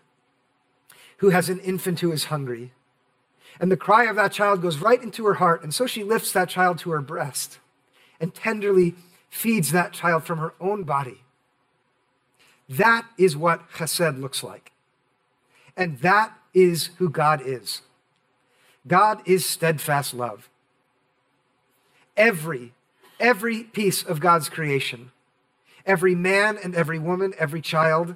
who 1.19 1.29
has 1.29 1.49
an 1.49 1.59
infant 1.59 1.99
who 1.99 2.11
is 2.11 2.25
hungry. 2.25 2.71
And 3.59 3.71
the 3.71 3.77
cry 3.77 4.05
of 4.05 4.15
that 4.15 4.31
child 4.31 4.61
goes 4.61 4.77
right 4.77 5.01
into 5.01 5.25
her 5.25 5.35
heart. 5.35 5.63
And 5.63 5.73
so 5.73 5.85
she 5.85 6.03
lifts 6.03 6.31
that 6.31 6.49
child 6.49 6.79
to 6.79 6.91
her 6.91 7.01
breast 7.01 7.59
and 8.19 8.33
tenderly 8.33 8.95
feeds 9.29 9.71
that 9.71 9.93
child 9.93 10.23
from 10.23 10.39
her 10.39 10.53
own 10.59 10.83
body. 10.83 11.21
That 12.69 13.05
is 13.17 13.35
what 13.35 13.69
chesed 13.71 14.19
looks 14.19 14.43
like. 14.43 14.71
And 15.75 15.99
that 15.99 16.33
is 16.53 16.91
who 16.97 17.09
God 17.09 17.41
is. 17.45 17.81
God 18.87 19.21
is 19.25 19.45
steadfast 19.45 20.13
love. 20.13 20.49
Every, 22.15 22.73
every 23.19 23.63
piece 23.63 24.03
of 24.03 24.19
God's 24.19 24.49
creation, 24.49 25.11
every 25.85 26.15
man 26.15 26.57
and 26.61 26.75
every 26.75 26.99
woman, 26.99 27.33
every 27.37 27.61
child, 27.61 28.15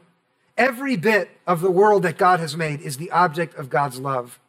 every 0.58 0.96
bit 0.96 1.30
of 1.48 1.62
the 1.62 1.72
world 1.72 2.04
that 2.04 2.18
God 2.18 2.40
has 2.40 2.56
made 2.56 2.82
is 2.82 2.98
the 2.98 3.12
object 3.12 3.56
of 3.56 3.70
God's 3.70 4.00
love. 4.00 4.40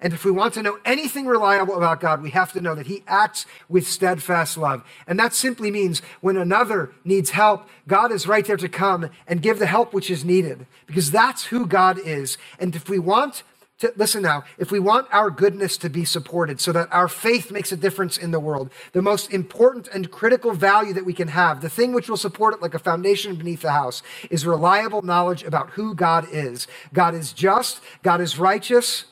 And 0.00 0.12
if 0.12 0.24
we 0.24 0.30
want 0.30 0.52
to 0.54 0.62
know 0.62 0.78
anything 0.84 1.24
reliable 1.26 1.76
about 1.76 2.00
God, 2.00 2.20
we 2.20 2.30
have 2.30 2.52
to 2.52 2.60
know 2.60 2.74
that 2.74 2.88
He 2.88 3.02
acts 3.06 3.46
with 3.68 3.88
steadfast 3.88 4.58
love. 4.58 4.84
And 5.06 5.18
that 5.18 5.32
simply 5.32 5.70
means 5.70 6.02
when 6.20 6.36
another 6.36 6.92
needs 7.04 7.30
help, 7.30 7.66
God 7.86 8.12
is 8.12 8.26
right 8.26 8.44
there 8.44 8.58
to 8.58 8.68
come 8.68 9.08
and 9.26 9.40
give 9.40 9.58
the 9.58 9.66
help 9.66 9.94
which 9.94 10.10
is 10.10 10.24
needed, 10.24 10.66
because 10.86 11.10
that's 11.10 11.44
who 11.46 11.64
God 11.64 11.98
is. 11.98 12.36
And 12.58 12.76
if 12.76 12.88
we 12.88 12.98
want 12.98 13.44
to, 13.84 13.92
listen 13.96 14.22
now, 14.22 14.44
if 14.58 14.70
we 14.70 14.80
want 14.80 15.06
our 15.12 15.30
goodness 15.30 15.76
to 15.78 15.88
be 15.88 16.04
supported 16.04 16.60
so 16.60 16.72
that 16.72 16.88
our 16.90 17.08
faith 17.08 17.50
makes 17.50 17.70
a 17.70 17.76
difference 17.76 18.16
in 18.16 18.30
the 18.30 18.40
world, 18.40 18.70
the 18.92 19.02
most 19.02 19.32
important 19.32 19.88
and 19.88 20.10
critical 20.10 20.52
value 20.52 20.92
that 20.94 21.04
we 21.04 21.12
can 21.12 21.28
have, 21.28 21.60
the 21.60 21.68
thing 21.68 21.92
which 21.92 22.08
will 22.08 22.16
support 22.16 22.54
it 22.54 22.62
like 22.62 22.74
a 22.74 22.78
foundation 22.78 23.36
beneath 23.36 23.62
the 23.62 23.72
house, 23.72 24.02
is 24.30 24.46
reliable 24.46 25.02
knowledge 25.02 25.42
about 25.42 25.70
who 25.70 25.94
God 25.94 26.26
is. 26.30 26.66
God 26.92 27.14
is 27.14 27.32
just, 27.32 27.80
God 28.02 28.20
is 28.20 28.38
righteous, 28.38 29.04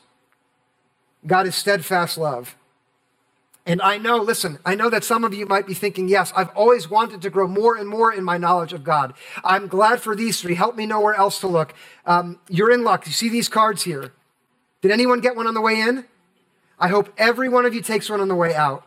God 1.25 1.47
is 1.47 1.55
steadfast 1.55 2.17
love. 2.17 2.55
And 3.65 3.81
I 3.81 3.97
know, 3.97 4.17
listen, 4.17 4.59
I 4.65 4.75
know 4.75 4.89
that 4.89 5.05
some 5.05 5.23
of 5.23 5.33
you 5.33 5.45
might 5.45 5.65
be 5.65 5.73
thinking, 5.73 6.09
yes, 6.09 6.33
I've 6.35 6.49
always 6.49 6.89
wanted 6.89 7.21
to 7.21 7.29
grow 7.29 7.47
more 7.47 7.77
and 7.77 7.87
more 7.87 8.11
in 8.11 8.23
my 8.23 8.37
knowledge 8.37 8.73
of 8.73 8.83
God. 8.83 9.13
I'm 9.41 9.67
glad 9.67 10.01
for 10.01 10.17
these 10.17 10.41
three. 10.41 10.55
Help 10.55 10.75
me 10.75 10.85
know 10.85 10.99
where 10.99 11.13
else 11.13 11.39
to 11.39 11.47
look. 11.47 11.73
Um, 12.05 12.39
you're 12.49 12.71
in 12.71 12.83
luck. 12.83 13.05
You 13.05 13.13
see 13.13 13.29
these 13.29 13.47
cards 13.47 13.83
here. 13.83 14.11
Did 14.83 14.91
anyone 14.91 15.21
get 15.21 15.37
one 15.37 15.47
on 15.47 15.53
the 15.53 15.61
way 15.61 15.79
in? 15.79 16.03
I 16.77 16.89
hope 16.89 17.13
every 17.17 17.47
one 17.47 17.65
of 17.65 17.73
you 17.73 17.81
takes 17.81 18.09
one 18.09 18.19
on 18.19 18.27
the 18.27 18.35
way 18.35 18.53
out. 18.53 18.85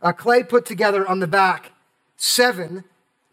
Uh, 0.00 0.12
Clay 0.12 0.42
put 0.42 0.64
together 0.64 1.06
on 1.06 1.20
the 1.20 1.26
back 1.26 1.72
seven 2.16 2.84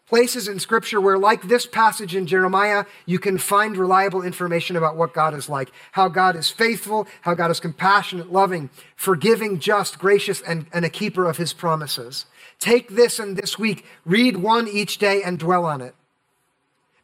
places 0.06 0.48
in 0.48 0.58
Scripture 0.58 1.00
where, 1.00 1.16
like 1.16 1.48
this 1.48 1.64
passage 1.64 2.14
in 2.14 2.26
Jeremiah, 2.26 2.84
you 3.06 3.18
can 3.18 3.38
find 3.38 3.74
reliable 3.74 4.20
information 4.20 4.76
about 4.76 4.98
what 4.98 5.14
God 5.14 5.32
is 5.32 5.48
like, 5.48 5.72
how 5.92 6.08
God 6.08 6.36
is 6.36 6.50
faithful, 6.50 7.08
how 7.22 7.32
God 7.32 7.50
is 7.50 7.58
compassionate, 7.58 8.30
loving, 8.30 8.68
forgiving, 8.94 9.58
just, 9.58 9.98
gracious, 9.98 10.42
and, 10.42 10.66
and 10.74 10.84
a 10.84 10.90
keeper 10.90 11.24
of 11.24 11.38
his 11.38 11.54
promises. 11.54 12.26
Take 12.58 12.90
this 12.90 13.18
and 13.18 13.34
this 13.34 13.58
week, 13.58 13.86
read 14.04 14.36
one 14.36 14.68
each 14.68 14.98
day 14.98 15.22
and 15.22 15.38
dwell 15.38 15.64
on 15.64 15.80
it. 15.80 15.94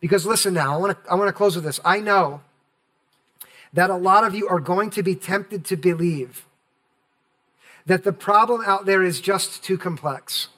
Because 0.00 0.26
listen 0.26 0.52
now, 0.52 0.74
I 0.74 0.76
want 0.76 1.02
to 1.02 1.10
I 1.10 1.14
want 1.14 1.28
to 1.28 1.32
close 1.32 1.56
with 1.56 1.64
this. 1.64 1.80
I 1.86 2.00
know 2.00 2.42
that 3.72 3.90
a 3.90 3.96
lot 3.96 4.24
of 4.24 4.34
you 4.34 4.48
are 4.48 4.60
going 4.60 4.90
to 4.90 5.02
be 5.02 5.14
tempted 5.14 5.64
to 5.66 5.76
believe 5.76 6.46
that 7.86 8.04
the 8.04 8.12
problem 8.12 8.62
out 8.66 8.84
there 8.84 9.02
is 9.02 9.20
just 9.20 9.64
too 9.64 9.78
complex. 9.78 10.48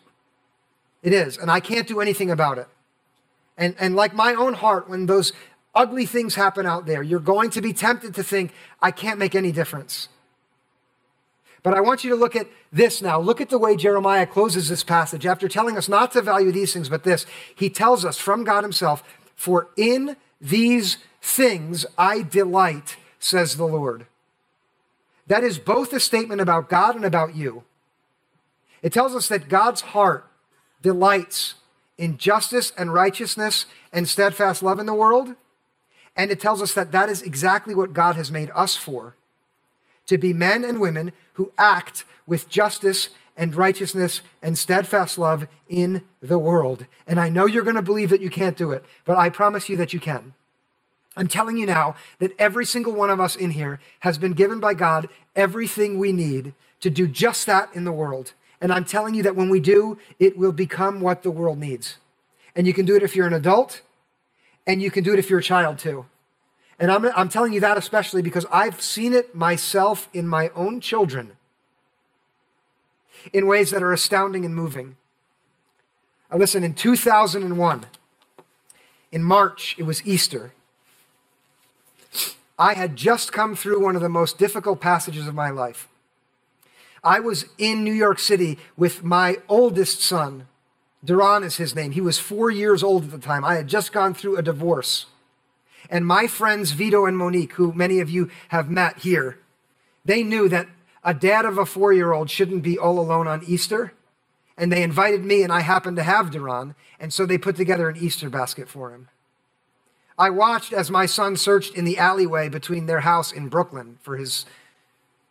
It 1.03 1.13
is, 1.13 1.39
and 1.39 1.51
I 1.51 1.61
can't 1.61 1.87
do 1.87 2.01
anything 2.01 2.31
about 2.31 2.59
it. 2.59 2.67
And, 3.57 3.77
and 3.79 3.95
like 3.95 4.15
my 4.15 4.35
own 4.35 4.55
heart, 4.55 4.89
when 4.89 5.07
those 5.07 5.33
ugly 5.75 6.07
things 6.07 6.35
happen 6.35 6.67
out 6.67 6.87
there, 6.87 7.03
you're 7.03 7.21
going 7.21 7.51
to 7.51 7.61
be 7.61 7.73
tempted 7.73 8.15
to 8.17 8.25
think, 8.25 8.53
I 8.83 8.91
can't 8.91 9.19
make 9.19 9.35
any 9.35 9.53
difference. 9.53 10.09
But 11.63 11.75
I 11.75 11.81
want 11.81 12.05
you 12.05 12.11
to 12.11 12.17
look 12.17 12.35
at 12.35 12.49
this 12.73 13.03
now. 13.03 13.21
Look 13.21 13.41
at 13.41 13.51
the 13.51 13.59
way 13.59 13.77
Jeremiah 13.77 14.27
closes 14.27 14.69
this 14.69 14.83
passage. 14.83 15.27
After 15.27 15.47
telling 15.47 15.77
us 15.77 15.89
not 15.89 16.11
to 16.13 16.23
value 16.23 16.51
these 16.51 16.73
things, 16.73 16.89
but 16.89 17.05
this, 17.05 17.27
he 17.55 17.71
tells 17.71 18.05
us 18.05 18.19
from 18.19 18.45
God 18.45 18.65
himself, 18.65 19.05
For 19.37 19.69
in 19.77 20.17
these 20.41 20.97
things 21.21 21.85
I 21.99 22.23
delight, 22.23 22.97
says 23.21 23.57
the 23.57 23.67
Lord. 23.67 24.07
That 25.29 25.45
is 25.45 25.61
both 25.61 25.93
a 25.93 26.01
statement 26.01 26.41
about 26.41 26.69
God 26.69 26.97
and 26.97 27.05
about 27.05 27.37
you. 27.37 27.63
It 28.83 28.93
tells 28.93 29.15
us 29.15 29.29
that 29.29 29.49
God's 29.49 29.83
heart 29.83 30.27
delights 30.83 31.55
in 31.97 32.17
justice 32.17 32.73
and 32.77 32.93
righteousness 32.93 33.67
and 33.93 34.09
steadfast 34.09 34.63
love 34.63 34.81
in 34.81 34.87
the 34.87 34.95
world. 34.95 35.37
And 36.17 36.31
it 36.31 36.41
tells 36.41 36.61
us 36.61 36.75
that 36.75 36.91
that 36.93 37.09
is 37.09 37.23
exactly 37.23 37.75
what 37.75 37.93
God 37.93 38.17
has 38.17 38.33
made 38.33 38.51
us 38.55 38.75
for 38.75 39.15
to 40.07 40.19
be 40.19 40.33
men 40.33 40.65
and 40.65 40.81
women 40.81 41.13
who 41.35 41.53
act 41.57 42.05
with 42.27 42.49
justice 42.49 43.11
and 43.37 43.55
righteousness 43.55 44.23
and 44.43 44.59
steadfast 44.59 45.17
love 45.19 45.47
in 45.69 46.03
the 46.21 46.39
world. 46.39 46.87
And 47.07 47.21
I 47.21 47.29
know 47.29 47.47
you're 47.47 47.63
going 47.63 47.77
to 47.77 47.83
believe 47.83 48.11
that 48.11 48.21
you 48.21 48.31
can't 48.31 48.57
do 48.57 48.73
it, 48.73 48.85
but 49.05 49.17
I 49.17 49.29
promise 49.29 49.69
you 49.69 49.77
that 49.77 49.93
you 49.93 50.01
can. 50.01 50.35
I'm 51.17 51.29
telling 51.29 51.57
you 51.57 51.67
now 51.67 51.97
that 52.19 52.33
every 52.39 52.65
single 52.65 52.93
one 52.93 53.11
of 53.11 53.21
us 53.21 53.35
in 53.37 53.51
here 53.51 53.81
has 54.01 54.17
been 54.17 54.33
given 54.33 54.61
by 54.61 54.75
God 54.75 55.09
everything 55.35 55.99
we 55.99 56.13
need 56.13 56.55
to 56.81 56.91
do 56.91 57.07
just 57.07 57.47
that 57.47 57.75
in 57.75 57.85
the 57.85 57.93
world. 57.93 58.33
And 58.61 58.73
I'm 58.73 58.85
telling 58.85 59.15
you 59.15 59.23
that 59.23 59.37
when 59.37 59.49
we 59.49 59.61
do, 59.61 59.99
it 60.19 60.37
will 60.37 60.53
become 60.53 61.01
what 61.01 61.23
the 61.23 61.31
world 61.31 61.59
needs. 61.59 61.97
And 62.55 62.67
you 62.67 62.73
can 62.73 62.85
do 62.85 62.97
it 62.97 63.03
if 63.03 63.17
you're 63.17 63.27
an 63.27 63.33
adult, 63.33 63.83
and 64.67 64.83
you 64.83 64.91
can 64.91 65.03
do 65.03 65.13
it 65.13 65.19
if 65.19 65.31
you're 65.31 65.39
a 65.39 65.43
child 65.43 65.79
too. 65.79 66.07
And 66.79 66.91
I'm, 66.91 67.05
I'm 67.17 67.29
telling 67.29 67.53
you 67.53 67.61
that 67.61 67.77
especially 67.77 68.23
because 68.23 68.47
I've 68.51 68.81
seen 68.81 69.13
it 69.13 69.35
myself 69.35 70.09
in 70.13 70.27
my 70.27 70.51
own 70.55 70.81
children 70.81 71.33
in 73.33 73.47
ways 73.47 73.71
that 73.71 73.83
are 73.83 73.93
astounding 73.93 74.45
and 74.45 74.55
moving. 74.55 74.97
Now, 76.31 76.39
listen, 76.39 76.65
in 76.65 76.75
2001, 76.75 77.87
in 79.13 79.23
March, 79.23 79.75
it 79.79 79.83
was 79.83 80.07
Easter. 80.07 80.53
I 82.61 82.75
had 82.75 82.95
just 82.95 83.33
come 83.33 83.57
through 83.57 83.83
one 83.83 83.97
of 83.97 84.03
the 84.03 84.11
most 84.11 84.37
difficult 84.37 84.83
passages 84.83 85.27
of 85.27 85.35
my 85.35 85.49
life. 85.49 85.89
I 87.03 87.19
was 87.19 87.47
in 87.57 87.83
New 87.83 87.95
York 87.95 88.19
City 88.19 88.59
with 88.77 89.03
my 89.03 89.39
oldest 89.49 90.03
son. 90.03 90.47
Duran 91.03 91.43
is 91.43 91.57
his 91.57 91.75
name. 91.75 91.93
He 91.93 92.03
was 92.03 92.19
four 92.19 92.51
years 92.51 92.83
old 92.83 93.05
at 93.05 93.11
the 93.13 93.19
time. 93.19 93.47
I 93.47 93.55
had 93.55 93.67
just 93.67 93.93
gone 93.93 94.13
through 94.13 94.37
a 94.37 94.43
divorce. 94.43 95.07
And 95.89 96.07
my 96.07 96.27
friends 96.27 96.73
Vito 96.73 97.07
and 97.07 97.17
Monique, 97.17 97.55
who 97.55 97.73
many 97.73 97.99
of 97.99 98.11
you 98.11 98.31
have 98.49 98.71
met 98.71 98.99
here, 98.99 99.39
they 100.05 100.23
knew 100.23 100.47
that 100.51 100.69
a 101.03 101.15
dad 101.15 101.47
of 101.47 101.57
a 101.57 101.65
four 101.65 101.95
year 101.95 102.13
old 102.13 102.29
shouldn't 102.29 102.63
be 102.63 102.79
all 102.79 103.01
alone 103.01 103.27
on 103.27 103.43
Easter. 103.47 103.95
And 104.59 104.71
they 104.71 104.83
invited 104.83 105.25
me, 105.25 105.43
and 105.43 105.51
I 105.51 105.61
happened 105.61 105.97
to 105.97 106.03
have 106.03 106.31
Duran. 106.31 106.75
And 106.99 107.11
so 107.11 107.25
they 107.25 107.39
put 107.39 107.57
together 107.57 107.89
an 107.89 107.97
Easter 107.97 108.29
basket 108.29 108.69
for 108.69 108.93
him. 108.93 109.09
I 110.21 110.29
watched 110.29 110.75
as 110.75 110.91
my 110.91 111.07
son 111.07 111.35
searched 111.39 111.75
in 111.75 111.87
the 111.87 111.97
alleyway 111.97 112.51
between 112.51 112.85
their 112.85 113.01
house 113.01 113.33
in 113.33 113.49
Brooklyn 113.49 113.97
for 114.03 114.19
his 114.19 114.45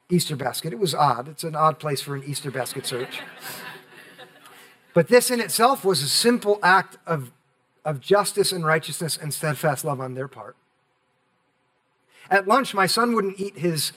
Easter 0.10 0.36
basket. 0.36 0.74
It 0.74 0.80
was 0.80 0.96
odd. 0.96 1.28
It's 1.28 1.44
an 1.44 1.56
odd 1.56 1.78
place 1.78 2.02
for 2.02 2.16
an 2.16 2.24
Easter 2.26 2.50
basket 2.50 2.88
search. 2.88 3.20
but 4.96 5.08
this 5.08 5.30
in 5.30 5.40
itself 5.42 5.86
was 5.86 6.02
a 6.02 6.10
simple 6.10 6.58
act 6.64 6.98
of, 7.06 7.32
of 7.86 8.02
justice 8.02 8.52
and 8.52 8.66
righteousness 8.66 9.16
and 9.16 9.32
steadfast 9.32 9.86
love 9.86 10.02
on 10.02 10.16
their 10.16 10.28
part. 10.28 10.56
At 12.32 12.48
lunch, 12.48 12.74
my 12.74 12.88
son 12.88 13.14
wouldn't 13.14 13.40
eat 13.40 13.60
his, 13.60 13.92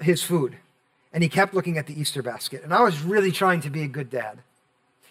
his 0.00 0.22
food, 0.22 0.56
and 1.12 1.22
he 1.22 1.28
kept 1.28 1.52
looking 1.52 1.76
at 1.76 1.86
the 1.86 2.00
Easter 2.00 2.22
basket. 2.22 2.64
And 2.64 2.72
I 2.72 2.80
was 2.82 3.02
really 3.02 3.30
trying 3.30 3.60
to 3.60 3.68
be 3.68 3.82
a 3.82 3.88
good 3.88 4.08
dad. 4.08 4.38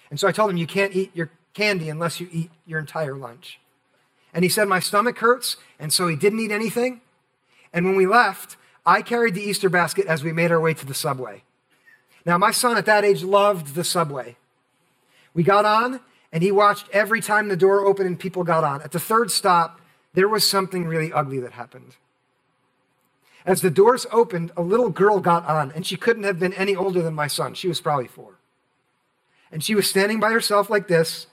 And 0.10 0.20
so 0.20 0.28
I 0.28 0.32
told 0.32 0.50
him, 0.50 0.58
You 0.58 0.66
can't 0.66 0.96
eat 0.96 1.12
your 1.14 1.30
candy 1.54 1.88
unless 1.88 2.20
you 2.20 2.28
eat 2.32 2.50
your 2.66 2.80
entire 2.80 3.16
lunch. 3.16 3.60
And 4.34 4.44
he 4.44 4.50
said, 4.50 4.68
My 4.68 4.80
stomach 4.80 5.18
hurts. 5.20 5.58
And 5.80 5.92
so 5.92 6.08
he 6.08 6.16
didn't 6.16 6.40
eat 6.40 6.52
anything. 6.52 7.02
And 7.74 7.86
when 7.86 7.96
we 7.96 8.08
left, 8.08 8.58
I 8.86 9.02
carried 9.02 9.36
the 9.36 9.42
Easter 9.42 9.70
basket 9.70 10.08
as 10.08 10.24
we 10.24 10.32
made 10.32 10.52
our 10.52 10.60
way 10.60 10.74
to 10.74 10.86
the 10.86 10.94
subway. 10.94 11.44
Now, 12.26 12.38
my 12.38 12.52
son 12.52 12.78
at 12.78 12.86
that 12.86 13.06
age 13.06 13.24
loved 13.24 13.76
the 13.76 13.84
subway. 13.84 14.36
We 15.34 15.44
got 15.44 15.66
on, 15.66 16.02
and 16.32 16.44
he 16.44 16.52
watched 16.52 16.88
every 16.92 17.22
time 17.22 17.48
the 17.48 17.56
door 17.56 17.86
opened 17.86 18.08
and 18.08 18.20
people 18.20 18.44
got 18.44 18.64
on. 18.64 18.82
At 18.82 18.92
the 18.92 19.00
third 19.00 19.32
stop, 19.32 19.80
there 20.14 20.28
was 20.28 20.48
something 20.48 20.86
really 20.86 21.14
ugly 21.14 21.40
that 21.40 21.54
happened. 21.54 21.96
As 23.46 23.62
the 23.62 23.70
doors 23.70 24.06
opened, 24.12 24.52
a 24.58 24.62
little 24.62 24.90
girl 24.90 25.20
got 25.20 25.46
on, 25.46 25.72
and 25.72 25.86
she 25.86 25.96
couldn't 25.96 26.24
have 26.24 26.40
been 26.40 26.54
any 26.54 26.76
older 26.76 27.02
than 27.02 27.14
my 27.14 27.28
son. 27.28 27.54
She 27.54 27.68
was 27.68 27.82
probably 27.82 28.08
four. 28.08 28.38
And 29.52 29.64
she 29.64 29.76
was 29.76 29.90
standing 29.90 30.20
by 30.20 30.32
herself 30.32 30.70
like 30.70 30.88
this, 30.88 31.28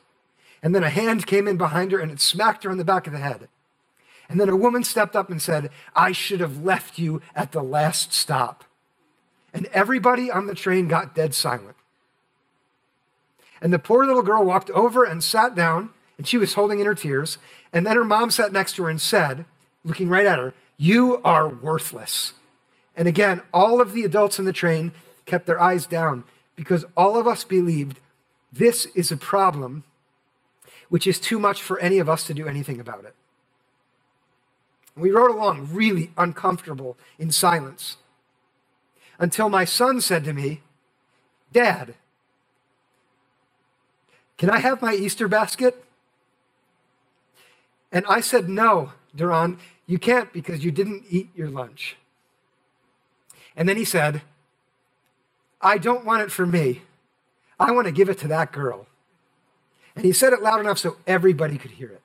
and 0.67 0.75
then 0.75 0.83
a 0.83 0.91
hand 0.91 1.29
came 1.29 1.47
in 1.47 1.57
behind 1.57 1.93
her 1.93 2.01
and 2.01 2.11
it 2.11 2.21
smacked 2.21 2.65
her 2.65 2.71
on 2.73 2.77
the 2.77 2.85
back 2.85 3.07
of 3.07 3.13
the 3.13 3.21
head. 3.21 3.47
And 4.29 4.41
then 4.41 4.49
a 4.49 4.57
woman 4.57 4.83
stepped 4.83 5.15
up 5.15 5.31
and 5.31 5.41
said, 5.41 5.71
I 5.95 6.11
should 6.11 6.41
have 6.41 6.65
left 6.65 6.99
you 6.99 7.23
at 7.37 7.53
the 7.53 7.63
last 7.63 8.13
stop. 8.13 8.65
And 9.55 9.67
everybody 9.67 10.29
on 10.29 10.49
the 10.49 10.57
train 10.57 10.89
got 10.89 11.15
dead 11.15 11.37
silent. 11.37 11.77
And 13.61 13.73
the 13.73 13.79
poor 13.79 14.05
little 14.05 14.25
girl 14.25 14.45
walked 14.45 14.69
over 14.71 15.05
and 15.05 15.23
sat 15.23 15.55
down, 15.55 15.91
and 16.19 16.27
she 16.27 16.37
was 16.37 16.55
holding 16.55 16.81
in 16.81 16.87
her 16.87 16.97
tears. 16.97 17.39
And 17.73 17.87
then 17.87 17.95
her 17.95 18.05
mom 18.05 18.33
sat 18.33 18.53
next 18.53 18.75
to 18.75 18.83
her 18.83 18.91
and 18.91 19.01
said, 19.01 19.45
looking 19.85 20.09
right 20.09 20.27
at 20.27 20.41
her, 20.41 20.53
You 20.77 21.21
are 21.23 21.49
worthless. 21.49 22.33
And 22.97 23.07
again, 23.07 23.41
all 23.55 23.81
of 23.81 23.93
the 23.93 24.03
adults 24.03 24.41
in 24.41 24.47
the 24.47 24.53
train 24.53 24.91
kept 25.27 25.47
their 25.47 25.61
eyes 25.61 25.87
down 25.87 26.25
because 26.57 26.85
all 26.97 27.17
of 27.17 27.29
us 27.29 27.45
believed 27.45 28.01
this 28.53 28.87
is 28.97 29.13
a 29.13 29.17
problem 29.17 29.85
which 30.89 31.07
is 31.07 31.19
too 31.19 31.39
much 31.39 31.63
for 31.63 31.79
any 31.81 31.99
of 31.99 32.09
us 32.09 32.25
to 32.25 32.35
do 32.35 32.47
anything 32.47 32.81
about 32.81 33.05
it. 33.05 33.15
We 34.97 35.11
rode 35.11 35.31
along 35.31 35.69
really 35.73 36.11
uncomfortable 36.17 36.97
in 37.19 37.31
silence 37.31 37.97
until 39.19 39.49
my 39.49 39.65
son 39.65 40.01
said 40.01 40.25
to 40.25 40.33
me, 40.33 40.63
Dad, 41.53 41.95
can 44.39 44.51
I 44.51 44.59
have 44.59 44.83
my 44.83 44.95
Easter 44.95 45.29
basket? 45.29 45.85
And 47.93 48.05
I 48.09 48.21
said, 48.21 48.49
No, 48.49 48.93
Duran, 49.15 49.59
you 49.87 49.99
can't 49.99 50.33
because 50.33 50.65
you 50.65 50.71
didn't 50.71 51.05
eat 51.09 51.31
your 51.35 51.49
lunch. 51.49 51.97
And 53.57 53.69
then 53.69 53.77
he 53.77 53.85
said, 53.85 54.23
I 55.61 55.79
don't 55.79 56.05
want 56.05 56.23
it 56.23 56.31
for 56.31 56.45
me. 56.45 56.83
I 57.59 57.73
want 57.73 57.87
to 57.87 57.93
give 57.93 58.11
it 58.11 58.19
to 58.19 58.29
that 58.29 58.53
girl. 58.53 58.87
And 59.97 60.05
he 60.05 60.13
said 60.13 60.33
it 60.33 60.43
loud 60.43 60.61
enough 60.61 60.79
so 60.79 60.99
everybody 61.07 61.59
could 61.59 61.73
hear 61.73 61.89
it. 61.89 62.03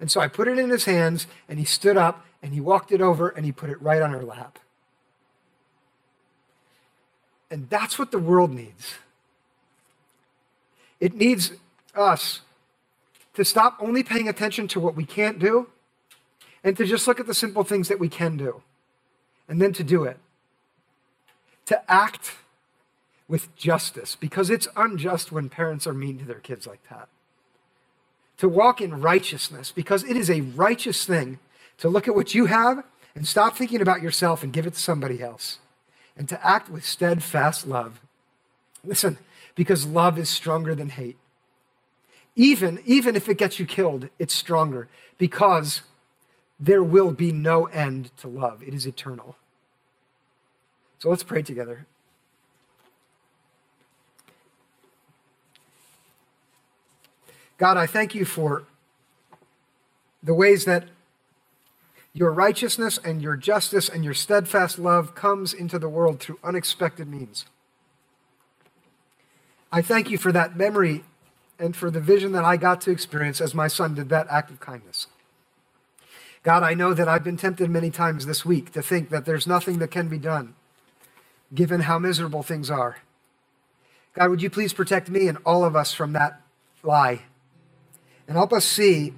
And 0.00 0.10
so 0.10 0.20
I 0.20 0.28
put 0.28 0.48
it 0.48 0.58
in 0.58 0.70
his 0.70 0.86
hands, 0.86 1.26
and 1.48 1.58
he 1.58 1.64
stood 1.64 1.96
up 1.96 2.26
and 2.42 2.52
he 2.52 2.60
walked 2.60 2.92
it 2.92 3.00
over 3.00 3.28
and 3.28 3.46
he 3.46 3.52
put 3.52 3.70
it 3.70 3.80
right 3.80 4.02
on 4.02 4.10
her 4.10 4.22
lap. 4.22 4.58
And 7.50 7.70
that's 7.70 7.98
what 7.98 8.10
the 8.10 8.18
world 8.18 8.52
needs. 8.52 8.94
It 11.00 11.14
needs 11.14 11.52
us 11.94 12.40
to 13.34 13.44
stop 13.44 13.76
only 13.80 14.02
paying 14.02 14.28
attention 14.28 14.68
to 14.68 14.80
what 14.80 14.94
we 14.94 15.04
can't 15.04 15.38
do 15.38 15.68
and 16.62 16.76
to 16.76 16.84
just 16.84 17.06
look 17.06 17.20
at 17.20 17.26
the 17.26 17.34
simple 17.34 17.62
things 17.64 17.88
that 17.88 17.98
we 17.98 18.08
can 18.08 18.36
do 18.36 18.62
and 19.48 19.60
then 19.60 19.72
to 19.72 19.84
do 19.84 20.04
it. 20.04 20.18
To 21.66 21.90
act 21.90 22.32
with 23.28 23.54
justice 23.56 24.16
because 24.16 24.50
it's 24.50 24.68
unjust 24.76 25.32
when 25.32 25.48
parents 25.48 25.86
are 25.86 25.94
mean 25.94 26.18
to 26.18 26.24
their 26.24 26.40
kids 26.40 26.66
like 26.66 26.82
that. 26.90 27.08
To 28.38 28.48
walk 28.48 28.80
in 28.80 29.00
righteousness 29.00 29.72
because 29.72 30.04
it 30.04 30.16
is 30.16 30.28
a 30.28 30.42
righteous 30.42 31.04
thing 31.04 31.38
to 31.78 31.88
look 31.88 32.08
at 32.08 32.14
what 32.14 32.34
you 32.34 32.46
have 32.46 32.84
and 33.14 33.26
stop 33.26 33.56
thinking 33.56 33.80
about 33.80 34.02
yourself 34.02 34.42
and 34.42 34.52
give 34.52 34.66
it 34.66 34.74
to 34.74 34.80
somebody 34.80 35.22
else 35.22 35.58
and 36.16 36.28
to 36.28 36.46
act 36.46 36.68
with 36.68 36.84
steadfast 36.84 37.66
love. 37.66 38.00
Listen, 38.84 39.18
because 39.54 39.86
love 39.86 40.18
is 40.18 40.28
stronger 40.28 40.74
than 40.74 40.90
hate. 40.90 41.16
Even, 42.36 42.80
even 42.84 43.14
if 43.14 43.28
it 43.28 43.38
gets 43.38 43.58
you 43.58 43.66
killed, 43.66 44.08
it's 44.18 44.34
stronger 44.34 44.88
because 45.18 45.82
there 46.58 46.82
will 46.82 47.12
be 47.12 47.32
no 47.32 47.66
end 47.66 48.10
to 48.18 48.28
love. 48.28 48.62
It 48.62 48.74
is 48.74 48.86
eternal. 48.86 49.36
So 50.98 51.10
let's 51.10 51.22
pray 51.22 51.42
together. 51.42 51.86
God, 57.56 57.76
I 57.76 57.86
thank 57.86 58.14
you 58.14 58.24
for 58.24 58.64
the 60.22 60.34
ways 60.34 60.64
that 60.64 60.88
your 62.12 62.32
righteousness 62.32 62.98
and 63.04 63.20
your 63.20 63.36
justice 63.36 63.88
and 63.88 64.04
your 64.04 64.14
steadfast 64.14 64.78
love 64.78 65.14
comes 65.14 65.52
into 65.52 65.78
the 65.78 65.88
world 65.88 66.20
through 66.20 66.38
unexpected 66.42 67.08
means. 67.08 67.44
I 69.70 69.82
thank 69.82 70.10
you 70.10 70.18
for 70.18 70.32
that 70.32 70.56
memory 70.56 71.04
and 71.58 71.74
for 71.74 71.90
the 71.90 72.00
vision 72.00 72.32
that 72.32 72.44
I 72.44 72.56
got 72.56 72.80
to 72.82 72.90
experience 72.90 73.40
as 73.40 73.54
my 73.54 73.68
son 73.68 73.94
did 73.94 74.08
that 74.08 74.26
act 74.30 74.50
of 74.50 74.60
kindness. 74.60 75.08
God, 76.42 76.62
I 76.62 76.74
know 76.74 76.94
that 76.94 77.08
I've 77.08 77.24
been 77.24 77.36
tempted 77.36 77.70
many 77.70 77.90
times 77.90 78.26
this 78.26 78.44
week 78.44 78.72
to 78.72 78.82
think 78.82 79.10
that 79.10 79.24
there's 79.24 79.46
nothing 79.46 79.78
that 79.78 79.90
can 79.90 80.08
be 80.08 80.18
done 80.18 80.54
given 81.52 81.82
how 81.82 81.98
miserable 81.98 82.42
things 82.42 82.70
are. 82.70 82.98
God, 84.14 84.30
would 84.30 84.42
you 84.42 84.50
please 84.50 84.72
protect 84.72 85.08
me 85.08 85.28
and 85.28 85.38
all 85.44 85.64
of 85.64 85.76
us 85.76 85.92
from 85.92 86.12
that 86.12 86.40
lie 86.82 87.22
and 88.26 88.36
help 88.36 88.52
us 88.52 88.64
see 88.64 89.14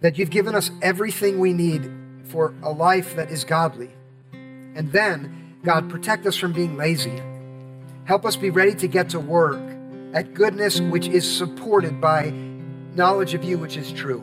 that 0.00 0.18
you've 0.18 0.30
given 0.30 0.54
us 0.54 0.70
everything 0.82 1.38
we 1.38 1.52
need 1.52 1.90
for 2.24 2.54
a 2.62 2.70
life 2.70 3.16
that 3.16 3.30
is 3.30 3.44
godly. 3.44 3.90
And 4.32 4.92
then, 4.92 5.56
God, 5.64 5.90
protect 5.90 6.26
us 6.26 6.36
from 6.36 6.52
being 6.52 6.76
lazy. 6.76 7.20
Help 8.04 8.24
us 8.24 8.36
be 8.36 8.50
ready 8.50 8.74
to 8.76 8.88
get 8.88 9.10
to 9.10 9.20
work 9.20 9.60
at 10.14 10.34
goodness 10.34 10.80
which 10.80 11.08
is 11.08 11.30
supported 11.30 12.00
by 12.00 12.30
knowledge 12.94 13.34
of 13.34 13.44
you, 13.44 13.58
which 13.58 13.76
is 13.76 13.92
true. 13.92 14.22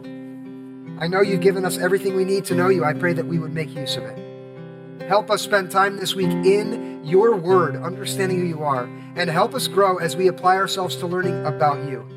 I 1.00 1.08
know 1.08 1.22
you've 1.22 1.42
given 1.42 1.66
us 1.66 1.78
everything 1.78 2.16
we 2.16 2.24
need 2.24 2.46
to 2.46 2.56
know 2.56 2.70
you. 2.70 2.86
I 2.86 2.94
pray 2.94 3.14
that 3.14 3.28
we 3.28 3.38
would 3.38 3.54
make 3.54 3.76
use 3.76 3.98
of 3.98 4.04
it. 4.04 5.02
Help 5.08 5.30
us 5.30 5.42
spend 5.42 5.70
time 5.70 5.98
this 5.98 6.16
week 6.16 6.32
in 6.32 7.04
your 7.06 7.36
word, 7.36 7.76
understanding 7.76 8.40
who 8.40 8.46
you 8.46 8.64
are, 8.64 8.86
and 9.16 9.30
help 9.30 9.54
us 9.54 9.68
grow 9.68 9.98
as 9.98 10.16
we 10.16 10.28
apply 10.28 10.56
ourselves 10.56 10.96
to 10.98 11.08
learning 11.08 11.46
about 11.46 11.88
you. 11.90 12.08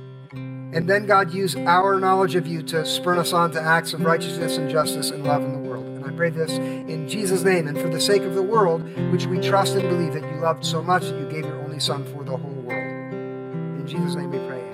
And 0.73 0.89
then, 0.89 1.07
God, 1.07 1.33
use 1.33 1.57
our 1.57 1.99
knowledge 1.99 2.35
of 2.35 2.47
you 2.47 2.63
to 2.65 2.85
spur 2.85 3.17
us 3.17 3.33
on 3.33 3.53
to 3.53 3.61
acts 3.61 3.95
of 3.95 4.03
righteousness 4.03 4.59
and 4.59 4.71
justice 4.71 5.11
and 5.11 5.25
love 5.25 5.43
in 5.43 5.53
the 5.53 5.69
world. 5.69 5.87
And 5.87 6.05
I 6.05 6.11
pray 6.11 6.29
this 6.29 6.51
in 6.53 7.09
Jesus' 7.09 7.43
name 7.43 7.67
and 7.69 7.79
for 7.81 7.89
the 7.89 8.01
sake 8.01 8.23
of 8.23 8.35
the 8.35 8.43
world, 8.43 8.83
which 9.11 9.27
we 9.27 9.41
trust 9.41 9.77
and 9.77 9.89
believe 9.89 10.13
that 10.13 10.31
you 10.31 10.41
loved 10.41 10.65
so 10.65 10.83
much 10.83 11.05
that 11.05 11.19
you 11.19 11.29
gave 11.29 11.47
your 11.47 11.59
only 11.63 11.81
Son 11.81 12.05
for 12.05 12.23
the 12.23 12.37
whole 12.37 12.51
world. 12.51 13.13
In 13.13 13.87
Jesus' 13.87 14.15
name 14.15 14.31
we 14.31 14.39
pray. 14.47 14.68